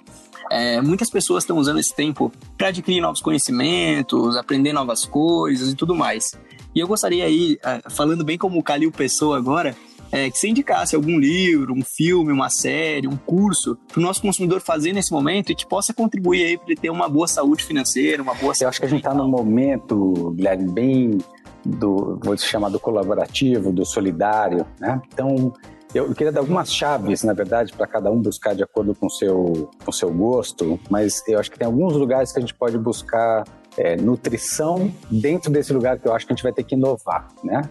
é, 0.50 0.80
muitas 0.80 1.10
pessoas 1.10 1.42
estão 1.42 1.58
usando 1.58 1.80
esse 1.80 1.94
tempo 1.94 2.32
para 2.56 2.68
adquirir 2.68 3.00
novos 3.00 3.20
conhecimentos, 3.20 4.36
aprender 4.36 4.72
novas 4.72 5.04
coisas 5.04 5.72
e 5.72 5.74
tudo 5.74 5.96
mais. 5.96 6.32
E 6.74 6.78
eu 6.78 6.86
gostaria 6.86 7.24
aí, 7.24 7.58
é, 7.64 7.90
falando 7.90 8.24
bem 8.24 8.38
como 8.38 8.58
o 8.58 8.62
Calil 8.62 8.92
Pessoa 8.92 9.36
agora, 9.36 9.76
é, 10.12 10.30
que 10.30 10.38
você 10.38 10.48
indicasse 10.48 10.96
algum 10.96 11.18
livro, 11.18 11.74
um 11.74 11.82
filme, 11.82 12.32
uma 12.32 12.50
série, 12.50 13.06
um 13.06 13.16
curso 13.16 13.76
para 13.88 14.00
o 14.00 14.02
nosso 14.02 14.20
consumidor 14.20 14.60
fazer 14.60 14.92
nesse 14.92 15.12
momento 15.12 15.52
e 15.52 15.54
que 15.54 15.66
possa 15.66 15.94
contribuir 15.94 16.44
aí 16.44 16.58
para 16.58 16.66
ele 16.66 16.76
ter 16.76 16.90
uma 16.90 17.08
boa 17.08 17.26
saúde 17.26 17.64
financeira, 17.64 18.22
uma 18.22 18.34
boa 18.34 18.52
Eu 18.60 18.68
acho 18.68 18.80
que 18.80 18.86
a 18.86 18.88
gente 18.88 19.00
está 19.00 19.14
num 19.14 19.28
momento, 19.28 20.32
Guilherme, 20.36 20.70
bem 20.70 21.18
do, 21.64 22.18
vou 22.22 22.36
chamar 22.36 22.70
do 22.70 22.80
colaborativo, 22.80 23.72
do 23.72 23.84
solidário, 23.84 24.66
né? 24.78 25.00
Então, 25.12 25.52
eu 25.94 26.14
queria 26.14 26.32
dar 26.32 26.40
algumas 26.40 26.72
chaves, 26.72 27.24
na 27.24 27.32
verdade, 27.32 27.72
para 27.72 27.86
cada 27.86 28.10
um 28.10 28.20
buscar 28.20 28.54
de 28.54 28.62
acordo 28.62 28.94
com 28.94 29.06
o 29.06 29.10
seu, 29.10 29.70
com 29.84 29.92
seu 29.92 30.12
gosto, 30.12 30.78
mas 30.88 31.22
eu 31.26 31.38
acho 31.38 31.50
que 31.50 31.58
tem 31.58 31.66
alguns 31.66 31.94
lugares 31.94 32.32
que 32.32 32.38
a 32.38 32.40
gente 32.40 32.54
pode 32.54 32.78
buscar 32.78 33.44
é, 33.76 33.96
nutrição 33.96 34.92
dentro 35.10 35.50
desse 35.50 35.72
lugar 35.72 35.98
que 35.98 36.06
eu 36.06 36.14
acho 36.14 36.26
que 36.26 36.32
a 36.32 36.36
gente 36.36 36.42
vai 36.42 36.52
ter 36.52 36.62
que 36.64 36.74
inovar, 36.74 37.28
né? 37.42 37.62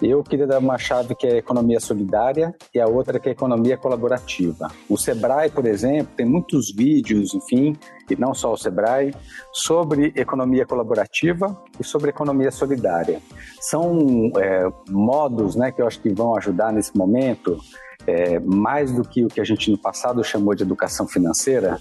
Eu 0.00 0.22
queria 0.22 0.46
dar 0.46 0.58
uma 0.58 0.78
chave 0.78 1.14
que 1.14 1.26
é 1.26 1.38
economia 1.38 1.80
solidária 1.80 2.54
e 2.72 2.80
a 2.80 2.86
outra 2.86 3.18
que 3.18 3.28
é 3.28 3.32
economia 3.32 3.76
colaborativa. 3.76 4.70
O 4.88 4.96
Sebrae, 4.96 5.50
por 5.50 5.66
exemplo, 5.66 6.12
tem 6.16 6.24
muitos 6.24 6.72
vídeos, 6.72 7.34
enfim, 7.34 7.76
e 8.08 8.14
não 8.14 8.32
só 8.32 8.52
o 8.52 8.56
Sebrae, 8.56 9.12
sobre 9.52 10.12
economia 10.14 10.64
colaborativa 10.64 11.60
e 11.80 11.84
sobre 11.84 12.10
economia 12.10 12.52
solidária. 12.52 13.20
São 13.60 14.30
é, 14.36 14.68
modos 14.88 15.56
né, 15.56 15.72
que 15.72 15.82
eu 15.82 15.86
acho 15.86 16.00
que 16.00 16.10
vão 16.10 16.36
ajudar 16.36 16.72
nesse 16.72 16.96
momento, 16.96 17.58
é, 18.06 18.38
mais 18.38 18.92
do 18.92 19.02
que 19.02 19.24
o 19.24 19.28
que 19.28 19.40
a 19.40 19.44
gente 19.44 19.70
no 19.70 19.76
passado 19.76 20.22
chamou 20.22 20.54
de 20.54 20.62
educação 20.62 21.08
financeira, 21.08 21.78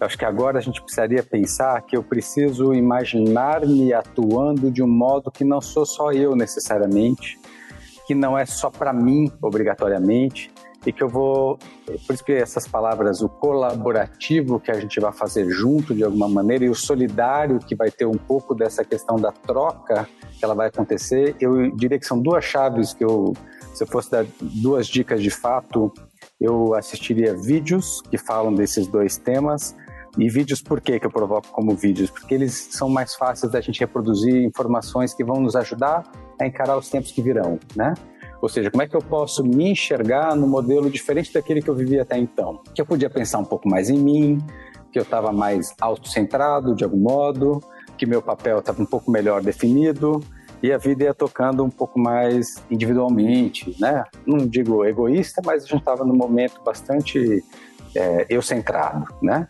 eu 0.00 0.06
acho 0.06 0.16
que 0.16 0.24
agora 0.24 0.58
a 0.58 0.60
gente 0.60 0.80
precisaria 0.80 1.22
pensar 1.24 1.82
que 1.82 1.96
eu 1.96 2.04
preciso 2.04 2.72
imaginar-me 2.72 3.92
atuando 3.92 4.70
de 4.70 4.80
um 4.82 4.86
modo 4.86 5.30
que 5.30 5.44
não 5.44 5.60
sou 5.60 5.84
só 5.84 6.12
eu 6.12 6.36
necessariamente, 6.36 7.38
que 8.08 8.14
não 8.14 8.38
é 8.38 8.46
só 8.46 8.70
para 8.70 8.90
mim, 8.90 9.30
obrigatoriamente, 9.42 10.50
e 10.86 10.90
que 10.90 11.02
eu 11.02 11.10
vou. 11.10 11.58
Por 12.06 12.14
isso 12.14 12.24
que 12.24 12.32
essas 12.32 12.66
palavras, 12.66 13.20
o 13.20 13.28
colaborativo 13.28 14.58
que 14.58 14.70
a 14.70 14.80
gente 14.80 14.98
vai 14.98 15.12
fazer 15.12 15.50
junto 15.50 15.94
de 15.94 16.02
alguma 16.02 16.26
maneira 16.26 16.64
e 16.64 16.70
o 16.70 16.74
solidário 16.74 17.58
que 17.58 17.76
vai 17.76 17.90
ter 17.90 18.06
um 18.06 18.16
pouco 18.16 18.54
dessa 18.54 18.82
questão 18.82 19.16
da 19.16 19.30
troca 19.30 20.08
que 20.38 20.42
ela 20.42 20.54
vai 20.54 20.68
acontecer, 20.68 21.36
eu 21.38 21.70
diria 21.76 21.98
que 21.98 22.06
são 22.06 22.18
duas 22.18 22.42
chaves 22.44 22.94
que 22.94 23.04
eu, 23.04 23.34
se 23.74 23.84
eu 23.84 23.86
fosse 23.86 24.10
dar 24.10 24.24
duas 24.40 24.86
dicas 24.86 25.22
de 25.22 25.30
fato, 25.30 25.92
eu 26.40 26.74
assistiria 26.74 27.36
vídeos 27.36 28.00
que 28.10 28.16
falam 28.16 28.54
desses 28.54 28.86
dois 28.86 29.18
temas. 29.18 29.76
E 30.18 30.28
vídeos 30.28 30.60
por 30.60 30.80
que, 30.80 30.98
que 30.98 31.06
eu 31.06 31.10
provoco 31.10 31.48
como 31.52 31.76
vídeos? 31.76 32.10
Porque 32.10 32.34
eles 32.34 32.68
são 32.72 32.88
mais 32.88 33.14
fáceis 33.14 33.52
da 33.52 33.60
gente 33.60 33.78
reproduzir 33.78 34.34
informações 34.42 35.14
que 35.14 35.22
vão 35.22 35.40
nos 35.40 35.54
ajudar 35.54 36.02
a 36.40 36.46
encarar 36.46 36.76
os 36.76 36.88
tempos 36.90 37.12
que 37.12 37.22
virão, 37.22 37.58
né? 37.76 37.94
Ou 38.42 38.48
seja, 38.48 38.70
como 38.70 38.82
é 38.82 38.88
que 38.88 38.96
eu 38.96 39.00
posso 39.00 39.44
me 39.44 39.70
enxergar 39.70 40.34
no 40.34 40.46
modelo 40.46 40.90
diferente 40.90 41.32
daquele 41.32 41.62
que 41.62 41.68
eu 41.68 41.74
vivia 41.74 42.02
até 42.02 42.18
então? 42.18 42.62
Que 42.74 42.80
eu 42.80 42.86
podia 42.86 43.08
pensar 43.08 43.38
um 43.38 43.44
pouco 43.44 43.68
mais 43.68 43.90
em 43.90 43.98
mim, 43.98 44.38
que 44.92 44.98
eu 44.98 45.02
estava 45.02 45.32
mais 45.32 45.72
autocentrado 45.80 46.74
de 46.74 46.82
algum 46.82 46.98
modo, 46.98 47.62
que 47.96 48.06
meu 48.06 48.22
papel 48.22 48.58
estava 48.58 48.82
um 48.82 48.86
pouco 48.86 49.10
melhor 49.10 49.42
definido 49.42 50.20
e 50.62 50.72
a 50.72 50.78
vida 50.78 51.04
ia 51.04 51.14
tocando 51.14 51.64
um 51.64 51.70
pouco 51.70 51.98
mais 52.00 52.62
individualmente, 52.68 53.76
né? 53.80 54.04
Não 54.26 54.38
digo 54.38 54.84
egoísta, 54.84 55.40
mas 55.44 55.64
a 55.64 55.66
gente 55.66 55.80
estava 55.80 56.04
num 56.04 56.16
momento 56.16 56.60
bastante 56.64 57.44
é, 57.94 58.26
eu 58.28 58.42
centrado, 58.42 59.06
né? 59.22 59.48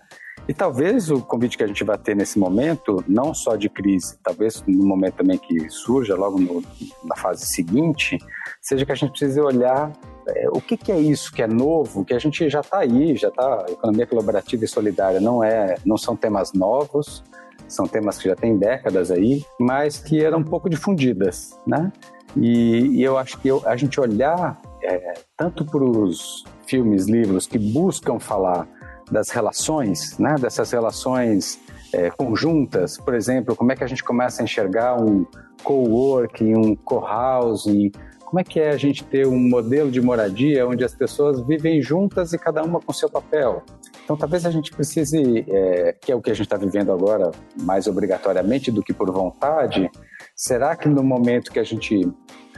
E 0.48 0.54
talvez 0.54 1.11
o 1.11 1.20
convite 1.20 1.58
que 1.58 1.62
a 1.62 1.66
gente 1.66 1.84
vai 1.84 1.98
ter 1.98 2.16
nesse 2.16 2.38
momento, 2.38 3.04
não 3.06 3.34
só 3.34 3.54
de 3.54 3.68
crise, 3.68 4.18
talvez 4.22 4.64
no 4.66 4.87
momento 4.87 5.16
também 5.16 5.37
que 5.37 5.68
surja, 5.68 6.16
logo 6.16 6.38
no, 6.38 6.62
na 7.04 7.14
fase 7.14 7.44
seguinte, 7.44 8.16
seja 8.62 8.87
que 8.87 8.92
a 8.92 8.94
gente 8.94 9.11
precise 9.11 9.38
olhar 9.40 9.92
é, 10.26 10.48
o 10.48 10.61
que, 10.61 10.76
que, 10.76 10.90
é 10.90 10.98
isso 10.98 11.30
que 11.32 11.42
é 11.42 11.46
novo, 11.46 12.02
que 12.02 12.14
a 12.14 12.18
gente 12.18 12.48
já 12.48 12.61
está 12.61 12.78
aí, 12.78 13.14
já 13.14 13.28
está. 13.28 13.66
Economia 13.68 14.06
colaborativa 14.06 14.64
e 14.64 14.68
solidária 14.68 15.20
não 15.20 15.44
é, 15.44 15.76
não 15.84 15.98
são 15.98 16.16
temas 16.16 16.54
novos, 16.54 17.22
são 17.66 17.87
temas 17.87 18.16
que 18.16 18.28
já 18.28 18.34
têm 18.34 18.56
décadas 18.56 19.11
aí, 19.11 19.44
mas 19.61 19.98
que 19.98 20.24
eram 20.24 20.38
um 20.38 20.44
pouco 20.44 20.70
difundidas, 20.70 21.58
né? 21.66 21.92
E, 22.37 22.98
e 22.98 23.02
eu 23.02 23.18
acho 23.18 23.38
que 23.38 23.48
eu, 23.48 23.62
a 23.66 23.76
gente 23.76 24.00
olhar 24.00 24.61
é, 24.82 25.14
tanto 25.37 25.64
para 25.64 25.82
os 25.82 26.44
filmes, 26.66 27.06
livros 27.06 27.46
que 27.46 27.58
buscam 27.58 28.18
falar 28.18 28.66
das 29.11 29.31
relações, 29.31 30.18
né? 30.18 30.35
dessas 30.40 30.71
relações 30.71 31.59
é, 31.92 32.11
conjuntas, 32.11 32.99
por 32.99 33.14
exemplo, 33.14 33.57
como 33.57 33.73
é 33.73 33.77
que 33.77 33.85
a 33.85 33.87
gente 33.87 34.05
começa 34.05 34.42
a 34.42 34.44
enxergar 34.44 35.01
um 35.01 35.27
coworking, 35.62 36.55
um 36.55 36.77
co-housing, 36.77 37.90
como 38.25 38.40
é 38.40 38.44
que 38.44 38.61
é 38.61 38.71
a 38.71 38.77
gente 38.77 39.05
ter 39.05 39.27
um 39.27 39.38
modelo 39.38 39.90
de 39.90 40.01
moradia 40.01 40.66
onde 40.66 40.85
as 40.85 40.94
pessoas 40.94 41.40
vivem 41.47 41.81
juntas 41.81 42.33
e 42.35 42.38
cada 42.38 42.62
uma 42.62 42.79
com 42.79 42.92
seu 42.92 43.09
papel. 43.09 43.62
Então, 44.05 44.16
talvez 44.16 44.44
a 44.44 44.51
gente 44.51 44.71
precise, 44.71 45.44
é, 45.49 45.94
que 45.99 46.12
é 46.12 46.14
o 46.14 46.21
que 46.21 46.31
a 46.31 46.35
gente 46.35 46.47
está 46.47 46.57
vivendo 46.57 46.92
agora, 46.92 47.31
mais 47.62 47.87
obrigatoriamente 47.87 48.71
do 48.71 48.83
que 48.83 48.92
por 48.92 49.11
vontade, 49.11 49.90
será 50.35 50.77
que 50.77 50.88
no 50.88 51.03
momento 51.03 51.51
que 51.51 51.59
a 51.59 51.64
gente 51.64 52.07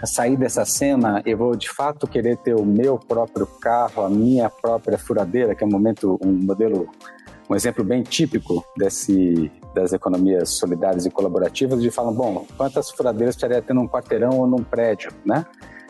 sair 0.07 0.37
dessa 0.37 0.65
cena, 0.65 1.23
eu 1.25 1.37
vou 1.37 1.55
de 1.55 1.69
fato 1.69 2.07
querer 2.07 2.37
ter 2.39 2.55
o 2.55 2.65
meu 2.65 2.99
próprio 2.99 3.47
carro, 3.47 4.05
a 4.05 4.11
minha 4.11 4.49
própria 4.49 4.99
furadeira, 4.99 5.55
que 5.55 5.63
é 5.63 5.67
um 5.67 5.71
momento, 5.71 6.19
um 6.25 6.33
modelo 6.33 6.89
um 7.51 7.57
exemplo 7.57 7.83
bem 7.83 8.05
típico 8.05 8.65
desse, 8.77 9.51
das 9.75 9.93
economias 9.93 10.51
solidárias 10.51 11.05
e 11.05 11.11
colaborativas, 11.11 11.83
de 11.83 11.91
falar, 11.91 12.13
bom, 12.13 12.47
quantas 12.57 12.91
furadeiras 12.91 13.35
precisaria 13.35 13.61
ter 13.61 13.75
num 13.75 13.89
quarteirão 13.89 14.39
ou 14.39 14.47
num 14.47 14.63
prédio, 14.63 15.11
né? 15.27 15.45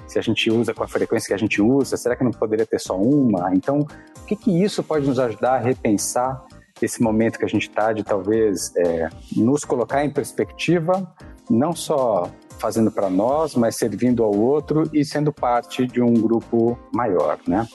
Se 0.07 0.19
a 0.19 0.23
gente 0.23 0.51
usa 0.51 0.73
com 0.73 0.83
a 0.83 0.89
frequência 0.89 1.29
que 1.29 1.35
a 1.35 1.39
gente 1.39 1.61
usa, 1.61 1.99
será 1.99 2.17
que 2.17 2.25
não 2.25 2.31
poderia 2.31 2.65
ter 2.65 2.81
só 2.81 2.97
uma? 2.97 3.55
Então, 3.55 3.81
o 3.81 4.25
que, 4.27 4.35
que 4.35 4.63
isso 4.63 4.83
pode 4.83 5.07
nos 5.07 5.19
ajudar 5.19 5.57
a 5.57 5.59
repensar 5.59 6.43
esse 6.81 7.03
momento 7.03 7.39
que 7.39 7.45
a 7.45 7.49
gente 7.49 7.69
está 7.69 7.93
de 7.93 8.03
talvez 8.03 8.75
é, 8.77 9.11
nos 9.37 9.63
colocar 9.63 10.03
em 10.03 10.11
perspectiva, 10.11 11.15
não 11.49 11.75
só 11.75 12.31
fazendo 12.61 12.91
para 12.91 13.09
nós, 13.09 13.55
mas 13.55 13.77
servindo 13.77 14.23
ao 14.23 14.37
outro 14.37 14.89
e 14.93 15.05
sendo 15.05 15.33
parte 15.33 15.87
de 15.87 16.01
um 16.01 16.15
grupo 16.15 16.79
maior, 16.93 17.39
né? 17.47 17.67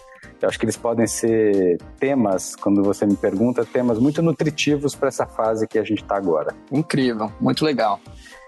Eu 0.41 0.49
acho 0.49 0.59
que 0.59 0.65
eles 0.65 0.77
podem 0.77 1.07
ser 1.07 1.77
temas, 1.99 2.55
quando 2.55 2.83
você 2.83 3.05
me 3.05 3.15
pergunta, 3.15 3.65
temas 3.65 3.97
muito 3.97 4.21
nutritivos 4.21 4.93
para 4.93 5.07
essa 5.07 5.25
fase 5.25 5.67
que 5.67 5.79
a 5.79 5.83
gente 5.83 6.03
está 6.03 6.17
agora. 6.17 6.53
Incrível, 6.71 7.31
muito 7.39 7.65
legal. 7.65 7.99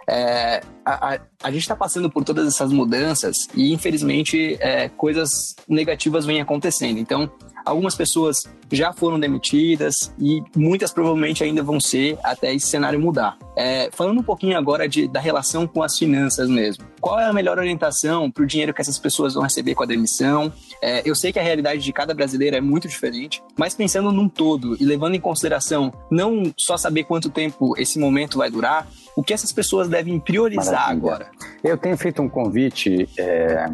É, 0.10 0.62
a, 0.86 1.16
a, 1.16 1.20
a, 1.44 1.52
gente 1.52 1.64
está 1.64 1.76
passando 1.76 2.10
por 2.10 2.24
todas 2.24 2.48
essas 2.48 2.72
mudanças 2.72 3.48
e, 3.54 3.74
infelizmente, 3.74 4.58
é, 4.62 4.88
coisas 4.88 5.54
negativas 5.68 6.26
vêm 6.26 6.40
acontecendo. 6.40 6.98
Então, 6.98 7.30
Algumas 7.68 7.96
pessoas 7.96 8.44
já 8.72 8.94
foram 8.94 9.20
demitidas 9.20 10.14
e 10.20 10.42
muitas 10.56 10.92
provavelmente 10.92 11.44
ainda 11.44 11.62
vão 11.62 11.80
ser 11.80 12.18
até 12.24 12.54
esse 12.54 12.68
cenário 12.68 13.00
mudar. 13.00 13.38
É, 13.56 13.90
falando 13.92 14.20
um 14.20 14.24
pouquinho 14.24 14.58
agora 14.58 14.88
de, 14.88 15.08
da 15.08 15.20
relação 15.20 15.66
com 15.68 15.84
as 15.84 15.98
finanças 15.98 16.50
mesmo. 16.50 16.86
Qual 17.00 17.20
é 17.20 17.26
a 17.26 17.34
melhor 17.34 17.58
orientação 17.58 18.30
para 18.30 18.44
o 18.44 18.46
dinheiro 18.46 18.74
que 18.74 18.82
essas 18.82 18.98
pessoas 18.98 19.34
vão 19.34 19.44
receber 19.44 19.76
com 19.76 19.84
a 19.84 19.86
demissão? 19.86 20.52
É, 20.82 21.02
eu 21.06 21.16
sei 21.16 21.32
que 21.32 21.40
a 21.40 21.44
realidade 21.44 21.82
de 21.82 21.94
cada 21.94 22.14
brasileiro 22.14 22.56
é 22.56 22.62
muito 22.62 22.88
diferente, 22.88 23.42
mas 23.58 23.74
pensando 23.74 24.12
num 24.12 24.30
todo 24.30 24.76
e 24.80 24.86
levando 24.86 25.16
em 25.16 25.20
consideração 25.20 25.92
não 26.12 26.52
só 26.58 26.78
saber 26.78 27.04
quanto 27.04 27.30
tempo 27.30 27.74
esse 27.78 28.00
momento 28.00 28.38
vai 28.38 28.50
durar, 28.50 28.88
o 29.16 29.24
que 29.24 29.34
essas 29.34 29.52
pessoas 29.52 29.90
devem 29.90 30.20
priorizar 30.20 30.74
Maravilha. 30.74 30.98
agora? 30.98 31.32
Eu 31.64 31.78
tenho 31.78 31.98
feito 31.98 32.22
um 32.22 32.30
convite 32.30 33.10
é, 33.18 33.66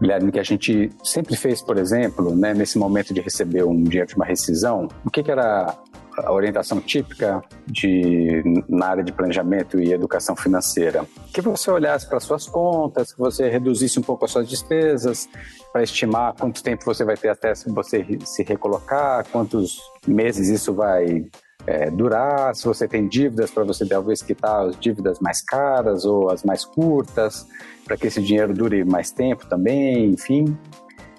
Guilherme, 0.00 0.32
que 0.32 0.38
a 0.38 0.44
gente 0.44 0.90
sempre 1.02 1.36
fez, 1.36 1.62
por 1.62 1.78
exemplo, 1.78 2.34
né, 2.34 2.52
nesse 2.52 2.78
momento 2.78 3.14
de 3.14 3.20
receber 3.20 3.64
um 3.64 3.82
dinheiro 3.82 4.08
de 4.08 4.16
uma 4.16 4.24
rescisão, 4.24 4.88
o 5.04 5.10
que, 5.10 5.22
que 5.22 5.30
era 5.30 5.76
a 6.16 6.32
orientação 6.32 6.80
típica 6.80 7.42
de, 7.66 8.42
na 8.68 8.86
área 8.86 9.04
de 9.04 9.12
planejamento 9.12 9.80
e 9.80 9.92
educação 9.92 10.36
financeira? 10.36 11.04
Que 11.32 11.40
você 11.40 11.70
olhasse 11.70 12.08
para 12.08 12.20
suas 12.20 12.46
contas, 12.46 13.12
que 13.12 13.18
você 13.18 13.48
reduzisse 13.48 13.98
um 13.98 14.02
pouco 14.02 14.24
as 14.24 14.30
suas 14.30 14.48
despesas, 14.48 15.28
para 15.72 15.82
estimar 15.82 16.34
quanto 16.34 16.62
tempo 16.62 16.84
você 16.84 17.04
vai 17.04 17.16
ter 17.16 17.28
até 17.28 17.52
você 17.66 18.06
se 18.24 18.42
recolocar, 18.42 19.26
quantos 19.30 19.80
meses 20.06 20.48
isso 20.48 20.72
vai 20.72 21.26
é, 21.66 21.90
durar, 21.90 22.54
se 22.54 22.64
você 22.64 22.86
tem 22.86 23.08
dívidas 23.08 23.50
para 23.50 23.64
você 23.64 23.86
talvez 23.86 24.22
quitar 24.22 24.66
as 24.66 24.78
dívidas 24.78 25.18
mais 25.20 25.40
caras 25.40 26.04
ou 26.04 26.30
as 26.30 26.42
mais 26.44 26.64
curtas, 26.64 27.46
para 27.84 27.96
que 27.96 28.06
esse 28.06 28.22
dinheiro 28.22 28.52
dure 28.52 28.84
mais 28.84 29.10
tempo 29.10 29.46
também, 29.46 30.10
enfim. 30.10 30.56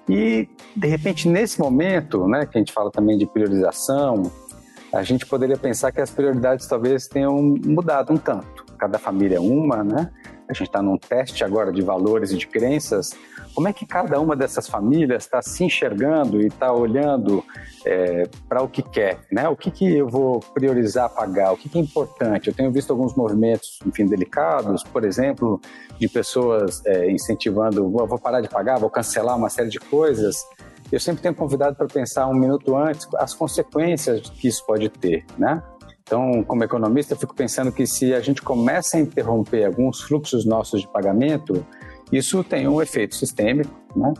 E 0.08 0.48
de 0.74 0.86
repente 0.86 1.28
nesse 1.28 1.58
momento, 1.60 2.28
né, 2.28 2.46
que 2.46 2.56
a 2.56 2.60
gente 2.60 2.72
fala 2.72 2.90
também 2.90 3.18
de 3.18 3.26
priorização, 3.26 4.30
a 4.92 5.02
gente 5.02 5.26
poderia 5.26 5.56
pensar 5.56 5.90
que 5.90 6.00
as 6.00 6.10
prioridades 6.10 6.66
talvez 6.66 7.06
tenham 7.08 7.40
mudado 7.64 8.12
um 8.12 8.16
tanto. 8.16 8.65
Cada 8.76 8.98
família 8.98 9.36
é 9.36 9.40
uma, 9.40 9.82
né? 9.82 10.10
A 10.48 10.52
gente 10.52 10.68
está 10.68 10.80
num 10.80 10.96
teste 10.96 11.42
agora 11.42 11.72
de 11.72 11.82
valores 11.82 12.30
e 12.30 12.36
de 12.36 12.46
crenças, 12.46 13.16
como 13.52 13.68
é 13.68 13.72
que 13.72 13.86
cada 13.86 14.20
uma 14.20 14.36
dessas 14.36 14.68
famílias 14.68 15.24
está 15.24 15.40
se 15.40 15.64
enxergando 15.64 16.40
e 16.42 16.46
está 16.46 16.72
olhando 16.72 17.42
é, 17.84 18.28
para 18.48 18.62
o 18.62 18.68
que 18.68 18.82
quer, 18.82 19.18
né? 19.32 19.48
O 19.48 19.56
que, 19.56 19.70
que 19.70 19.96
eu 19.96 20.08
vou 20.08 20.40
priorizar 20.40 21.08
pagar, 21.08 21.52
o 21.52 21.56
que, 21.56 21.68
que 21.68 21.78
é 21.78 21.80
importante. 21.80 22.48
Eu 22.48 22.54
tenho 22.54 22.70
visto 22.70 22.90
alguns 22.90 23.14
movimentos, 23.14 23.78
enfim, 23.86 24.04
delicados, 24.04 24.84
por 24.84 25.04
exemplo, 25.04 25.60
de 25.98 26.06
pessoas 26.06 26.84
é, 26.84 27.10
incentivando, 27.10 27.90
vou 27.90 28.18
parar 28.18 28.40
de 28.40 28.48
pagar, 28.48 28.78
vou 28.78 28.90
cancelar 28.90 29.36
uma 29.36 29.48
série 29.48 29.70
de 29.70 29.80
coisas. 29.80 30.46
Eu 30.92 31.00
sempre 31.00 31.22
tenho 31.22 31.34
convidado 31.34 31.74
para 31.74 31.86
pensar 31.86 32.28
um 32.28 32.34
minuto 32.34 32.76
antes 32.76 33.08
as 33.16 33.34
consequências 33.34 34.28
que 34.30 34.48
isso 34.48 34.64
pode 34.66 34.88
ter, 34.88 35.24
né? 35.38 35.62
Então, 36.06 36.44
como 36.44 36.62
economista, 36.62 37.14
eu 37.14 37.18
fico 37.18 37.34
pensando 37.34 37.72
que 37.72 37.84
se 37.84 38.14
a 38.14 38.20
gente 38.20 38.40
começa 38.40 38.96
a 38.96 39.00
interromper 39.00 39.64
alguns 39.64 40.02
fluxos 40.02 40.46
nossos 40.46 40.82
de 40.82 40.88
pagamento, 40.88 41.66
isso 42.12 42.44
tem 42.44 42.68
um 42.68 42.80
efeito 42.80 43.16
sistêmico, 43.16 43.74
né? 43.96 44.14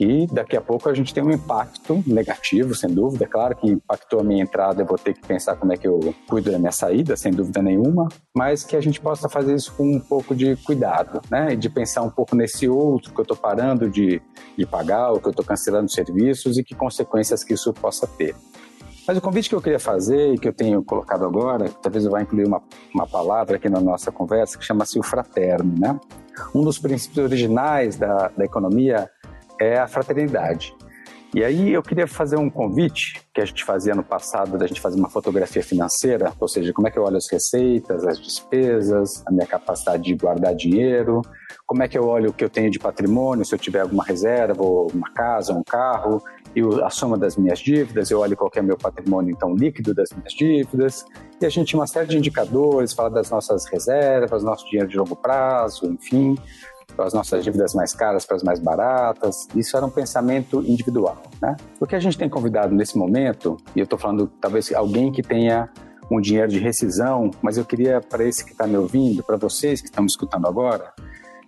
que 0.00 0.26
daqui 0.32 0.56
a 0.56 0.60
pouco 0.60 0.88
a 0.88 0.94
gente 0.94 1.12
tem 1.12 1.22
um 1.22 1.30
impacto 1.30 2.02
negativo, 2.06 2.74
sem 2.74 2.88
dúvida. 2.88 3.26
Claro 3.26 3.54
que 3.56 3.70
impactou 3.70 4.20
a 4.20 4.24
minha 4.24 4.42
entrada, 4.42 4.82
eu 4.82 4.86
vou 4.86 4.96
ter 4.96 5.12
que 5.12 5.20
pensar 5.20 5.56
como 5.56 5.72
é 5.74 5.76
que 5.76 5.86
eu 5.86 6.14
cuido 6.26 6.50
da 6.50 6.58
minha 6.58 6.72
saída, 6.72 7.16
sem 7.16 7.30
dúvida 7.30 7.60
nenhuma, 7.60 8.08
mas 8.34 8.64
que 8.64 8.76
a 8.76 8.80
gente 8.80 8.98
possa 8.98 9.28
fazer 9.28 9.54
isso 9.54 9.72
com 9.74 9.96
um 9.96 10.00
pouco 10.00 10.34
de 10.34 10.56
cuidado, 10.56 11.20
né? 11.30 11.54
De 11.54 11.68
pensar 11.68 12.00
um 12.00 12.10
pouco 12.10 12.34
nesse 12.34 12.66
outro 12.66 13.12
que 13.12 13.20
eu 13.20 13.24
estou 13.24 13.36
parando 13.36 13.90
de, 13.90 14.22
de 14.56 14.66
pagar, 14.66 15.10
ou 15.10 15.20
que 15.20 15.26
eu 15.26 15.32
estou 15.32 15.44
cancelando 15.44 15.90
serviços 15.90 16.56
e 16.56 16.64
que 16.64 16.74
consequências 16.74 17.44
que 17.44 17.52
isso 17.52 17.70
possa 17.72 18.06
ter. 18.06 18.34
Mas 19.06 19.16
o 19.16 19.20
convite 19.20 19.48
que 19.48 19.54
eu 19.54 19.62
queria 19.62 19.78
fazer 19.78 20.34
e 20.34 20.38
que 20.38 20.48
eu 20.48 20.52
tenho 20.52 20.82
colocado 20.84 21.24
agora, 21.24 21.68
talvez 21.82 22.04
eu 22.04 22.10
vá 22.10 22.22
incluir 22.22 22.46
uma, 22.46 22.62
uma 22.94 23.06
palavra 23.06 23.56
aqui 23.56 23.68
na 23.68 23.80
nossa 23.80 24.12
conversa, 24.12 24.58
que 24.58 24.64
chama-se 24.64 24.98
o 24.98 25.02
fraterno, 25.02 25.74
né? 25.78 25.98
Um 26.54 26.62
dos 26.62 26.78
princípios 26.78 27.24
originais 27.24 27.96
da, 27.96 28.28
da 28.28 28.44
economia 28.44 29.10
é 29.60 29.78
a 29.78 29.86
fraternidade. 29.86 30.74
E 31.32 31.44
aí 31.44 31.72
eu 31.72 31.80
queria 31.80 32.08
fazer 32.08 32.36
um 32.36 32.50
convite 32.50 33.22
que 33.32 33.40
a 33.40 33.44
gente 33.44 33.62
fazia 33.64 33.94
no 33.94 34.02
passado, 34.02 34.58
da 34.58 34.66
gente 34.66 34.80
fazer 34.80 34.98
uma 34.98 35.08
fotografia 35.08 35.62
financeira, 35.62 36.32
ou 36.40 36.48
seja, 36.48 36.72
como 36.72 36.88
é 36.88 36.90
que 36.90 36.98
eu 36.98 37.04
olho 37.04 37.16
as 37.16 37.30
receitas, 37.30 38.04
as 38.04 38.18
despesas, 38.18 39.22
a 39.24 39.30
minha 39.30 39.46
capacidade 39.46 40.02
de 40.02 40.14
guardar 40.16 40.56
dinheiro, 40.56 41.22
como 41.68 41.84
é 41.84 41.88
que 41.88 41.96
eu 41.96 42.04
olho 42.08 42.30
o 42.30 42.32
que 42.32 42.44
eu 42.44 42.50
tenho 42.50 42.68
de 42.68 42.80
patrimônio, 42.80 43.44
se 43.44 43.54
eu 43.54 43.58
tiver 43.60 43.82
alguma 43.82 44.02
reserva, 44.04 44.60
uma 44.60 45.08
casa, 45.12 45.52
um 45.52 45.62
carro, 45.62 46.20
e 46.54 46.62
a 46.82 46.90
soma 46.90 47.16
das 47.16 47.36
minhas 47.36 47.58
dívidas, 47.58 48.10
eu 48.10 48.20
olho 48.20 48.36
qual 48.36 48.50
é 48.54 48.60
o 48.60 48.64
meu 48.64 48.76
patrimônio 48.76 49.30
então 49.30 49.54
líquido 49.54 49.94
das 49.94 50.10
minhas 50.10 50.32
dívidas, 50.32 51.04
e 51.40 51.46
a 51.46 51.48
gente 51.48 51.68
tinha 51.68 51.80
uma 51.80 51.86
série 51.86 52.06
de 52.06 52.18
indicadores, 52.18 52.92
fala 52.92 53.10
das 53.10 53.30
nossas 53.30 53.64
reservas, 53.66 54.42
nosso 54.42 54.66
dinheiro 54.66 54.88
de 54.88 54.96
longo 54.96 55.16
prazo, 55.16 55.86
enfim, 55.86 56.36
as 56.98 57.14
nossas 57.14 57.44
dívidas 57.44 57.74
mais 57.74 57.94
caras 57.94 58.26
para 58.26 58.36
as 58.36 58.42
mais 58.42 58.58
baratas. 58.58 59.46
Isso 59.54 59.76
era 59.76 59.86
um 59.86 59.90
pensamento 59.90 60.62
individual. 60.66 61.16
Né? 61.40 61.56
O 61.78 61.86
que 61.86 61.94
a 61.94 62.00
gente 62.00 62.18
tem 62.18 62.28
convidado 62.28 62.74
nesse 62.74 62.98
momento, 62.98 63.56
e 63.74 63.78
eu 63.78 63.84
estou 63.84 63.98
falando 63.98 64.30
talvez 64.40 64.72
alguém 64.72 65.10
que 65.10 65.22
tenha 65.22 65.70
um 66.10 66.20
dinheiro 66.20 66.48
de 66.48 66.58
rescisão, 66.58 67.30
mas 67.40 67.56
eu 67.56 67.64
queria, 67.64 68.00
para 68.00 68.24
esse 68.24 68.44
que 68.44 68.52
está 68.52 68.66
me 68.66 68.76
ouvindo, 68.76 69.22
para 69.22 69.36
vocês 69.36 69.80
que 69.80 69.86
estão 69.86 70.02
me 70.02 70.10
escutando 70.10 70.46
agora, 70.46 70.92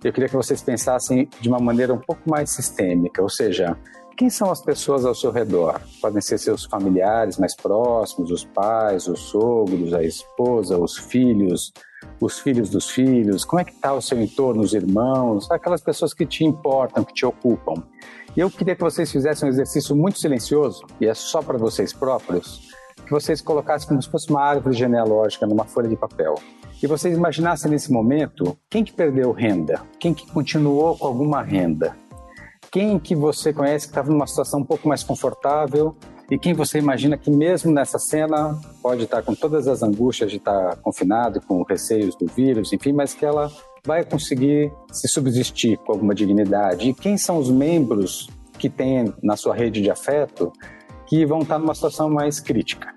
eu 0.05 0.13
queria 0.13 0.29
que 0.29 0.37
vocês 0.37 0.63
pensassem 0.63 1.29
de 1.41 1.49
uma 1.49 1.59
maneira 1.59 1.93
um 1.93 1.99
pouco 1.99 2.29
mais 2.29 2.51
sistêmica, 2.51 3.23
ou 3.23 3.29
seja, 3.29 3.77
quem 4.23 4.31
são 4.31 4.53
as 4.53 4.61
pessoas 4.61 5.05
ao 5.05 5.17
seu 5.17 5.33
redor? 5.33 5.81
Podem 6.01 6.21
ser 6.21 6.39
seus 6.39 6.65
familiares 6.65 7.39
mais 7.39 7.57
próximos, 7.57 8.31
os 8.31 8.45
pais, 8.45 9.09
os 9.09 9.19
sogros, 9.19 9.93
a 9.93 10.01
esposa, 10.01 10.79
os 10.79 10.97
filhos, 10.97 11.73
os 12.21 12.39
filhos 12.39 12.71
dos 12.71 12.89
filhos, 12.89 13.45
como 13.45 13.59
é 13.59 13.65
que 13.65 13.73
está 13.73 13.93
o 13.93 14.01
seu 14.01 14.23
entorno, 14.23 14.63
os 14.63 14.75
irmãos, 14.75 15.51
aquelas 15.51 15.81
pessoas 15.81 16.15
que 16.15 16.25
te 16.25 16.45
importam, 16.45 17.03
que 17.03 17.13
te 17.13 17.27
ocupam. 17.27 17.83
E 18.37 18.39
eu 18.39 18.49
queria 18.49 18.77
que 18.77 18.81
vocês 18.81 19.11
fizessem 19.11 19.49
um 19.49 19.51
exercício 19.51 19.97
muito 19.97 20.21
silencioso, 20.21 20.87
e 21.01 21.07
é 21.09 21.15
só 21.15 21.43
para 21.43 21.59
vocês 21.59 21.93
próprios, 21.93 22.71
que 23.05 23.11
vocês 23.11 23.41
colocassem 23.41 23.89
como 23.89 24.01
se 24.01 24.09
fosse 24.09 24.31
uma 24.31 24.41
árvore 24.41 24.77
genealógica 24.77 25.49
numa 25.49 25.65
folha 25.65 25.89
de 25.89 25.97
papel. 25.97 26.37
E 26.81 26.87
vocês 26.87 27.17
imaginassem 27.17 27.73
nesse 27.73 27.91
momento 27.91 28.57
quem 28.71 28.85
que 28.85 28.93
perdeu 28.93 29.33
renda, 29.33 29.83
quem 29.99 30.15
que 30.15 30.31
continuou 30.31 30.97
com 30.97 31.09
alguma 31.09 31.43
renda, 31.43 31.97
quem 32.73 32.99
que 32.99 33.15
você 33.15 33.53
conhece 33.53 33.87
que 33.87 33.91
estava 33.91 34.11
numa 34.11 34.27
situação 34.27 34.61
um 34.61 34.65
pouco 34.65 34.89
mais 34.89 35.05
confortável 35.05 35.95
e 36.31 36.39
quem 36.39 36.55
você 36.55 36.79
imagina 36.79 37.19
que 37.19 37.31
mesmo 37.31 37.71
nessa 37.71 37.99
cena 37.99 38.59
pode 38.83 39.05
estar 39.05 39.23
com 39.23 39.35
todas 39.35 39.69
as 39.69 39.83
angústias 39.83 40.31
de 40.31 40.39
estar 40.39 40.77
confinado, 40.77 41.43
com 41.43 41.63
receios 41.63 42.17
do 42.17 42.27
vírus, 42.27 42.73
enfim, 42.73 42.95
mas 42.95 43.13
que 43.13 43.27
ela 43.27 43.53
vai 43.85 44.03
conseguir 44.03 44.73
se 44.91 45.07
subsistir 45.07 45.77
com 45.79 45.93
alguma 45.93 46.15
dignidade. 46.15 46.89
E 46.89 46.95
quem 46.95 47.19
são 47.19 47.37
os 47.37 47.51
membros 47.51 48.31
que 48.59 48.71
tem 48.71 49.13
na 49.23 49.37
sua 49.37 49.55
rede 49.55 49.83
de 49.83 49.91
afeto 49.91 50.51
que 51.07 51.27
vão 51.27 51.41
estar 51.41 51.59
numa 51.59 51.75
situação 51.75 52.09
mais 52.09 52.41
crítica? 52.41 52.95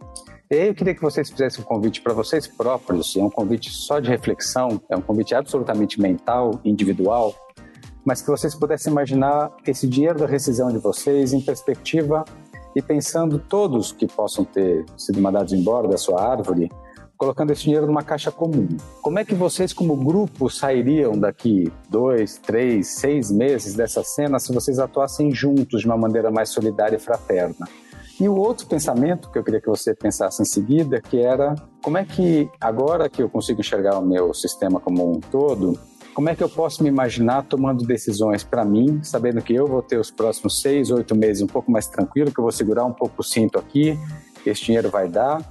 E 0.50 0.68
eu 0.68 0.74
queria 0.74 0.96
que 0.96 1.02
vocês 1.02 1.30
fizessem 1.30 1.62
um 1.62 1.68
convite 1.68 2.02
para 2.02 2.14
vocês 2.14 2.48
próprios, 2.48 3.18
é 3.18 3.22
um 3.22 3.32
convite 3.32 3.72
só 3.72 4.00
de 4.00 4.10
reflexão, 4.10 4.80
é 4.90 4.96
um 4.96 5.02
convite 5.02 5.36
absolutamente 5.36 6.00
mental, 6.00 6.62
individual, 6.64 7.34
mas 8.06 8.22
que 8.22 8.30
vocês 8.30 8.54
pudessem 8.54 8.92
imaginar 8.92 9.52
esse 9.66 9.88
dinheiro 9.88 10.20
da 10.20 10.28
rescisão 10.28 10.70
de 10.70 10.78
vocês 10.78 11.34
em 11.34 11.42
perspectiva 11.42 12.24
e 12.76 12.82
pensando 12.82 13.40
todos 13.40 13.92
que 13.92 14.06
possam 14.06 14.46
ter 14.46 14.86
sido 14.96 15.20
mandados 15.20 15.54
embora 15.54 15.88
da 15.88 15.98
sua 15.98 16.22
árvore, 16.22 16.70
colocando 17.18 17.52
esse 17.52 17.64
dinheiro 17.64 17.88
numa 17.88 18.04
caixa 18.04 18.32
comum. 18.32 18.68
Como 19.02 19.18
é 19.18 19.26
que 19.26 19.34
vocês, 19.34 19.72
como 19.74 19.96
grupo, 19.96 20.50
sairiam 20.50 21.18
daqui 21.18 21.72
dois, 21.90 22.38
três, 22.38 22.88
seis 23.00 23.32
meses 23.32 23.74
dessa 23.74 24.04
cena 24.04 24.38
se 24.38 24.54
vocês 24.54 24.78
atuassem 24.78 25.32
juntos 25.34 25.82
de 25.82 25.88
uma 25.88 25.98
maneira 25.98 26.30
mais 26.30 26.50
solidária 26.50 26.98
e 26.98 27.00
fraterna? 27.00 27.68
E 28.20 28.30
o 28.30 28.36
outro 28.36 28.68
pensamento 28.68 29.30
que 29.30 29.38
eu 29.38 29.44
queria 29.44 29.60
que 29.60 29.68
você 29.68 29.94
pensasse 29.94 30.42
em 30.42 30.46
seguida, 30.46 31.02
que 31.02 31.20
era 31.20 31.56
como 31.82 31.98
é 31.98 32.06
que 32.06 32.50
agora 32.62 33.10
que 33.10 33.22
eu 33.22 33.30
consigo 33.30 33.60
enxergar 33.60 34.00
o 34.00 34.06
meu 34.06 34.34
sistema 34.34 34.80
como 34.80 35.12
um 35.12 35.20
todo, 35.20 35.78
como 36.16 36.30
é 36.30 36.36
que 36.36 36.42
eu 36.42 36.48
posso 36.48 36.82
me 36.82 36.88
imaginar 36.88 37.44
tomando 37.44 37.86
decisões 37.86 38.42
para 38.42 38.64
mim, 38.64 39.04
sabendo 39.04 39.42
que 39.42 39.54
eu 39.54 39.68
vou 39.68 39.82
ter 39.82 40.00
os 40.00 40.10
próximos 40.10 40.62
seis, 40.62 40.90
oito 40.90 41.14
meses 41.14 41.44
um 41.44 41.48
pouco 41.48 41.70
mais 41.70 41.88
tranquilo, 41.88 42.32
que 42.32 42.40
eu 42.40 42.44
vou 42.44 42.54
segurar 42.54 42.86
um 42.86 42.94
pouco 42.94 43.16
o 43.20 43.24
cinto 43.24 43.60
aqui, 43.60 44.00
esse 44.46 44.64
dinheiro 44.64 44.90
vai 44.90 45.10
dar, 45.10 45.44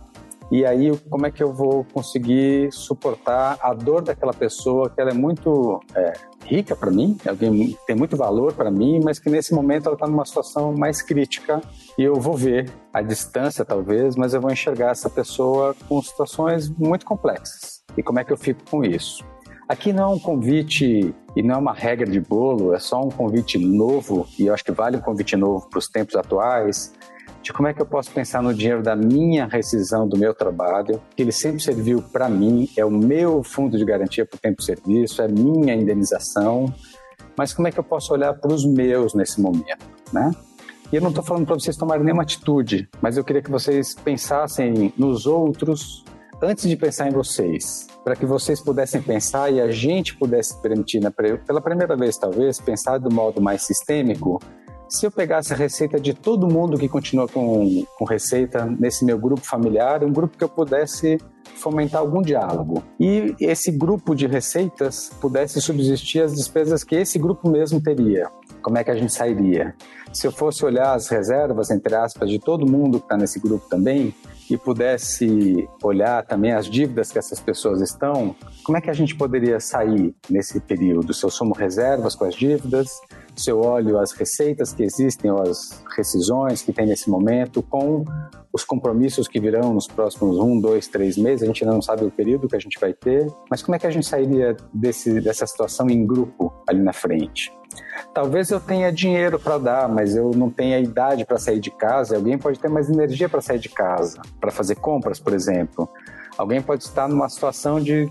e 0.51 0.65
aí 0.65 0.91
como 1.11 1.27
é 1.27 1.31
que 1.31 1.43
eu 1.43 1.53
vou 1.53 1.85
conseguir 1.93 2.73
suportar 2.73 3.59
a 3.61 3.75
dor 3.75 4.01
daquela 4.01 4.33
pessoa 4.33 4.89
que 4.89 4.99
ela 4.99 5.11
é 5.11 5.15
muito 5.15 5.81
é, 5.95 6.15
rica 6.47 6.75
para 6.75 6.91
mim, 6.91 7.19
alguém 7.29 7.77
tem 7.87 7.95
muito 7.95 8.17
valor 8.17 8.55
para 8.55 8.71
mim, 8.71 9.01
mas 9.05 9.19
que 9.19 9.29
nesse 9.29 9.53
momento 9.53 9.87
ela 9.87 9.97
está 9.97 10.07
numa 10.07 10.25
situação 10.25 10.73
mais 10.73 11.03
crítica 11.03 11.61
e 11.99 12.03
eu 12.03 12.15
vou 12.15 12.39
ver 12.39 12.71
a 12.91 13.03
distância 13.03 13.67
talvez, 13.67 14.17
mas 14.17 14.33
eu 14.33 14.41
vou 14.41 14.51
enxergar 14.51 14.93
essa 14.93 15.11
pessoa 15.11 15.77
com 15.87 16.01
situações 16.01 16.71
muito 16.71 17.05
complexas. 17.05 17.83
E 17.99 18.03
como 18.03 18.19
é 18.19 18.25
que 18.25 18.33
eu 18.33 18.39
fico 18.39 18.63
com 18.71 18.83
isso? 18.83 19.34
Aqui 19.67 19.95
não 19.95 20.13
é 20.13 20.15
um 20.15 20.19
convite 20.19 21.15
e 21.35 21.43
não 21.43 21.55
é 21.55 21.59
uma 21.59 21.73
regra 21.73 22.07
de 22.07 22.21
bolo, 22.21 22.75
é 22.75 22.79
só 22.79 23.03
um 23.03 23.09
convite 23.09 23.59
novo, 23.59 24.27
e 24.39 24.47
eu 24.47 24.55
acho 24.55 24.63
que 24.63 24.73
vale 24.73 24.99
um 24.99 25.01
convite 25.01 25.37
novo 25.37 25.69
para 25.71 25.79
os 25.79 25.89
tempos 25.89 26.15
atuais, 26.17 26.93
de 27.43 27.51
como 27.51 27.69
é 27.69 27.75
que 27.75 27.81
eu 27.81 27.87
posso 27.87 28.11
pensar 28.11 28.43
no 28.43 28.53
dinheiro 28.53 28.83
da 28.83 28.95
minha 28.95 29.47
rescisão 29.47 30.07
do 30.07 30.19
meu 30.19 30.35
trabalho, 30.35 31.01
que 31.17 31.23
ele 31.23 31.33
sempre 31.33 31.63
serviu 31.63 32.03
para 32.03 32.29
mim, 32.29 32.69
é 32.77 32.85
o 32.85 32.91
meu 32.91 33.43
fundo 33.43 33.79
de 33.79 33.85
garantia 33.87 34.27
por 34.27 34.39
tempo 34.39 34.59
de 34.59 34.65
serviço, 34.65 35.23
é 35.23 35.29
minha 35.29 35.75
indenização, 35.75 36.73
mas 37.37 37.55
como 37.55 37.67
é 37.67 37.73
que 37.73 37.81
eu 37.81 37.85
posso 37.85 38.13
olhar 38.13 38.35
para 38.35 38.53
os 38.53 38.67
meus 38.67 39.15
nesse 39.15 39.41
momento, 39.41 39.87
né? 40.13 40.31
E 40.93 40.97
eu 40.97 41.03
não 41.03 41.09
estou 41.09 41.25
falando 41.25 41.47
para 41.47 41.55
vocês 41.55 41.77
tomarem 41.77 42.05
nenhuma 42.05 42.23
atitude, 42.23 42.89
mas 43.01 43.17
eu 43.17 43.25
queria 43.25 43.43
que 43.43 43.51
vocês 43.51 43.95
pensassem 43.95 44.93
nos 44.97 45.27
outros 45.27 46.04
antes 46.45 46.69
de 46.69 46.77
pensar 46.77 47.09
em 47.09 47.13
vocês, 47.13 47.87
para 48.05 48.15
que 48.15 48.27
vocês 48.27 48.61
pudessem 48.61 49.01
pensar 49.01 49.51
e 49.51 49.61
a 49.61 49.71
gente 49.71 50.17
pudesse 50.17 50.61
permitir, 50.61 51.01
né, 51.01 51.11
pela 51.47 51.61
primeira 51.61 51.97
vez 51.97 52.19
talvez, 52.19 52.61
pensar 52.61 52.99
do 52.99 53.13
modo 53.13 53.41
mais 53.41 53.63
sistêmico 53.63 54.39
se 54.89 55.07
eu 55.07 55.11
pegasse 55.11 55.53
a 55.53 55.57
receita 55.57 55.99
de 55.99 56.15
todo 56.15 56.47
mundo 56.47 56.79
que 56.79 56.89
continua 56.89 57.27
com, 57.27 57.85
com 57.99 58.05
receita 58.05 58.65
nesse 58.65 59.05
meu 59.05 59.19
grupo 59.19 59.41
familiar, 59.41 60.05
um 60.05 60.13
grupo 60.13 60.37
que 60.37 60.45
eu 60.45 60.49
pudesse 60.49 61.19
fomentar 61.57 62.01
algum 62.01 62.23
diálogo. 62.23 62.83
E 63.01 63.35
esse 63.41 63.73
grupo 63.73 64.15
de 64.15 64.27
receitas 64.27 65.11
pudesse 65.21 65.61
subsistir 65.61 66.23
as 66.23 66.35
despesas 66.35 66.85
que 66.85 66.95
esse 66.95 67.19
grupo 67.19 67.49
mesmo 67.49 67.81
teria. 67.81 68.31
Como 68.63 68.79
é 68.79 68.85
que 68.85 68.91
a 68.91 68.95
gente 68.95 69.13
sairia? 69.13 69.75
Se 70.13 70.27
eu 70.27 70.33
fosse 70.33 70.65
olhar 70.65 70.95
as 70.95 71.09
reservas, 71.09 71.71
entre 71.71 71.95
aspas, 71.95 72.31
de 72.31 72.39
todo 72.39 72.71
mundo 72.71 72.99
que 72.99 73.07
está 73.07 73.17
nesse 73.17 73.41
grupo 73.41 73.69
também, 73.69 74.15
e 74.51 74.57
pudesse 74.57 75.69
olhar 75.83 76.25
também 76.25 76.53
as 76.53 76.67
dívidas 76.67 77.11
que 77.11 77.19
essas 77.19 77.41
pessoas 77.41 77.81
estão, 77.81 78.35
como 78.65 78.79
é 78.79 78.81
que 78.81 78.91
a 78.91 78.95
gente 78.95 79.15
poderia 79.15 79.59
sair 79.61 80.15
nesse 80.29 80.61
período? 80.61 81.15
Se 81.15 81.25
eu 81.25 81.31
somo 81.31 81.55
reservas 81.55 82.15
com 82.15 82.25
as 82.25 82.35
dívidas, 82.35 82.91
se 83.37 83.51
eu 83.51 83.61
olho 83.61 83.99
as 83.99 84.13
receitas 84.13 84.73
que 84.73 84.83
existem 84.83 85.31
ou 85.31 85.43
as 85.43 85.83
rescisões 85.97 86.63
que 86.63 86.73
tem 86.73 86.87
nesse 86.87 87.11
momento 87.11 87.63
com 87.63 88.05
os 88.53 88.65
compromissos 88.65 89.27
que 89.27 89.41
virão 89.41 89.75
nos 89.75 89.89
próximos 89.89 90.39
um, 90.39 90.61
dois, 90.61 90.87
três 90.87 91.17
meses, 91.17 91.43
a 91.43 91.47
gente 91.47 91.65
ainda 91.65 91.75
não 91.75 91.83
sabe 91.83 92.05
o 92.05 92.11
período 92.11 92.49
que 92.49 92.55
a 92.55 92.61
gente 92.61 92.79
vai 92.79 92.93
ter, 92.93 93.27
mas 93.51 93.63
como 93.63 93.75
é 93.75 93.79
que 93.79 93.87
a 93.87 93.91
gente 93.91 94.07
sairia 94.07 94.57
desse, 94.73 95.21
dessa 95.21 95.45
situação 95.47 95.91
em 95.91 96.07
grupo 96.07 96.53
ali 96.69 96.81
na 96.81 96.93
frente? 96.93 97.53
Talvez 98.13 98.51
eu 98.51 98.61
tenha 98.61 98.93
dinheiro 98.93 99.39
para 99.39 99.59
dar, 99.59 99.89
mas 99.89 100.15
eu 100.15 100.31
não 100.31 100.51
tenha 100.51 100.79
idade 100.79 101.25
para 101.25 101.39
sair 101.39 101.61
de 101.61 101.71
casa. 101.71 102.17
Alguém 102.17 102.39
pode 102.39 102.59
ter 102.59 102.69
mais 102.69 102.89
energia 102.89 103.29
para 103.29 103.41
sair 103.41 103.59
de 103.59 103.69
casa, 103.69 104.21
para 104.41 104.51
fazer 104.51 104.77
compras, 104.77 105.19
por 105.19 105.33
exemplo. 105.33 105.89
Alguém 106.37 106.61
pode 106.61 106.85
estar 106.85 107.09
numa 107.09 107.29
situação 107.29 107.81
de 107.81 108.09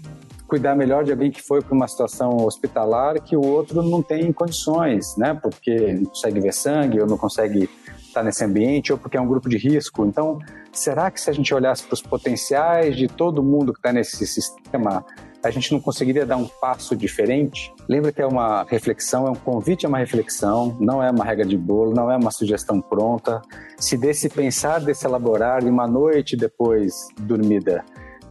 cuidar 0.47 0.76
melhor 0.76 1.04
de 1.04 1.12
alguém 1.12 1.32
que 1.32 1.41
foi 1.41 1.62
para 1.62 1.73
uma 1.73 1.88
situação 1.88 2.38
hospitalar 2.45 3.19
que 3.21 3.36
o 3.36 3.43
outro 3.45 3.82
não 3.82 4.02
tem 4.02 4.32
condições, 4.32 5.17
né? 5.17 5.34
Porque 5.34 5.93
não 5.93 6.06
consegue 6.06 6.39
ver 6.39 6.54
sangue 6.54 7.02
ou 7.02 7.08
não 7.08 7.17
consegue 7.17 7.69
estar 7.97 8.23
nesse 8.23 8.43
ambiente 8.45 8.91
ou 8.91 8.99
porque 8.99 9.17
é 9.17 9.21
um 9.21 9.28
grupo 9.28 9.49
de 9.49 9.58
risco. 9.58 10.06
Então, 10.06 10.38
será 10.71 11.10
que 11.10 11.19
se 11.19 11.30
a 11.30 11.34
gente 11.34 11.52
olhasse 11.54 11.84
para 11.84 11.95
os 11.95 12.02
potenciais 12.02 12.95
de 12.95 13.08
todo 13.08 13.41
mundo 13.41 13.73
que 13.73 13.80
está 13.80 13.91
nesse 13.91 14.28
sistema, 14.28 15.04
a 15.43 15.51
gente 15.51 15.73
não 15.73 15.79
conseguiria 15.82 16.25
dar 16.25 16.38
um 16.38 16.47
passo 16.47 16.95
diferente? 16.95 17.73
Lembra 17.88 18.13
que 18.13 18.21
é 18.21 18.25
uma 18.25 18.63
reflexão, 18.63 19.27
é 19.27 19.32
um 19.32 19.36
convite 19.36 19.86
a 19.86 19.89
uma 19.89 19.97
reflexão, 19.97 20.77
não 20.79 21.03
é 21.03 21.12
uma 21.12 21.25
regra 21.25 21.45
de 21.45 21.58
bolo, 21.58 21.93
não 21.93 22.10
é 22.10 22.15
uma 22.15 22.32
sugestão 22.32 22.79
pronta. 22.79 23.41
Se 23.77 23.97
desse 23.97 24.29
pensar, 24.29 24.79
desse 24.79 25.06
elaborar, 25.06 25.63
e 25.63 25.69
uma 25.69 25.86
noite 25.86 26.38
depois 26.38 26.93
dormida, 27.19 27.84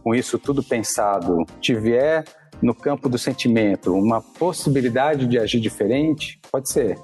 com 0.03 0.15
isso 0.15 0.39
tudo 0.39 0.63
pensado, 0.63 1.45
tiver 1.61 2.23
no 2.61 2.73
campo 2.73 3.07
do 3.07 3.17
sentimento 3.17 3.93
uma 3.93 4.19
possibilidade 4.19 5.27
de 5.27 5.37
agir 5.37 5.59
diferente, 5.59 6.39
pode 6.51 6.69
ser. 6.69 6.97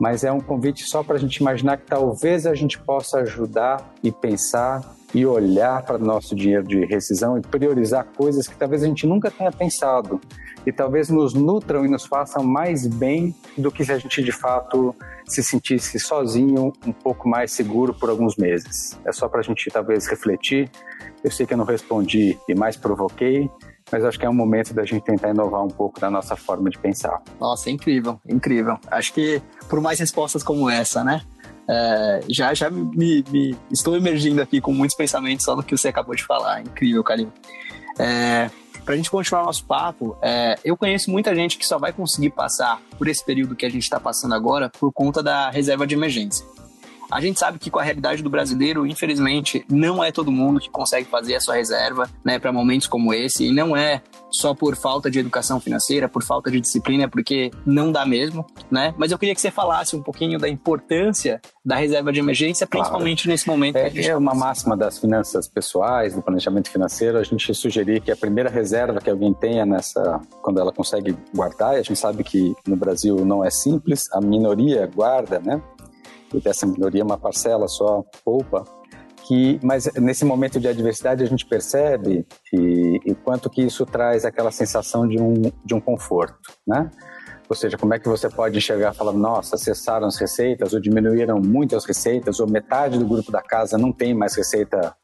Mas 0.00 0.24
é 0.24 0.32
um 0.32 0.40
convite 0.40 0.84
só 0.84 1.02
para 1.02 1.16
a 1.16 1.18
gente 1.18 1.36
imaginar 1.36 1.76
que 1.76 1.86
talvez 1.86 2.46
a 2.46 2.54
gente 2.54 2.78
possa 2.78 3.18
ajudar 3.18 3.92
e 4.02 4.10
pensar 4.10 4.82
e 5.14 5.26
olhar 5.26 5.82
para 5.82 5.96
o 5.96 6.04
nosso 6.04 6.34
dinheiro 6.34 6.66
de 6.66 6.84
rescisão 6.84 7.36
e 7.36 7.42
priorizar 7.42 8.06
coisas 8.16 8.48
que 8.48 8.56
talvez 8.56 8.82
a 8.82 8.86
gente 8.86 9.06
nunca 9.06 9.30
tenha 9.30 9.52
pensado 9.52 10.20
e 10.66 10.72
talvez 10.72 11.08
nos 11.08 11.34
nutram 11.34 11.84
e 11.84 11.88
nos 11.88 12.06
façam 12.06 12.42
mais 12.42 12.86
bem 12.86 13.34
do 13.58 13.70
que 13.70 13.84
se 13.84 13.92
a 13.92 13.98
gente 13.98 14.22
de 14.22 14.32
fato 14.32 14.94
se 15.26 15.42
sentisse 15.42 15.98
sozinho, 15.98 16.72
um 16.86 16.92
pouco 16.92 17.28
mais 17.28 17.52
seguro 17.52 17.92
por 17.92 18.08
alguns 18.08 18.36
meses. 18.36 18.98
É 19.04 19.12
só 19.12 19.28
para 19.28 19.40
a 19.40 19.42
gente 19.42 19.68
talvez 19.70 20.06
refletir 20.06 20.70
eu 21.22 21.30
sei 21.30 21.46
que 21.46 21.54
eu 21.54 21.58
não 21.58 21.64
respondi 21.64 22.38
e 22.48 22.54
mais 22.54 22.76
provoquei, 22.76 23.48
mas 23.90 24.04
acho 24.04 24.18
que 24.18 24.26
é 24.26 24.28
um 24.28 24.34
momento 24.34 24.74
da 24.74 24.84
gente 24.84 25.04
tentar 25.04 25.30
inovar 25.30 25.62
um 25.62 25.68
pouco 25.68 26.00
da 26.00 26.10
nossa 26.10 26.34
forma 26.34 26.68
de 26.68 26.78
pensar. 26.78 27.22
Nossa, 27.40 27.70
incrível, 27.70 28.20
incrível. 28.26 28.76
Acho 28.90 29.12
que 29.12 29.40
por 29.68 29.80
mais 29.80 30.00
respostas 30.00 30.42
como 30.42 30.68
essa, 30.68 31.04
né? 31.04 31.22
É, 31.68 32.20
já 32.28 32.52
já 32.54 32.70
me, 32.70 33.24
me, 33.30 33.56
estou 33.70 33.96
emergindo 33.96 34.42
aqui 34.42 34.60
com 34.60 34.72
muitos 34.72 34.96
pensamentos 34.96 35.44
só 35.44 35.54
do 35.54 35.62
que 35.62 35.76
você 35.76 35.88
acabou 35.88 36.14
de 36.14 36.24
falar. 36.24 36.60
Incrível, 36.62 37.02
Kalim. 37.04 37.30
É, 37.98 38.50
para 38.84 38.94
a 38.94 38.96
gente 38.96 39.10
continuar 39.10 39.44
nosso 39.44 39.64
papo, 39.64 40.16
é, 40.20 40.58
eu 40.64 40.76
conheço 40.76 41.10
muita 41.10 41.34
gente 41.34 41.56
que 41.56 41.64
só 41.64 41.78
vai 41.78 41.92
conseguir 41.92 42.30
passar 42.30 42.80
por 42.98 43.06
esse 43.06 43.24
período 43.24 43.54
que 43.54 43.64
a 43.64 43.70
gente 43.70 43.82
está 43.84 44.00
passando 44.00 44.34
agora 44.34 44.68
por 44.68 44.92
conta 44.92 45.22
da 45.22 45.50
reserva 45.50 45.86
de 45.86 45.94
emergência. 45.94 46.44
A 47.10 47.20
gente 47.20 47.38
sabe 47.38 47.58
que 47.58 47.70
com 47.70 47.78
a 47.78 47.82
realidade 47.82 48.22
do 48.22 48.30
brasileiro, 48.30 48.86
infelizmente, 48.86 49.64
não 49.68 50.02
é 50.02 50.10
todo 50.10 50.32
mundo 50.32 50.58
que 50.58 50.70
consegue 50.70 51.06
fazer 51.08 51.34
a 51.34 51.40
sua 51.40 51.56
reserva, 51.56 52.08
né, 52.24 52.38
para 52.38 52.50
momentos 52.50 52.86
como 52.86 53.12
esse, 53.12 53.48
e 53.48 53.52
não 53.52 53.76
é 53.76 54.00
só 54.32 54.54
por 54.54 54.74
falta 54.74 55.10
de 55.10 55.18
educação 55.18 55.60
financeira, 55.60 56.08
por 56.08 56.22
falta 56.24 56.50
de 56.50 56.60
disciplina, 56.60 57.08
porque 57.08 57.50
não 57.64 57.92
dá 57.92 58.04
mesmo, 58.04 58.44
né? 58.70 58.94
Mas 58.96 59.12
eu 59.12 59.18
queria 59.18 59.34
que 59.34 59.40
você 59.40 59.50
falasse 59.50 59.94
um 59.94 60.02
pouquinho 60.02 60.38
da 60.38 60.48
importância 60.48 61.40
da 61.64 61.76
reserva 61.76 62.12
de 62.12 62.18
emergência, 62.18 62.66
principalmente 62.66 63.24
claro. 63.24 63.32
nesse 63.32 63.46
momento. 63.46 63.76
É, 63.76 64.06
é 64.06 64.16
uma 64.16 64.34
máxima 64.34 64.76
das 64.76 64.98
finanças 64.98 65.46
pessoais, 65.46 66.14
do 66.14 66.22
planejamento 66.22 66.70
financeiro, 66.70 67.18
a 67.18 67.22
gente 67.22 67.54
sugerir 67.54 68.00
que 68.00 68.10
a 68.10 68.16
primeira 68.16 68.50
reserva 68.50 69.00
que 69.00 69.10
alguém 69.10 69.32
tenha 69.34 69.64
nessa, 69.64 70.20
quando 70.42 70.58
ela 70.58 70.72
consegue 70.72 71.16
guardar, 71.34 71.76
e 71.76 71.80
a 71.80 71.82
gente 71.82 71.98
sabe 71.98 72.24
que 72.24 72.54
no 72.66 72.76
Brasil 72.76 73.24
não 73.24 73.44
é 73.44 73.50
simples, 73.50 74.10
a 74.12 74.20
minoria 74.20 74.86
guarda, 74.86 75.38
né? 75.38 75.62
e 76.34 76.40
dessa 76.40 76.66
minoria 76.66 77.04
uma 77.04 77.18
parcela 77.18 77.68
só 77.68 78.04
poupa, 78.24 78.64
que, 79.32 79.58
mas 79.62 79.90
nesse 79.94 80.24
momento 80.24 80.60
de 80.60 80.68
adversidade 80.68 81.22
a 81.22 81.26
gente 81.26 81.46
percebe 81.46 82.26
e, 82.52 83.00
e 83.06 83.14
quanto 83.14 83.48
que 83.48 83.62
isso 83.62 83.86
traz 83.86 84.24
aquela 84.26 84.50
sensação 84.50 85.08
de 85.08 85.18
um, 85.18 85.34
de 85.64 85.74
um 85.74 85.80
conforto, 85.80 86.52
né? 86.66 86.90
Ou 87.48 87.56
seja, 87.56 87.76
como 87.76 87.92
é 87.92 87.98
que 87.98 88.08
você 88.08 88.28
pode 88.28 88.56
enxergar 88.56 88.94
falar, 88.94 89.12
nossa, 89.12 89.56
cessaram 89.56 90.06
as 90.06 90.16
receitas 90.16 90.72
ou 90.72 90.80
diminuíram 90.80 91.38
muito 91.38 91.76
as 91.76 91.84
receitas 91.84 92.40
ou 92.40 92.48
metade 92.48 92.98
do 92.98 93.06
grupo 93.06 93.30
da 93.32 93.42
casa 93.42 93.76
não 93.76 93.92
tem 93.92 94.14
mais 94.14 94.34
receita 94.34 94.94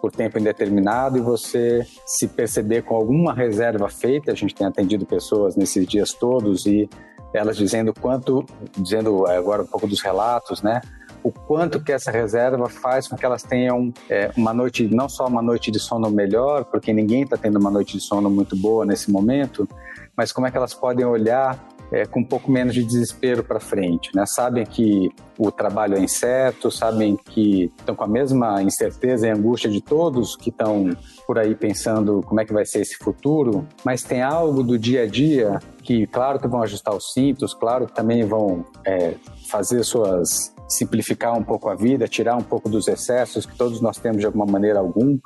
por 0.00 0.10
tempo 0.10 0.38
indeterminado 0.38 1.16
e 1.16 1.20
você 1.20 1.86
se 2.06 2.28
perceber 2.28 2.82
com 2.82 2.94
alguma 2.94 3.32
reserva 3.32 3.88
feita, 3.88 4.32
a 4.32 4.34
gente 4.34 4.54
tem 4.54 4.66
atendido 4.66 5.06
pessoas 5.06 5.56
nesses 5.56 5.86
dias 5.86 6.12
todos 6.12 6.66
e 6.66 6.88
elas 7.32 7.56
dizendo 7.56 7.92
quanto, 7.94 8.44
dizendo 8.76 9.26
agora 9.26 9.62
um 9.62 9.66
pouco 9.66 9.86
dos 9.86 10.02
relatos, 10.02 10.62
né? 10.62 10.80
O 11.24 11.32
quanto 11.32 11.82
que 11.82 11.90
essa 11.90 12.10
reserva 12.10 12.68
faz 12.68 13.08
com 13.08 13.16
que 13.16 13.24
elas 13.24 13.42
tenham 13.42 13.90
é, 14.10 14.30
uma 14.36 14.52
noite, 14.52 14.86
não 14.86 15.08
só 15.08 15.26
uma 15.26 15.40
noite 15.40 15.70
de 15.70 15.80
sono 15.80 16.10
melhor, 16.10 16.66
porque 16.66 16.92
ninguém 16.92 17.22
está 17.22 17.36
tendo 17.36 17.58
uma 17.58 17.70
noite 17.70 17.94
de 17.94 18.00
sono 18.00 18.28
muito 18.28 18.54
boa 18.54 18.84
nesse 18.84 19.10
momento, 19.10 19.66
mas 20.14 20.30
como 20.32 20.46
é 20.46 20.50
que 20.50 20.56
elas 20.58 20.74
podem 20.74 21.06
olhar 21.06 21.58
é, 21.92 22.06
com 22.06 22.20
um 22.20 22.24
pouco 22.24 22.50
menos 22.50 22.74
de 22.74 22.84
desespero 22.84 23.44
para 23.44 23.60
frente, 23.60 24.10
né? 24.14 24.24
Sabem 24.26 24.64
que 24.64 25.10
o 25.38 25.50
trabalho 25.50 25.96
é 25.96 26.00
incerto, 26.00 26.70
sabem 26.70 27.16
que 27.16 27.72
estão 27.78 27.94
com 27.94 28.04
a 28.04 28.08
mesma 28.08 28.62
incerteza 28.62 29.26
e 29.26 29.30
angústia 29.30 29.70
de 29.70 29.80
todos 29.80 30.36
que 30.36 30.50
estão 30.50 30.96
por 31.26 31.38
aí 31.38 31.54
pensando 31.54 32.22
como 32.24 32.40
é 32.40 32.44
que 32.44 32.52
vai 32.52 32.64
ser 32.64 32.80
esse 32.80 32.96
futuro, 32.96 33.66
mas 33.84 34.02
tem 34.02 34.22
algo 34.22 34.62
do 34.62 34.78
dia 34.78 35.02
a 35.02 35.06
dia 35.06 35.58
que, 35.82 36.06
claro, 36.06 36.38
que 36.38 36.48
vão 36.48 36.62
ajustar 36.62 36.94
os 36.94 37.12
cintos, 37.12 37.54
claro 37.54 37.86
que 37.86 37.92
também 37.92 38.24
vão 38.24 38.64
é, 38.86 39.14
fazer 39.48 39.82
suas 39.84 40.54
simplificar 40.68 41.36
um 41.38 41.42
pouco 41.42 41.68
a 41.68 41.74
vida, 41.74 42.08
tirar 42.08 42.36
um 42.36 42.42
pouco 42.42 42.68
dos 42.68 42.88
excessos 42.88 43.46
que 43.46 43.56
todos 43.56 43.80
nós 43.80 43.98
temos 43.98 44.18
de 44.18 44.26
alguma 44.26 44.46
maneira 44.46 44.78
algum, 44.78 45.18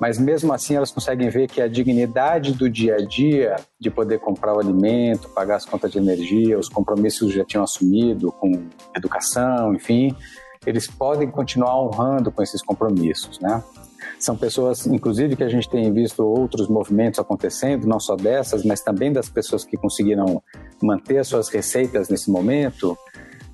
mas 0.00 0.18
mesmo 0.18 0.52
assim 0.52 0.74
elas 0.76 0.90
conseguem 0.90 1.28
ver 1.28 1.48
que 1.48 1.60
a 1.60 1.68
dignidade 1.68 2.52
do 2.52 2.70
dia 2.70 2.96
a 2.96 3.04
dia, 3.04 3.56
de 3.80 3.90
poder 3.90 4.20
comprar 4.20 4.54
o 4.54 4.60
alimento, 4.60 5.28
pagar 5.30 5.56
as 5.56 5.64
contas 5.64 5.90
de 5.90 5.98
energia, 5.98 6.58
os 6.58 6.68
compromissos 6.68 7.32
que 7.32 7.38
já 7.38 7.44
tinham 7.44 7.64
assumido 7.64 8.30
com 8.32 8.68
educação, 8.94 9.74
enfim, 9.74 10.14
eles 10.64 10.86
podem 10.86 11.30
continuar 11.30 11.80
honrando 11.80 12.30
com 12.30 12.42
esses 12.42 12.62
compromissos, 12.62 13.40
né? 13.40 13.62
São 14.18 14.36
pessoas, 14.36 14.86
inclusive, 14.86 15.36
que 15.36 15.44
a 15.44 15.48
gente 15.48 15.68
tem 15.68 15.92
visto 15.92 16.24
outros 16.24 16.68
movimentos 16.68 17.20
acontecendo, 17.20 17.86
não 17.86 18.00
só 18.00 18.16
dessas, 18.16 18.64
mas 18.64 18.80
também 18.80 19.12
das 19.12 19.28
pessoas 19.28 19.64
que 19.64 19.76
conseguiram 19.76 20.42
manter 20.82 21.18
as 21.18 21.28
suas 21.28 21.48
receitas 21.48 22.08
nesse 22.08 22.30
momento, 22.30 22.96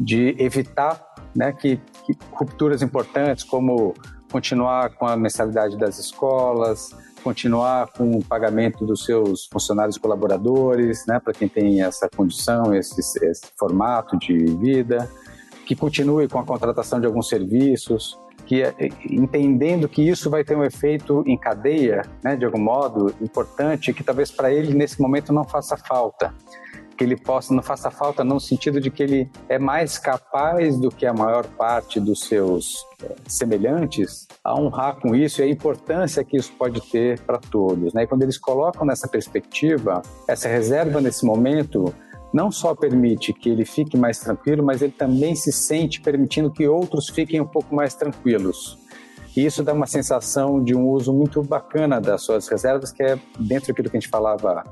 de 0.01 0.35
evitar 0.39 1.15
né, 1.35 1.53
que, 1.53 1.77
que 2.07 2.17
rupturas 2.33 2.83
importantes, 2.83 3.45
como 3.45 3.95
continuar 4.35 4.91
com 4.91 5.07
a 5.07 5.17
mensalidade 5.17 5.79
das 5.79 5.97
escolas, 5.97 6.91
continuar 7.23 7.93
com 7.93 8.17
o 8.17 8.25
pagamento 8.25 8.85
dos 8.85 9.05
seus 9.05 9.47
funcionários 9.47 9.97
colaboradores, 9.97 11.07
né, 11.07 11.21
para 11.21 11.33
quem 11.33 11.49
tem 11.49 11.83
essa 11.83 12.09
condição, 12.09 12.75
esse, 12.75 12.99
esse, 13.01 13.47
formato 13.57 14.19
de 14.19 14.37
vida, 14.57 15.09
que 15.65 15.77
continue 15.77 16.27
com 16.27 16.41
a 16.41 16.45
contratação 16.45 16.99
de 16.99 17.07
alguns 17.07 17.29
serviços, 17.29 18.19
que 18.45 18.65
entendendo 19.09 19.89
que 19.89 20.03
isso 20.03 20.29
vai 20.29 20.43
ter 20.43 20.57
um 20.57 20.65
efeito 20.65 21.23
em 21.29 21.39
cadeia, 21.39 22.03
né, 22.21 22.35
de 22.35 22.45
algum 22.45 22.59
modo 22.59 23.15
importante, 23.21 23.95
que 23.95 24.03
talvez 24.03 24.33
para 24.33 24.53
ele 24.53 24.75
nesse 24.75 25.01
momento 25.01 25.33
não 25.33 25.45
faça 25.45 25.77
falta 25.77 26.35
que 26.97 27.05
ele 27.05 27.17
possa, 27.17 27.53
não 27.53 27.63
faça 27.63 27.91
falta 27.91 28.23
no 28.23 28.39
sentido 28.39 28.81
de 28.81 28.91
que 28.91 29.03
ele 29.03 29.31
é 29.49 29.59
mais 29.59 29.99
capaz 29.99 30.79
do 30.79 30.91
que 30.91 31.07
a 31.07 31.13
maior 31.13 31.47
parte 31.47 31.99
dos 32.01 32.21
seus 32.21 32.85
é, 33.03 33.15
semelhantes 33.27 34.27
a 34.43 34.59
honrar 34.59 34.97
com 34.97 35.15
isso 35.15 35.41
e 35.41 35.45
a 35.45 35.49
importância 35.49 36.25
que 36.25 36.37
isso 36.37 36.53
pode 36.53 36.81
ter 36.91 37.21
para 37.21 37.39
todos. 37.39 37.93
Né? 37.93 38.05
E 38.05 38.07
quando 38.07 38.23
eles 38.23 38.39
colocam 38.39 38.87
nessa 38.87 39.09
perspectiva, 39.09 40.03
essa 40.29 40.49
reserva 40.49 41.01
nesse 41.01 41.25
momento 41.25 41.93
não 42.33 42.51
só 42.51 42.75
permite 42.75 43.33
que 43.33 43.49
ele 43.49 43.65
fique 43.65 43.97
mais 43.97 44.19
tranquilo, 44.19 44.65
mas 44.65 44.83
ele 44.83 44.93
também 44.93 45.37
se 45.37 45.53
sente 45.53 46.01
permitindo 46.01 46.51
que 46.51 46.67
outros 46.67 47.09
fiquem 47.09 47.41
um 47.41 47.47
pouco 47.47 47.73
mais 47.75 47.95
tranquilos. 47.95 48.77
E 49.37 49.45
isso 49.45 49.63
dá 49.63 49.73
uma 49.73 49.87
sensação 49.87 50.63
de 50.63 50.75
um 50.75 50.89
uso 50.89 51.13
muito 51.13 51.43
bacana 51.43 52.01
das 52.01 52.23
suas 52.23 52.47
reservas, 52.49 52.93
que 52.93 53.03
é 53.03 53.19
dentro 53.39 53.69
daquilo 53.69 53.91
que 53.91 53.97
a 53.97 54.01
gente 54.01 54.11
falava 54.11 54.65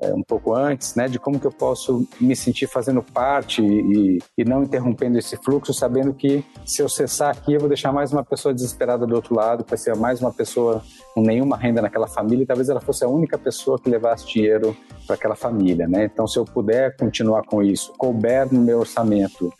é, 0.00 0.14
um 0.14 0.22
pouco 0.22 0.54
antes, 0.54 0.94
né, 0.94 1.06
de 1.08 1.18
como 1.18 1.38
que 1.38 1.46
eu 1.46 1.52
posso 1.52 2.06
me 2.20 2.34
sentir 2.34 2.66
fazendo 2.66 3.02
parte 3.02 3.62
e, 3.62 4.18
e, 4.36 4.44
não 4.44 4.62
interrompendo 4.62 5.18
esse 5.18 5.36
fluxo, 5.36 5.74
sabendo 5.74 6.14
que 6.14 6.44
se 6.64 6.80
eu 6.80 6.88
cessar 6.88 7.30
aqui, 7.30 7.52
eu 7.52 7.60
vou 7.60 7.68
deixar 7.68 7.92
mais 7.92 8.12
uma 8.12 8.24
pessoa 8.24 8.54
desesperada 8.54 9.06
do 9.06 9.14
outro 9.14 9.34
lado, 9.34 9.64
vai 9.68 9.76
ser 9.76 9.94
mais 9.94 10.20
uma 10.20 10.32
pessoa 10.32 10.82
com 11.14 11.20
nenhuma 11.20 11.56
renda 11.56 11.82
naquela 11.82 12.06
família, 12.06 12.44
e 12.44 12.46
talvez 12.46 12.68
ela 12.68 12.80
fosse 12.80 13.04
a 13.04 13.08
única 13.08 13.36
pessoa 13.36 13.78
que 13.78 13.90
levasse 13.90 14.26
dinheiro 14.26 14.76
para 15.06 15.16
aquela 15.16 15.36
família, 15.36 15.86
né? 15.86 16.04
Então, 16.04 16.26
se 16.26 16.38
eu 16.38 16.44
puder 16.44 16.96
continuar 16.96 17.42
com 17.44 17.62
isso, 17.62 17.92
couber 17.98 18.52
no 18.52 18.60
meu 18.60 18.80
orçamento, 18.80 19.52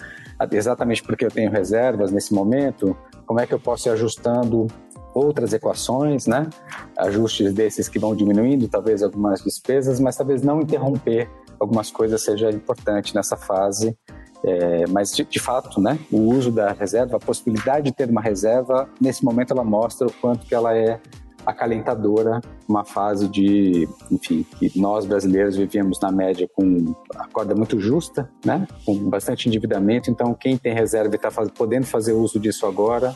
exatamente 0.52 1.02
porque 1.02 1.24
eu 1.24 1.30
tenho 1.30 1.50
reservas 1.50 2.10
nesse 2.10 2.32
momento, 2.32 2.96
como 3.26 3.40
é 3.40 3.46
que 3.46 3.52
eu 3.52 3.60
posso 3.60 3.88
ir 3.88 3.92
ajustando 3.92 4.68
outras 5.14 5.52
equações, 5.52 6.26
né? 6.26 6.48
Ajustes 6.96 7.52
desses 7.52 7.88
que 7.88 7.98
vão 7.98 8.14
diminuindo 8.14 8.68
talvez 8.68 9.02
algumas 9.02 9.42
despesas, 9.42 9.98
mas 10.00 10.16
talvez 10.16 10.42
não 10.42 10.60
interromper 10.60 11.28
algumas 11.58 11.90
coisas 11.90 12.22
seja 12.22 12.50
importante 12.50 13.14
nessa 13.14 13.36
fase. 13.36 13.96
É, 14.42 14.86
mas 14.88 15.14
de, 15.14 15.22
de, 15.22 15.38
fato, 15.38 15.82
né, 15.82 15.98
o 16.10 16.16
uso 16.16 16.50
da 16.50 16.72
reserva, 16.72 17.18
a 17.18 17.20
possibilidade 17.20 17.90
de 17.90 17.92
ter 17.92 18.08
uma 18.08 18.22
reserva, 18.22 18.88
nesse 18.98 19.22
momento 19.22 19.52
ela 19.52 19.62
mostra 19.62 20.06
o 20.06 20.12
quanto 20.12 20.46
que 20.46 20.54
ela 20.54 20.74
é 20.74 20.98
acalentadora, 21.44 22.40
uma 22.68 22.84
fase 22.84 23.28
de, 23.28 23.88
enfim, 24.10 24.46
que 24.58 24.78
nós 24.78 25.04
brasileiros 25.06 25.56
vivíamos 25.56 26.00
na 26.00 26.10
média 26.10 26.48
com 26.54 26.94
a 27.16 27.26
corda 27.28 27.54
muito 27.54 27.78
justa, 27.80 28.30
né, 28.44 28.66
com 28.84 28.96
bastante 29.10 29.48
endividamento. 29.48 30.10
Então, 30.10 30.34
quem 30.34 30.56
tem 30.56 30.74
reserva 30.74 31.14
e 31.14 31.16
está 31.16 31.30
podendo 31.30 31.86
fazer 31.86 32.12
uso 32.12 32.38
disso 32.38 32.66
agora, 32.66 33.14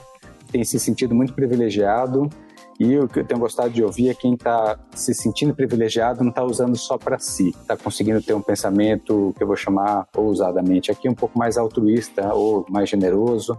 tem 0.55 0.63
se 0.63 0.79
sentido 0.79 1.17
muito 1.17 1.35
privilegiado 1.35 2.31
e 2.79 2.97
o 2.97 3.09
que 3.09 3.19
eu 3.19 3.25
tenho 3.25 3.41
gostado 3.41 3.71
de 3.71 3.83
ouvir 3.83 4.11
é 4.11 4.15
quem 4.15 4.35
está 4.35 4.79
se 4.95 5.13
sentindo 5.13 5.53
privilegiado 5.53 6.23
não 6.23 6.31
está 6.31 6.45
usando 6.45 6.77
só 6.77 6.97
para 6.97 7.19
si, 7.19 7.49
está 7.49 7.77
conseguindo 7.77 8.23
ter 8.23 8.35
um 8.35 8.41
pensamento 8.41 9.35
que 9.37 9.43
eu 9.43 9.49
vou 9.49 9.57
chamar 9.57 10.07
ousadamente 10.17 10.93
aqui 10.93 11.09
um 11.09 11.15
pouco 11.15 11.37
mais 11.37 11.59
altruísta 11.59 12.33
ou 12.33 12.65
mais 12.71 12.89
generoso, 12.89 13.59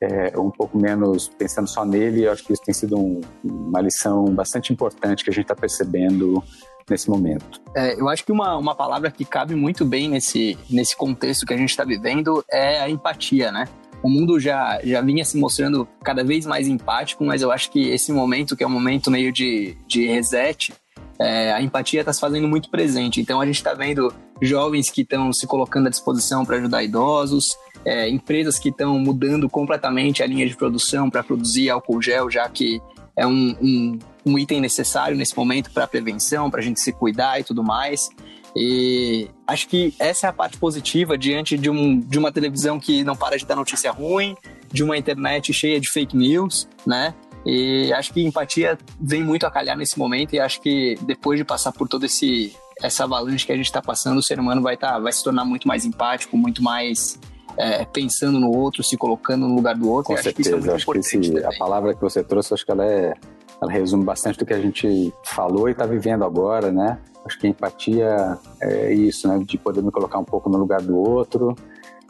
é, 0.00 0.38
um 0.38 0.50
pouco 0.50 0.78
menos 0.78 1.28
pensando 1.28 1.68
só 1.68 1.84
nele. 1.84 2.24
Eu 2.24 2.32
acho 2.32 2.44
que 2.44 2.54
isso 2.54 2.62
tem 2.62 2.72
sido 2.72 2.98
um, 2.98 3.20
uma 3.44 3.82
lição 3.82 4.24
bastante 4.24 4.72
importante 4.72 5.24
que 5.24 5.30
a 5.30 5.32
gente 5.34 5.44
está 5.44 5.54
percebendo 5.54 6.42
nesse 6.88 7.10
momento. 7.10 7.60
É, 7.76 8.00
eu 8.00 8.08
acho 8.08 8.24
que 8.24 8.32
uma, 8.32 8.56
uma 8.56 8.74
palavra 8.74 9.10
que 9.10 9.24
cabe 9.24 9.54
muito 9.54 9.84
bem 9.84 10.08
nesse, 10.08 10.58
nesse 10.70 10.96
contexto 10.96 11.44
que 11.44 11.52
a 11.52 11.58
gente 11.58 11.70
está 11.70 11.84
vivendo 11.84 12.42
é 12.50 12.80
a 12.80 12.88
empatia, 12.88 13.52
né? 13.52 13.66
O 14.02 14.08
mundo 14.08 14.40
já, 14.40 14.80
já 14.82 15.00
vinha 15.00 15.24
se 15.24 15.36
mostrando 15.36 15.86
cada 16.02 16.24
vez 16.24 16.44
mais 16.44 16.66
empático, 16.66 17.24
mas 17.24 17.40
eu 17.40 17.52
acho 17.52 17.70
que 17.70 17.88
esse 17.90 18.12
momento, 18.12 18.56
que 18.56 18.64
é 18.64 18.66
um 18.66 18.70
momento 18.70 19.10
meio 19.10 19.32
de, 19.32 19.76
de 19.86 20.06
reset, 20.06 20.72
é, 21.18 21.52
a 21.52 21.62
empatia 21.62 22.00
está 22.00 22.12
se 22.12 22.20
fazendo 22.20 22.48
muito 22.48 22.68
presente. 22.68 23.20
Então 23.20 23.40
a 23.40 23.46
gente 23.46 23.56
está 23.56 23.74
vendo 23.74 24.12
jovens 24.40 24.90
que 24.90 25.02
estão 25.02 25.32
se 25.32 25.46
colocando 25.46 25.86
à 25.86 25.90
disposição 25.90 26.44
para 26.44 26.56
ajudar 26.56 26.82
idosos, 26.82 27.56
é, 27.84 28.08
empresas 28.08 28.58
que 28.58 28.70
estão 28.70 28.98
mudando 28.98 29.48
completamente 29.48 30.22
a 30.22 30.26
linha 30.26 30.48
de 30.48 30.56
produção 30.56 31.08
para 31.08 31.22
produzir 31.22 31.70
álcool 31.70 32.02
gel, 32.02 32.30
já 32.30 32.48
que 32.48 32.80
é 33.16 33.26
um, 33.26 33.56
um, 33.60 33.98
um 34.26 34.38
item 34.38 34.60
necessário 34.60 35.16
nesse 35.16 35.36
momento 35.36 35.70
para 35.70 35.86
prevenção, 35.86 36.50
para 36.50 36.60
a 36.60 36.62
gente 36.62 36.80
se 36.80 36.92
cuidar 36.92 37.40
e 37.40 37.44
tudo 37.44 37.62
mais. 37.62 38.08
E 38.54 39.30
acho 39.46 39.66
que 39.68 39.94
essa 39.98 40.26
é 40.26 40.30
a 40.30 40.32
parte 40.32 40.58
positiva 40.58 41.16
diante 41.16 41.56
de, 41.56 41.70
um, 41.70 41.98
de 41.98 42.18
uma 42.18 42.30
televisão 42.30 42.78
que 42.78 43.02
não 43.02 43.16
para 43.16 43.36
de 43.36 43.46
dar 43.46 43.56
notícia 43.56 43.90
ruim, 43.90 44.36
de 44.70 44.82
uma 44.82 44.96
internet 44.96 45.52
cheia 45.52 45.80
de 45.80 45.88
fake 45.88 46.16
news, 46.16 46.68
né? 46.86 47.14
E 47.44 47.92
acho 47.92 48.12
que 48.12 48.24
empatia 48.24 48.78
vem 49.00 49.22
muito 49.22 49.44
a 49.46 49.50
calhar 49.50 49.76
nesse 49.76 49.98
momento 49.98 50.34
e 50.34 50.40
acho 50.40 50.60
que 50.60 50.96
depois 51.02 51.38
de 51.38 51.44
passar 51.44 51.72
por 51.72 51.88
todo 51.88 52.04
esse 52.04 52.54
essa 52.80 53.04
avalanche 53.04 53.46
que 53.46 53.52
a 53.52 53.56
gente 53.56 53.66
está 53.66 53.80
passando, 53.80 54.18
o 54.18 54.22
ser 54.22 54.40
humano 54.40 54.60
vai 54.60 54.76
tá, 54.76 54.98
vai 54.98 55.12
se 55.12 55.22
tornar 55.22 55.44
muito 55.44 55.66
mais 55.68 55.84
empático, 55.84 56.36
muito 56.36 56.62
mais 56.62 57.18
é, 57.56 57.84
pensando 57.84 58.40
no 58.40 58.50
outro, 58.50 58.82
se 58.82 58.96
colocando 58.96 59.46
no 59.46 59.54
lugar 59.54 59.76
do 59.76 59.88
outro. 59.88 60.14
Com 60.14 60.22
certeza, 60.22 60.56
acho 60.56 60.64
que, 60.64 60.70
é 60.70 60.74
acho 60.74 60.86
que 60.86 60.98
esse, 60.98 61.44
a 61.44 61.52
palavra 61.58 61.94
que 61.94 62.00
você 62.00 62.22
trouxe, 62.22 62.54
acho 62.54 62.64
que 62.64 62.70
ela 62.72 62.84
é, 62.84 63.14
ela 63.62 63.70
resume 63.70 64.04
bastante 64.04 64.36
do 64.36 64.44
que 64.44 64.52
a 64.52 64.60
gente 64.60 65.14
falou 65.24 65.68
e 65.68 65.72
está 65.72 65.86
vivendo 65.86 66.24
agora, 66.24 66.72
né? 66.72 66.98
Acho 67.24 67.38
que 67.38 67.46
empatia 67.46 68.36
é 68.60 68.92
isso, 68.92 69.28
né? 69.28 69.38
De 69.38 69.56
poder 69.56 69.82
me 69.82 69.92
colocar 69.92 70.18
um 70.18 70.24
pouco 70.24 70.50
no 70.50 70.58
lugar 70.58 70.82
do 70.82 70.96
outro 70.96 71.54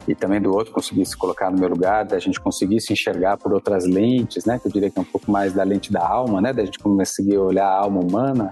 e 0.07 0.15
também 0.15 0.41
do 0.41 0.51
outro 0.51 0.73
conseguir 0.73 1.05
se 1.05 1.15
colocar 1.15 1.51
no 1.51 1.59
meu 1.59 1.69
lugar, 1.69 2.05
da 2.05 2.17
gente 2.17 2.39
conseguir 2.39 2.81
se 2.81 2.91
enxergar 2.91 3.37
por 3.37 3.53
outras 3.53 3.85
lentes, 3.85 4.45
né? 4.45 4.57
Que 4.57 4.67
eu 4.67 4.71
diria 4.71 4.89
que 4.89 4.97
é 4.97 5.01
um 5.03 5.05
pouco 5.05 5.31
mais 5.31 5.53
da 5.53 5.63
lente 5.63 5.93
da 5.93 6.05
alma, 6.05 6.41
né? 6.41 6.51
Da 6.51 6.65
gente 6.65 6.79
conseguir 6.79 7.37
olhar 7.37 7.67
a 7.67 7.79
alma 7.81 8.01
humana, 8.01 8.51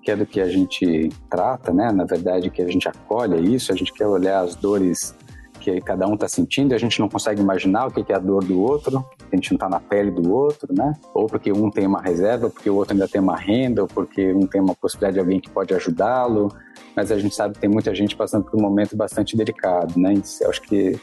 que 0.00 0.12
é 0.12 0.16
do 0.16 0.24
que 0.24 0.40
a 0.40 0.48
gente 0.48 1.08
trata, 1.28 1.72
né? 1.72 1.90
Na 1.90 2.04
verdade, 2.04 2.48
que 2.48 2.62
a 2.62 2.68
gente 2.68 2.88
acolhe 2.88 3.52
isso, 3.52 3.72
a 3.72 3.76
gente 3.76 3.92
quer 3.92 4.06
olhar 4.06 4.40
as 4.40 4.54
dores 4.54 5.16
que 5.58 5.80
cada 5.80 6.06
um 6.06 6.14
está 6.14 6.28
sentindo 6.28 6.72
e 6.72 6.74
a 6.76 6.78
gente 6.78 7.00
não 7.00 7.08
consegue 7.08 7.42
imaginar 7.42 7.88
o 7.88 7.90
que 7.90 8.12
é 8.12 8.14
a 8.14 8.20
dor 8.20 8.44
do 8.44 8.60
outro, 8.60 9.04
a 9.34 9.36
gente 9.36 9.50
não 9.52 9.56
está 9.56 9.68
na 9.68 9.80
pele 9.80 10.10
do 10.10 10.32
outro, 10.32 10.72
né? 10.72 10.94
Ou 11.14 11.26
porque 11.26 11.52
um 11.52 11.70
tem 11.70 11.86
uma 11.86 12.00
reserva, 12.00 12.48
porque 12.48 12.70
o 12.70 12.76
outro 12.76 12.94
ainda 12.94 13.08
tem 13.08 13.20
uma 13.20 13.36
renda, 13.36 13.82
ou 13.82 13.88
porque 13.88 14.32
um 14.32 14.46
tem 14.46 14.60
uma 14.60 14.74
possibilidade 14.74 15.14
de 15.14 15.20
alguém 15.20 15.40
que 15.40 15.50
pode 15.50 15.74
ajudá-lo, 15.74 16.52
mas 16.94 17.10
a 17.10 17.18
gente 17.18 17.34
sabe 17.34 17.54
que 17.54 17.60
tem 17.60 17.70
muita 17.70 17.94
gente 17.94 18.16
passando 18.16 18.44
por 18.44 18.58
um 18.58 18.62
momento 18.62 18.96
bastante 18.96 19.36
delicado, 19.36 19.98
né? 19.98 20.14
Eu 20.40 20.50
acho 20.50 20.62
que 20.62 20.98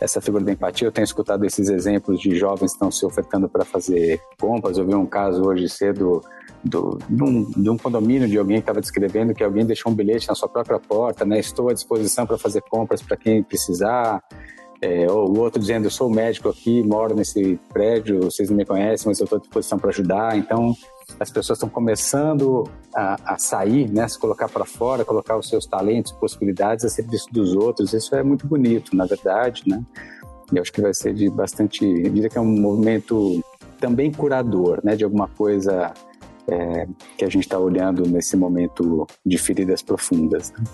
essa 0.00 0.20
figura 0.20 0.44
da 0.44 0.52
empatia, 0.52 0.88
eu 0.88 0.92
tenho 0.92 1.04
escutado 1.04 1.44
esses 1.44 1.68
exemplos 1.68 2.20
de 2.20 2.36
jovens 2.36 2.72
que 2.72 2.76
estão 2.76 2.90
se 2.90 3.04
ofertando 3.04 3.48
para 3.48 3.64
fazer 3.64 4.20
compras. 4.38 4.76
Eu 4.76 4.86
vi 4.86 4.94
um 4.94 5.06
caso 5.06 5.42
hoje 5.42 5.68
cedo 5.68 6.20
do, 6.62 6.98
de, 7.08 7.22
um, 7.22 7.50
de 7.50 7.70
um 7.70 7.76
condomínio 7.78 8.28
de 8.28 8.38
alguém 8.38 8.56
que 8.56 8.62
estava 8.62 8.80
descrevendo 8.80 9.34
que 9.34 9.42
alguém 9.42 9.64
deixou 9.64 9.90
um 9.90 9.94
bilhete 9.94 10.28
na 10.28 10.34
sua 10.34 10.48
própria 10.48 10.78
porta, 10.78 11.24
né? 11.24 11.38
Estou 11.38 11.70
à 11.70 11.72
disposição 11.72 12.26
para 12.26 12.36
fazer 12.36 12.62
compras 12.62 13.00
para 13.00 13.16
quem 13.16 13.42
precisar. 13.42 14.22
É, 14.80 15.10
o 15.10 15.38
outro 15.38 15.60
dizendo, 15.60 15.86
eu 15.86 15.90
sou 15.90 16.10
médico 16.10 16.48
aqui, 16.48 16.82
moro 16.82 17.14
nesse 17.14 17.58
prédio, 17.72 18.24
vocês 18.24 18.50
não 18.50 18.56
me 18.56 18.64
conhecem, 18.64 19.08
mas 19.08 19.18
eu 19.18 19.24
estou 19.24 19.38
à 19.38 19.40
disposição 19.40 19.78
para 19.78 19.90
ajudar. 19.90 20.36
Então, 20.36 20.74
as 21.18 21.30
pessoas 21.30 21.56
estão 21.56 21.68
começando 21.68 22.68
a, 22.94 23.34
a 23.34 23.38
sair, 23.38 23.90
né, 23.90 24.06
se 24.06 24.18
colocar 24.18 24.48
para 24.48 24.64
fora, 24.64 25.04
colocar 25.04 25.36
os 25.36 25.48
seus 25.48 25.66
talentos, 25.66 26.12
possibilidades 26.12 26.84
a 26.84 26.88
serviço 26.88 27.28
dos 27.32 27.54
outros. 27.54 27.92
Isso 27.92 28.14
é 28.14 28.22
muito 28.22 28.46
bonito, 28.46 28.94
na 28.94 29.06
verdade, 29.06 29.62
né? 29.66 29.82
E 30.52 30.58
acho 30.58 30.72
que 30.72 30.80
vai 30.80 30.94
ser 30.94 31.14
de 31.14 31.28
bastante, 31.28 31.84
eu 31.84 32.10
diria 32.10 32.28
que 32.28 32.38
é 32.38 32.40
um 32.40 32.60
movimento 32.60 33.42
também 33.80 34.12
curador, 34.12 34.80
né, 34.84 34.94
de 34.94 35.04
alguma 35.04 35.28
coisa 35.28 35.92
é, 36.48 36.86
que 37.16 37.24
a 37.24 37.28
gente 37.28 37.44
está 37.44 37.58
olhando 37.58 38.06
nesse 38.06 38.36
momento 38.36 39.06
de 39.24 39.38
feridas 39.38 39.82
profundas. 39.82 40.52
Né? 40.52 40.64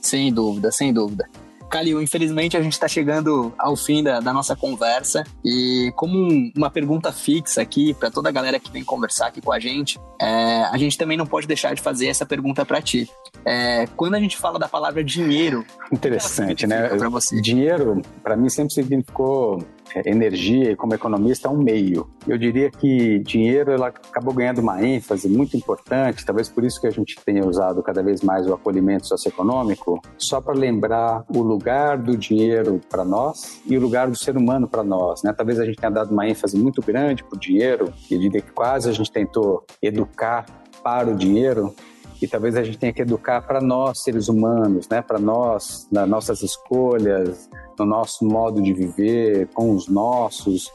Sem 0.00 0.32
dúvida, 0.32 0.70
sem 0.70 0.92
dúvida. 0.92 1.28
Calil, 1.72 2.02
infelizmente 2.02 2.54
a 2.54 2.60
gente 2.60 2.74
está 2.74 2.86
chegando 2.86 3.50
ao 3.56 3.74
fim 3.74 4.02
da, 4.02 4.20
da, 4.20 4.30
nossa 4.30 4.54
conversa 4.54 5.24
e 5.42 5.90
como 5.96 6.18
um, 6.18 6.52
uma 6.54 6.70
pergunta 6.70 7.10
fixa 7.10 7.62
aqui 7.62 7.94
para 7.94 8.10
toda 8.10 8.28
a 8.28 8.32
galera 8.32 8.60
que 8.60 8.70
vem 8.70 8.84
conversar 8.84 9.28
aqui 9.28 9.40
com 9.40 9.50
a 9.50 9.58
gente, 9.58 9.98
é, 10.20 10.64
a 10.64 10.76
gente 10.76 10.98
também 10.98 11.16
não 11.16 11.24
pode 11.24 11.46
deixar 11.46 11.74
de 11.74 11.80
fazer 11.80 12.08
essa 12.08 12.26
pergunta 12.26 12.66
para 12.66 12.82
ti. 12.82 13.08
É, 13.42 13.86
quando 13.96 14.16
a 14.16 14.20
gente 14.20 14.36
fala 14.36 14.58
da 14.58 14.68
palavra 14.68 15.02
dinheiro, 15.02 15.64
interessante, 15.90 16.66
né? 16.66 16.90
Você? 16.90 17.40
Dinheiro, 17.40 18.02
para 18.22 18.36
mim 18.36 18.50
sempre 18.50 18.74
significou 18.74 19.66
energia 20.04 20.72
e 20.72 20.76
como 20.76 20.94
economista 20.94 21.48
é 21.48 21.50
um 21.50 21.56
meio. 21.56 22.10
Eu 22.26 22.38
diria 22.38 22.70
que 22.70 23.18
dinheiro 23.20 23.72
ela 23.72 23.88
acabou 23.88 24.32
ganhando 24.34 24.60
uma 24.60 24.82
ênfase 24.84 25.28
muito 25.28 25.56
importante, 25.56 26.24
talvez 26.24 26.48
por 26.48 26.64
isso 26.64 26.80
que 26.80 26.86
a 26.86 26.90
gente 26.90 27.16
tenha 27.24 27.46
usado 27.46 27.82
cada 27.82 28.02
vez 28.02 28.22
mais 28.22 28.46
o 28.46 28.54
acolhimento 28.54 29.06
socioeconômico, 29.06 30.00
só 30.16 30.40
para 30.40 30.54
lembrar 30.54 31.24
o 31.34 31.42
lugar 31.42 31.98
do 31.98 32.16
dinheiro 32.16 32.80
para 32.88 33.04
nós 33.04 33.60
e 33.66 33.76
o 33.76 33.80
lugar 33.80 34.08
do 34.08 34.16
ser 34.16 34.36
humano 34.36 34.68
para 34.68 34.82
nós. 34.82 35.22
Né? 35.22 35.32
Talvez 35.32 35.58
a 35.58 35.64
gente 35.64 35.76
tenha 35.76 35.90
dado 35.90 36.12
uma 36.12 36.28
ênfase 36.28 36.56
muito 36.56 36.82
grande 36.82 37.24
para 37.24 37.36
o 37.36 37.40
dinheiro, 37.40 37.92
eu 38.10 38.18
diria 38.18 38.40
que 38.40 38.52
quase 38.52 38.88
a 38.88 38.92
gente 38.92 39.10
tentou 39.10 39.64
educar 39.80 40.46
para 40.82 41.10
o 41.10 41.14
dinheiro, 41.14 41.74
e 42.22 42.28
talvez 42.28 42.56
a 42.56 42.62
gente 42.62 42.78
tenha 42.78 42.92
que 42.92 43.02
educar 43.02 43.42
para 43.42 43.60
nós, 43.60 44.02
seres 44.02 44.28
humanos, 44.28 44.88
né? 44.88 45.02
para 45.02 45.18
nós, 45.18 45.88
nas 45.90 46.08
nossas 46.08 46.40
escolhas, 46.42 47.50
no 47.76 47.84
nosso 47.84 48.24
modo 48.24 48.62
de 48.62 48.72
viver, 48.72 49.48
com 49.48 49.74
os 49.74 49.88
nossos. 49.88 50.70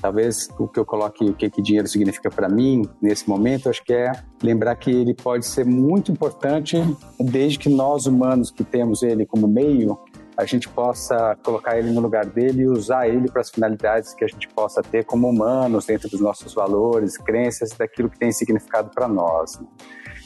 Talvez 0.00 0.48
o 0.58 0.68
que 0.68 0.78
eu 0.78 0.84
coloque, 0.84 1.24
o 1.24 1.34
que, 1.34 1.50
que 1.50 1.60
dinheiro 1.60 1.88
significa 1.88 2.30
para 2.30 2.48
mim 2.48 2.88
nesse 3.00 3.28
momento, 3.28 3.68
acho 3.68 3.82
que 3.84 3.92
é 3.92 4.12
lembrar 4.42 4.76
que 4.76 4.90
ele 4.90 5.14
pode 5.14 5.44
ser 5.44 5.64
muito 5.64 6.12
importante 6.12 6.76
desde 7.18 7.58
que 7.58 7.68
nós 7.68 8.06
humanos 8.06 8.50
que 8.50 8.64
temos 8.64 9.02
ele 9.02 9.26
como 9.26 9.48
meio, 9.48 9.98
a 10.36 10.44
gente 10.44 10.68
possa 10.68 11.36
colocar 11.42 11.78
ele 11.78 11.90
no 11.90 12.00
lugar 12.00 12.24
dele 12.24 12.62
e 12.62 12.66
usar 12.68 13.08
ele 13.08 13.30
para 13.30 13.42
as 13.42 13.50
finalidades 13.50 14.14
que 14.14 14.24
a 14.24 14.28
gente 14.28 14.48
possa 14.48 14.82
ter 14.82 15.04
como 15.04 15.28
humanos, 15.28 15.86
dentro 15.86 16.08
dos 16.08 16.20
nossos 16.20 16.54
valores, 16.54 17.18
crenças, 17.18 17.70
daquilo 17.72 18.08
que 18.08 18.18
tem 18.18 18.32
significado 18.32 18.90
para 18.90 19.06
nós. 19.06 19.60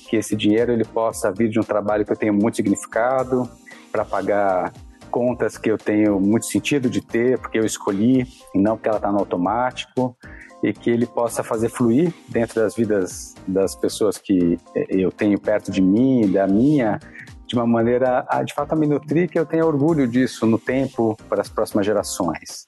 Que 0.09 0.17
esse 0.17 0.37
dinheiro 0.37 0.73
ele 0.73 0.85
possa 0.85 1.33
vir 1.33 1.49
de 1.49 1.59
um 1.59 1.63
trabalho 1.63 2.05
que 2.05 2.13
eu 2.13 2.17
tenho 2.17 2.35
muito 2.35 2.57
significado 2.57 3.49
para 3.91 4.05
pagar 4.05 4.73
contas 5.11 5.57
que 5.57 5.71
eu 5.71 5.79
tenho 5.79 6.21
muito 6.21 6.47
sentido 6.47 6.91
de 6.91 7.01
ter, 7.01 7.39
porque 7.39 7.59
eu 7.59 7.65
escolhi 7.65 8.27
e 8.55 8.59
não 8.59 8.77
porque 8.77 8.89
ela 8.89 8.99
está 8.99 9.11
no 9.11 9.19
automático, 9.19 10.15
e 10.63 10.73
que 10.73 10.91
ele 10.91 11.07
possa 11.07 11.43
fazer 11.43 11.69
fluir 11.69 12.13
dentro 12.29 12.61
das 12.61 12.75
vidas 12.75 13.35
das 13.47 13.75
pessoas 13.75 14.19
que 14.19 14.59
eh, 14.75 14.87
eu 14.91 15.11
tenho 15.13 15.41
perto 15.41 15.71
de 15.71 15.81
mim, 15.81 16.31
da 16.31 16.47
minha, 16.47 16.99
de 17.47 17.55
uma 17.55 17.67
maneira 17.67 18.27
a 18.29 18.43
de 18.43 18.53
fato 18.53 18.73
a 18.73 18.77
me 18.77 18.87
nutrir, 18.87 19.31
que 19.31 19.39
eu 19.39 19.47
tenha 19.47 19.65
orgulho 19.65 20.07
disso 20.07 20.47
no 20.47 20.59
tempo 20.59 21.17
para 21.29 21.41
as 21.41 21.49
próximas 21.49 21.87
gerações. 21.87 22.67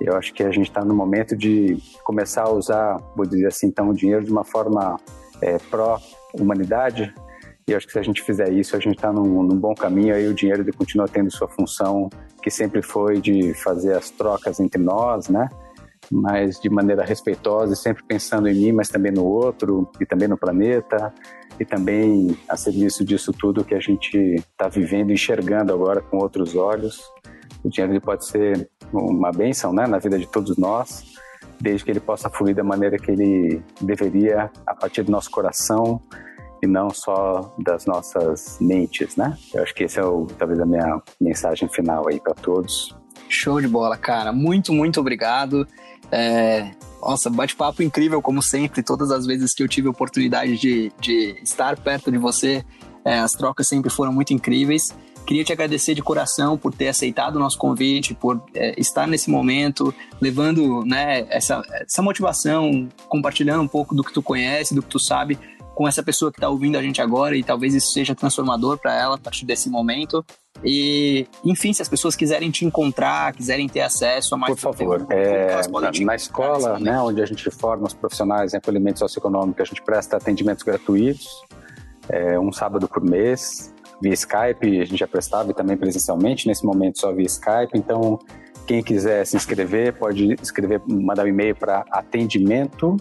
Eu 0.00 0.16
acho 0.16 0.32
que 0.32 0.42
a 0.42 0.50
gente 0.50 0.68
está 0.68 0.82
no 0.82 0.94
momento 0.94 1.36
de 1.36 1.76
começar 2.04 2.44
a 2.44 2.50
usar, 2.50 2.96
vou 3.14 3.26
dizer 3.26 3.48
assim, 3.48 3.66
então, 3.66 3.90
o 3.90 3.94
dinheiro 3.94 4.24
de 4.24 4.32
uma 4.32 4.44
forma 4.44 4.98
é, 5.42 5.58
pró 5.58 5.98
humanidade. 6.34 7.12
E 7.66 7.74
acho 7.74 7.86
que 7.86 7.92
se 7.92 7.98
a 7.98 8.02
gente 8.02 8.22
fizer 8.22 8.52
isso, 8.52 8.74
a 8.74 8.80
gente 8.80 8.96
está 8.96 9.12
num, 9.12 9.42
num, 9.42 9.56
bom 9.56 9.74
caminho. 9.74 10.14
Aí 10.14 10.26
o 10.26 10.34
dinheiro 10.34 10.64
continua 10.72 11.06
tendo 11.06 11.30
sua 11.30 11.48
função, 11.48 12.10
que 12.42 12.50
sempre 12.50 12.82
foi 12.82 13.20
de 13.20 13.54
fazer 13.54 13.96
as 13.96 14.10
trocas 14.10 14.58
entre 14.58 14.82
nós, 14.82 15.28
né? 15.28 15.48
Mas 16.10 16.58
de 16.58 16.68
maneira 16.68 17.04
respeitosa 17.04 17.74
e 17.74 17.76
sempre 17.76 18.02
pensando 18.02 18.48
em 18.48 18.54
mim, 18.54 18.72
mas 18.72 18.88
também 18.88 19.12
no 19.12 19.24
outro 19.24 19.88
e 20.00 20.06
também 20.06 20.26
no 20.26 20.36
planeta 20.36 21.14
e 21.60 21.64
também 21.64 22.36
a 22.48 22.56
serviço 22.56 23.04
disso 23.04 23.32
tudo 23.32 23.64
que 23.64 23.74
a 23.74 23.80
gente 23.80 24.16
está 24.36 24.66
vivendo, 24.66 25.12
enxergando 25.12 25.72
agora 25.72 26.00
com 26.00 26.18
outros 26.18 26.56
olhos. 26.56 27.00
O 27.62 27.68
dinheiro 27.68 28.00
pode 28.00 28.26
ser 28.26 28.68
uma 28.92 29.30
bênção, 29.30 29.72
né, 29.72 29.86
na 29.86 29.98
vida 29.98 30.18
de 30.18 30.26
todos 30.26 30.56
nós 30.56 31.19
desde 31.60 31.84
que 31.84 31.90
ele 31.90 32.00
possa 32.00 32.30
fluir 32.30 32.54
da 32.54 32.64
maneira 32.64 32.98
que 32.98 33.10
ele 33.10 33.62
deveria, 33.80 34.50
a 34.66 34.74
partir 34.74 35.02
do 35.02 35.12
nosso 35.12 35.30
coração 35.30 36.00
e 36.62 36.66
não 36.66 36.90
só 36.90 37.54
das 37.58 37.86
nossas 37.86 38.58
mentes, 38.60 39.16
né? 39.16 39.36
Eu 39.54 39.62
acho 39.62 39.74
que 39.74 39.84
esse 39.84 39.98
é 39.98 40.04
o, 40.04 40.26
talvez 40.38 40.60
a 40.60 40.66
minha 40.66 41.00
mensagem 41.20 41.68
final 41.68 42.08
aí 42.08 42.20
para 42.20 42.34
todos. 42.34 42.94
Show 43.28 43.60
de 43.60 43.68
bola, 43.68 43.96
cara. 43.96 44.32
Muito, 44.32 44.72
muito 44.72 45.00
obrigado. 45.00 45.66
É, 46.10 46.70
nossa, 47.00 47.30
bate-papo 47.30 47.82
incrível, 47.82 48.20
como 48.20 48.42
sempre. 48.42 48.82
Todas 48.82 49.10
as 49.10 49.26
vezes 49.26 49.54
que 49.54 49.62
eu 49.62 49.68
tive 49.68 49.88
a 49.88 49.90
oportunidade 49.90 50.58
de, 50.58 50.92
de 51.00 51.36
estar 51.42 51.78
perto 51.78 52.10
de 52.10 52.18
você, 52.18 52.64
é, 53.04 53.18
as 53.18 53.32
trocas 53.32 53.68
sempre 53.68 53.90
foram 53.90 54.12
muito 54.12 54.34
incríveis. 54.34 54.94
Queria 55.30 55.44
te 55.44 55.52
agradecer 55.52 55.94
de 55.94 56.02
coração 56.02 56.58
por 56.58 56.74
ter 56.74 56.88
aceitado 56.88 57.36
o 57.36 57.38
nosso 57.38 57.56
convite, 57.56 58.14
por 58.14 58.42
é, 58.52 58.74
estar 58.76 59.06
nesse 59.06 59.30
momento, 59.30 59.94
levando 60.20 60.84
né, 60.84 61.24
essa, 61.30 61.62
essa 61.70 62.02
motivação, 62.02 62.88
compartilhando 63.08 63.62
um 63.62 63.68
pouco 63.68 63.94
do 63.94 64.02
que 64.02 64.12
tu 64.12 64.20
conhece, 64.20 64.74
do 64.74 64.82
que 64.82 64.88
tu 64.88 64.98
sabe 64.98 65.38
com 65.72 65.86
essa 65.86 66.02
pessoa 66.02 66.32
que 66.32 66.38
está 66.38 66.48
ouvindo 66.48 66.76
a 66.76 66.82
gente 66.82 67.00
agora 67.00 67.36
e 67.36 67.44
talvez 67.44 67.76
isso 67.76 67.92
seja 67.92 68.12
transformador 68.12 68.76
para 68.78 68.92
ela 68.92 69.14
a 69.14 69.18
partir 69.18 69.46
desse 69.46 69.70
momento. 69.70 70.26
E, 70.64 71.28
enfim, 71.44 71.72
se 71.72 71.80
as 71.80 71.88
pessoas 71.88 72.16
quiserem 72.16 72.50
te 72.50 72.64
encontrar, 72.64 73.32
quiserem 73.32 73.68
ter 73.68 73.82
acesso 73.82 74.34
a 74.34 74.36
mais 74.36 74.52
Por 74.52 74.60
favor, 74.60 75.06
é, 75.10 75.60
na, 75.80 76.06
na 76.06 76.14
escola, 76.16 76.76
né, 76.80 77.00
onde 77.00 77.22
a 77.22 77.24
gente 77.26 77.48
forma 77.52 77.86
os 77.86 77.94
profissionais 77.94 78.52
em 78.52 78.56
acolhimento 78.56 78.98
socioeconômico, 78.98 79.62
a 79.62 79.64
gente 79.64 79.80
presta 79.80 80.16
atendimentos 80.16 80.64
gratuitos, 80.64 81.28
é, 82.08 82.36
um 82.36 82.50
sábado 82.50 82.88
por 82.88 83.00
mês 83.00 83.72
via 84.00 84.14
Skype, 84.14 84.80
a 84.80 84.84
gente 84.84 84.98
já 84.98 85.06
prestava 85.06 85.50
e 85.50 85.54
também 85.54 85.76
presencialmente, 85.76 86.46
nesse 86.46 86.64
momento 86.64 87.00
só 87.00 87.12
via 87.12 87.26
Skype, 87.26 87.72
então 87.74 88.18
quem 88.66 88.82
quiser 88.82 89.26
se 89.26 89.36
inscrever 89.36 89.92
pode 89.94 90.34
escrever, 90.40 90.80
mandar 90.86 91.24
um 91.24 91.28
e-mail 91.28 91.56
para 91.56 91.84
atendimento 91.90 92.96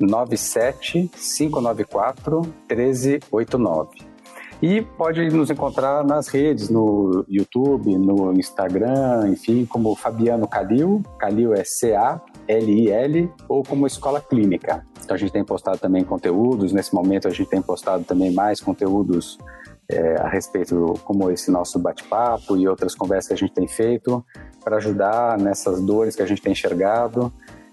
97 0.00 1.10
594 1.14 2.40
1389. 2.70 4.15
E 4.62 4.80
pode 4.80 5.28
nos 5.30 5.50
encontrar 5.50 6.02
nas 6.02 6.28
redes, 6.28 6.70
no 6.70 7.24
YouTube, 7.28 7.96
no 7.98 8.32
Instagram, 8.32 9.28
enfim, 9.28 9.66
como 9.66 9.94
Fabiano 9.94 10.48
Calil, 10.48 11.02
Calil 11.18 11.52
é 11.52 11.62
C-A-L-I-L, 11.62 13.30
ou 13.48 13.62
como 13.62 13.86
Escola 13.86 14.18
Clínica. 14.18 14.86
Então 15.04 15.14
a 15.14 15.18
gente 15.18 15.30
tem 15.30 15.44
postado 15.44 15.78
também 15.78 16.02
conteúdos, 16.04 16.72
nesse 16.72 16.94
momento 16.94 17.28
a 17.28 17.30
gente 17.30 17.50
tem 17.50 17.60
postado 17.60 18.02
também 18.04 18.32
mais 18.32 18.58
conteúdos 18.58 19.36
é, 19.90 20.16
a 20.20 20.28
respeito 20.28 20.94
como 21.04 21.30
esse 21.30 21.50
nosso 21.50 21.78
bate-papo 21.78 22.56
e 22.56 22.66
outras 22.66 22.94
conversas 22.94 23.28
que 23.28 23.34
a 23.34 23.36
gente 23.36 23.52
tem 23.52 23.68
feito 23.68 24.24
para 24.64 24.78
ajudar 24.78 25.38
nessas 25.38 25.82
dores 25.82 26.16
que 26.16 26.22
a 26.22 26.26
gente 26.26 26.40
tem 26.40 26.52
enxergado 26.52 27.30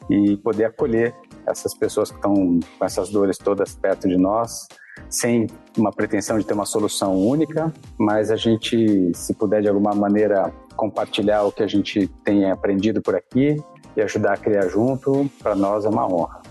e 0.09 0.35
poder 0.37 0.65
acolher 0.65 1.15
essas 1.47 1.73
pessoas 1.73 2.11
que 2.11 2.17
estão 2.17 2.59
com 2.77 2.85
essas 2.85 3.09
dores 3.09 3.37
todas 3.37 3.73
perto 3.73 4.07
de 4.07 4.17
nós 4.17 4.67
sem 5.09 5.47
uma 5.77 5.91
pretensão 5.91 6.37
de 6.37 6.45
ter 6.45 6.53
uma 6.53 6.65
solução 6.65 7.15
única, 7.15 7.73
mas 7.97 8.31
a 8.31 8.35
gente, 8.35 9.11
se 9.13 9.33
puder 9.33 9.61
de 9.61 9.67
alguma 9.67 9.93
maneira 9.93 10.53
compartilhar 10.75 11.43
o 11.43 11.51
que 11.51 11.63
a 11.63 11.67
gente 11.67 12.07
tem 12.23 12.49
aprendido 12.49 13.01
por 13.01 13.15
aqui 13.15 13.57
e 13.95 14.01
ajudar 14.01 14.33
a 14.33 14.37
criar 14.37 14.67
junto, 14.67 15.29
para 15.41 15.55
nós 15.55 15.85
é 15.85 15.89
uma 15.89 16.07
honra. 16.07 16.41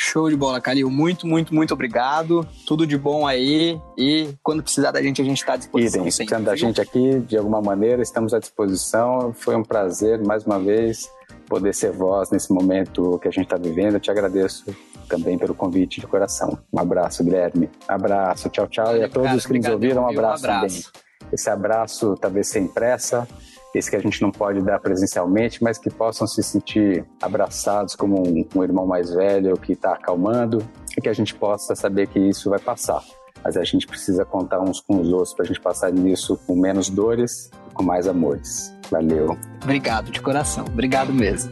Show 0.00 0.30
de 0.30 0.36
bola, 0.36 0.60
Calil. 0.60 0.88
Muito, 0.88 1.26
muito, 1.26 1.52
muito 1.52 1.74
obrigado. 1.74 2.46
Tudo 2.64 2.86
de 2.86 2.96
bom 2.96 3.26
aí. 3.26 3.80
E 3.98 4.28
quando 4.44 4.62
precisar 4.62 4.92
da 4.92 5.02
gente, 5.02 5.20
a 5.20 5.24
gente 5.24 5.38
está 5.38 5.54
à 5.54 5.56
disposição. 5.56 6.02
Idem, 6.02 6.14
precisando 6.14 6.44
da 6.44 6.54
gente 6.54 6.80
aqui, 6.80 7.18
de 7.18 7.36
alguma 7.36 7.60
maneira, 7.60 8.00
estamos 8.00 8.32
à 8.32 8.38
disposição. 8.38 9.32
Foi 9.34 9.56
um 9.56 9.64
prazer, 9.64 10.24
mais 10.24 10.44
uma 10.44 10.60
vez, 10.60 11.10
poder 11.48 11.74
ser 11.74 11.90
voz 11.90 12.30
nesse 12.30 12.52
momento 12.52 13.18
que 13.18 13.26
a 13.26 13.30
gente 13.32 13.46
está 13.46 13.56
vivendo. 13.56 13.94
Eu 13.94 14.00
te 14.00 14.08
agradeço 14.08 14.66
também 15.08 15.38
pelo 15.38 15.54
convite 15.54 16.00
de 16.00 16.06
coração. 16.06 16.58
Um 16.72 16.78
abraço, 16.78 17.24
Guilherme. 17.24 17.70
Abraço, 17.86 18.48
tchau, 18.48 18.66
tchau. 18.68 18.96
e 18.96 19.02
a 19.02 19.08
todos 19.08 19.28
cara, 19.28 19.40
que 19.40 19.58
nos 19.58 19.68
ouviram, 19.68 20.02
um 20.04 20.08
abraço, 20.08 20.46
um 20.46 20.50
abraço. 20.50 20.92
também. 20.92 21.08
Esse 21.32 21.50
abraço, 21.50 22.16
talvez 22.20 22.48
sem 22.48 22.66
pressa, 22.66 23.26
esse 23.74 23.90
que 23.90 23.96
a 23.96 24.00
gente 24.00 24.22
não 24.22 24.30
pode 24.30 24.60
dar 24.62 24.78
presencialmente, 24.78 25.62
mas 25.62 25.78
que 25.78 25.90
possam 25.90 26.26
se 26.26 26.42
sentir 26.42 27.04
abraçados 27.20 27.94
como 27.94 28.26
um, 28.26 28.44
um 28.54 28.62
irmão 28.62 28.86
mais 28.86 29.10
velho 29.10 29.56
que 29.56 29.72
está 29.72 29.92
acalmando 29.92 30.66
e 30.96 31.00
que 31.00 31.08
a 31.08 31.12
gente 31.12 31.34
possa 31.34 31.74
saber 31.74 32.08
que 32.08 32.18
isso 32.18 32.48
vai 32.50 32.58
passar. 32.58 33.02
Mas 33.44 33.56
a 33.56 33.64
gente 33.64 33.86
precisa 33.86 34.24
contar 34.24 34.60
uns 34.60 34.80
com 34.80 35.00
os 35.00 35.12
outros 35.12 35.32
para 35.32 35.44
a 35.44 35.46
gente 35.46 35.60
passar 35.60 35.92
nisso 35.92 36.38
com 36.46 36.56
menos 36.56 36.88
dores 36.88 37.50
e 37.70 37.74
com 37.74 37.82
mais 37.82 38.08
amores. 38.08 38.74
Valeu. 38.90 39.36
Obrigado 39.62 40.10
de 40.10 40.20
coração. 40.20 40.64
Obrigado 40.66 41.12
mesmo. 41.12 41.50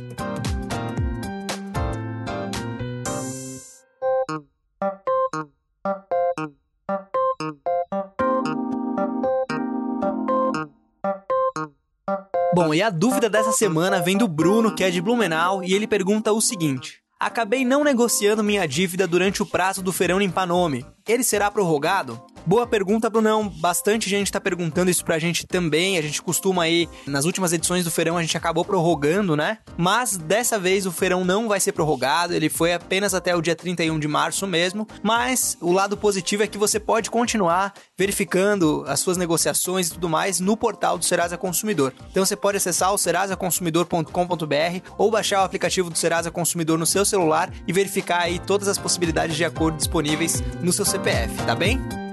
Bom, 12.67 12.75
e 12.75 12.83
a 12.83 12.91
dúvida 12.91 13.31
dessa 13.31 13.53
semana 13.53 14.01
vem 14.01 14.19
do 14.19 14.27
Bruno, 14.27 14.75
que 14.75 14.83
é 14.83 14.91
de 14.91 15.01
Blumenau, 15.01 15.63
e 15.63 15.73
ele 15.73 15.87
pergunta 15.87 16.33
o 16.33 16.41
seguinte: 16.41 17.01
Acabei 17.17 17.65
não 17.65 17.85
negociando 17.85 18.43
minha 18.43 18.67
dívida 18.67 19.07
durante 19.07 19.41
o 19.41 19.47
prazo 19.47 19.85
do 19.85 19.93
feirão 19.93 20.19
limpar 20.19 20.49
nome. 20.49 20.85
Ele 21.07 21.23
será 21.23 21.49
prorrogado? 21.49 22.21
Boa 22.47 22.65
pergunta, 22.65 23.11
Brunão. 23.11 23.49
Bastante 23.49 24.09
gente 24.09 24.31
tá 24.31 24.41
perguntando 24.41 24.89
isso 24.89 25.05
pra 25.05 25.19
gente 25.19 25.45
também. 25.45 25.99
A 25.99 26.03
gente 26.03 26.23
costuma 26.23 26.63
aí, 26.63 26.89
nas 27.05 27.25
últimas 27.25 27.53
edições 27.53 27.85
do 27.85 27.91
Feirão, 27.91 28.17
a 28.17 28.23
gente 28.23 28.37
acabou 28.37 28.65
prorrogando, 28.65 29.35
né? 29.35 29.59
Mas 29.77 30.17
dessa 30.17 30.57
vez 30.57 30.87
o 30.87 30.93
Feirão 30.93 31.25
não 31.25 31.49
vai 31.49 31.59
ser 31.59 31.73
prorrogado, 31.73 32.33
ele 32.33 32.49
foi 32.49 32.73
apenas 32.73 33.15
até 33.15 33.35
o 33.35 33.43
dia 33.43 33.57
31 33.57 33.99
de 33.99 34.07
março 34.07 34.47
mesmo. 34.47 34.87
Mas 35.03 35.59
o 35.61 35.73
lado 35.73 35.97
positivo 35.97 36.45
é 36.45 36.47
que 36.47 36.57
você 36.57 36.79
pode 36.79 37.11
continuar 37.11 37.75
verificando 37.99 38.85
as 38.87 39.01
suas 39.01 39.17
negociações 39.17 39.89
e 39.89 39.95
tudo 39.95 40.09
mais 40.09 40.39
no 40.39 40.57
portal 40.57 40.97
do 40.97 41.05
Serasa 41.05 41.37
Consumidor. 41.37 41.93
Então 42.13 42.25
você 42.25 42.37
pode 42.37 42.59
acessar 42.59 42.95
o 42.95 42.99
serasaconsumidor.com.br 42.99 44.91
ou 44.97 45.11
baixar 45.11 45.43
o 45.43 45.45
aplicativo 45.45 45.91
do 45.91 45.99
Serasa 45.99 46.31
Consumidor 46.31 46.79
no 46.79 46.87
seu 46.87 47.05
celular 47.05 47.53
e 47.67 47.73
verificar 47.73 48.21
aí 48.21 48.39
todas 48.39 48.69
as 48.69 48.79
possibilidades 48.79 49.35
de 49.35 49.45
acordo 49.45 49.79
disponíveis 49.79 50.45
no 50.63 50.73
seu 50.73 50.85
CPF, 50.85 51.35
tá 51.45 51.57
bem? 51.57 52.06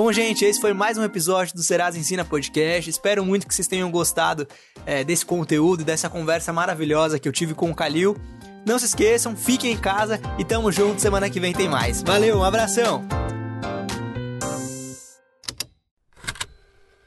Bom, 0.00 0.12
gente, 0.12 0.44
esse 0.44 0.60
foi 0.60 0.72
mais 0.72 0.96
um 0.96 1.02
episódio 1.02 1.56
do 1.56 1.60
Serasa 1.60 1.98
Ensina 1.98 2.24
Podcast. 2.24 2.88
Espero 2.88 3.24
muito 3.24 3.48
que 3.48 3.52
vocês 3.52 3.66
tenham 3.66 3.90
gostado 3.90 4.46
é, 4.86 5.02
desse 5.02 5.26
conteúdo 5.26 5.82
dessa 5.82 6.08
conversa 6.08 6.52
maravilhosa 6.52 7.18
que 7.18 7.26
eu 7.26 7.32
tive 7.32 7.52
com 7.52 7.68
o 7.68 7.74
Calil. 7.74 8.16
Não 8.64 8.78
se 8.78 8.84
esqueçam, 8.84 9.36
fiquem 9.36 9.72
em 9.72 9.76
casa 9.76 10.20
e 10.38 10.44
tamo 10.44 10.70
junto. 10.70 11.00
Semana 11.00 11.28
que 11.28 11.40
vem 11.40 11.52
tem 11.52 11.68
mais. 11.68 12.00
Valeu, 12.00 12.38
um 12.38 12.44
abração! 12.44 13.04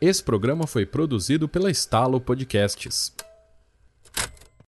Esse 0.01 0.21
programa 0.21 0.67
foi 0.67 0.85
produzido 0.85 1.47
pela 1.47 1.71
Estalo 1.71 2.19
Podcasts. 2.19 3.13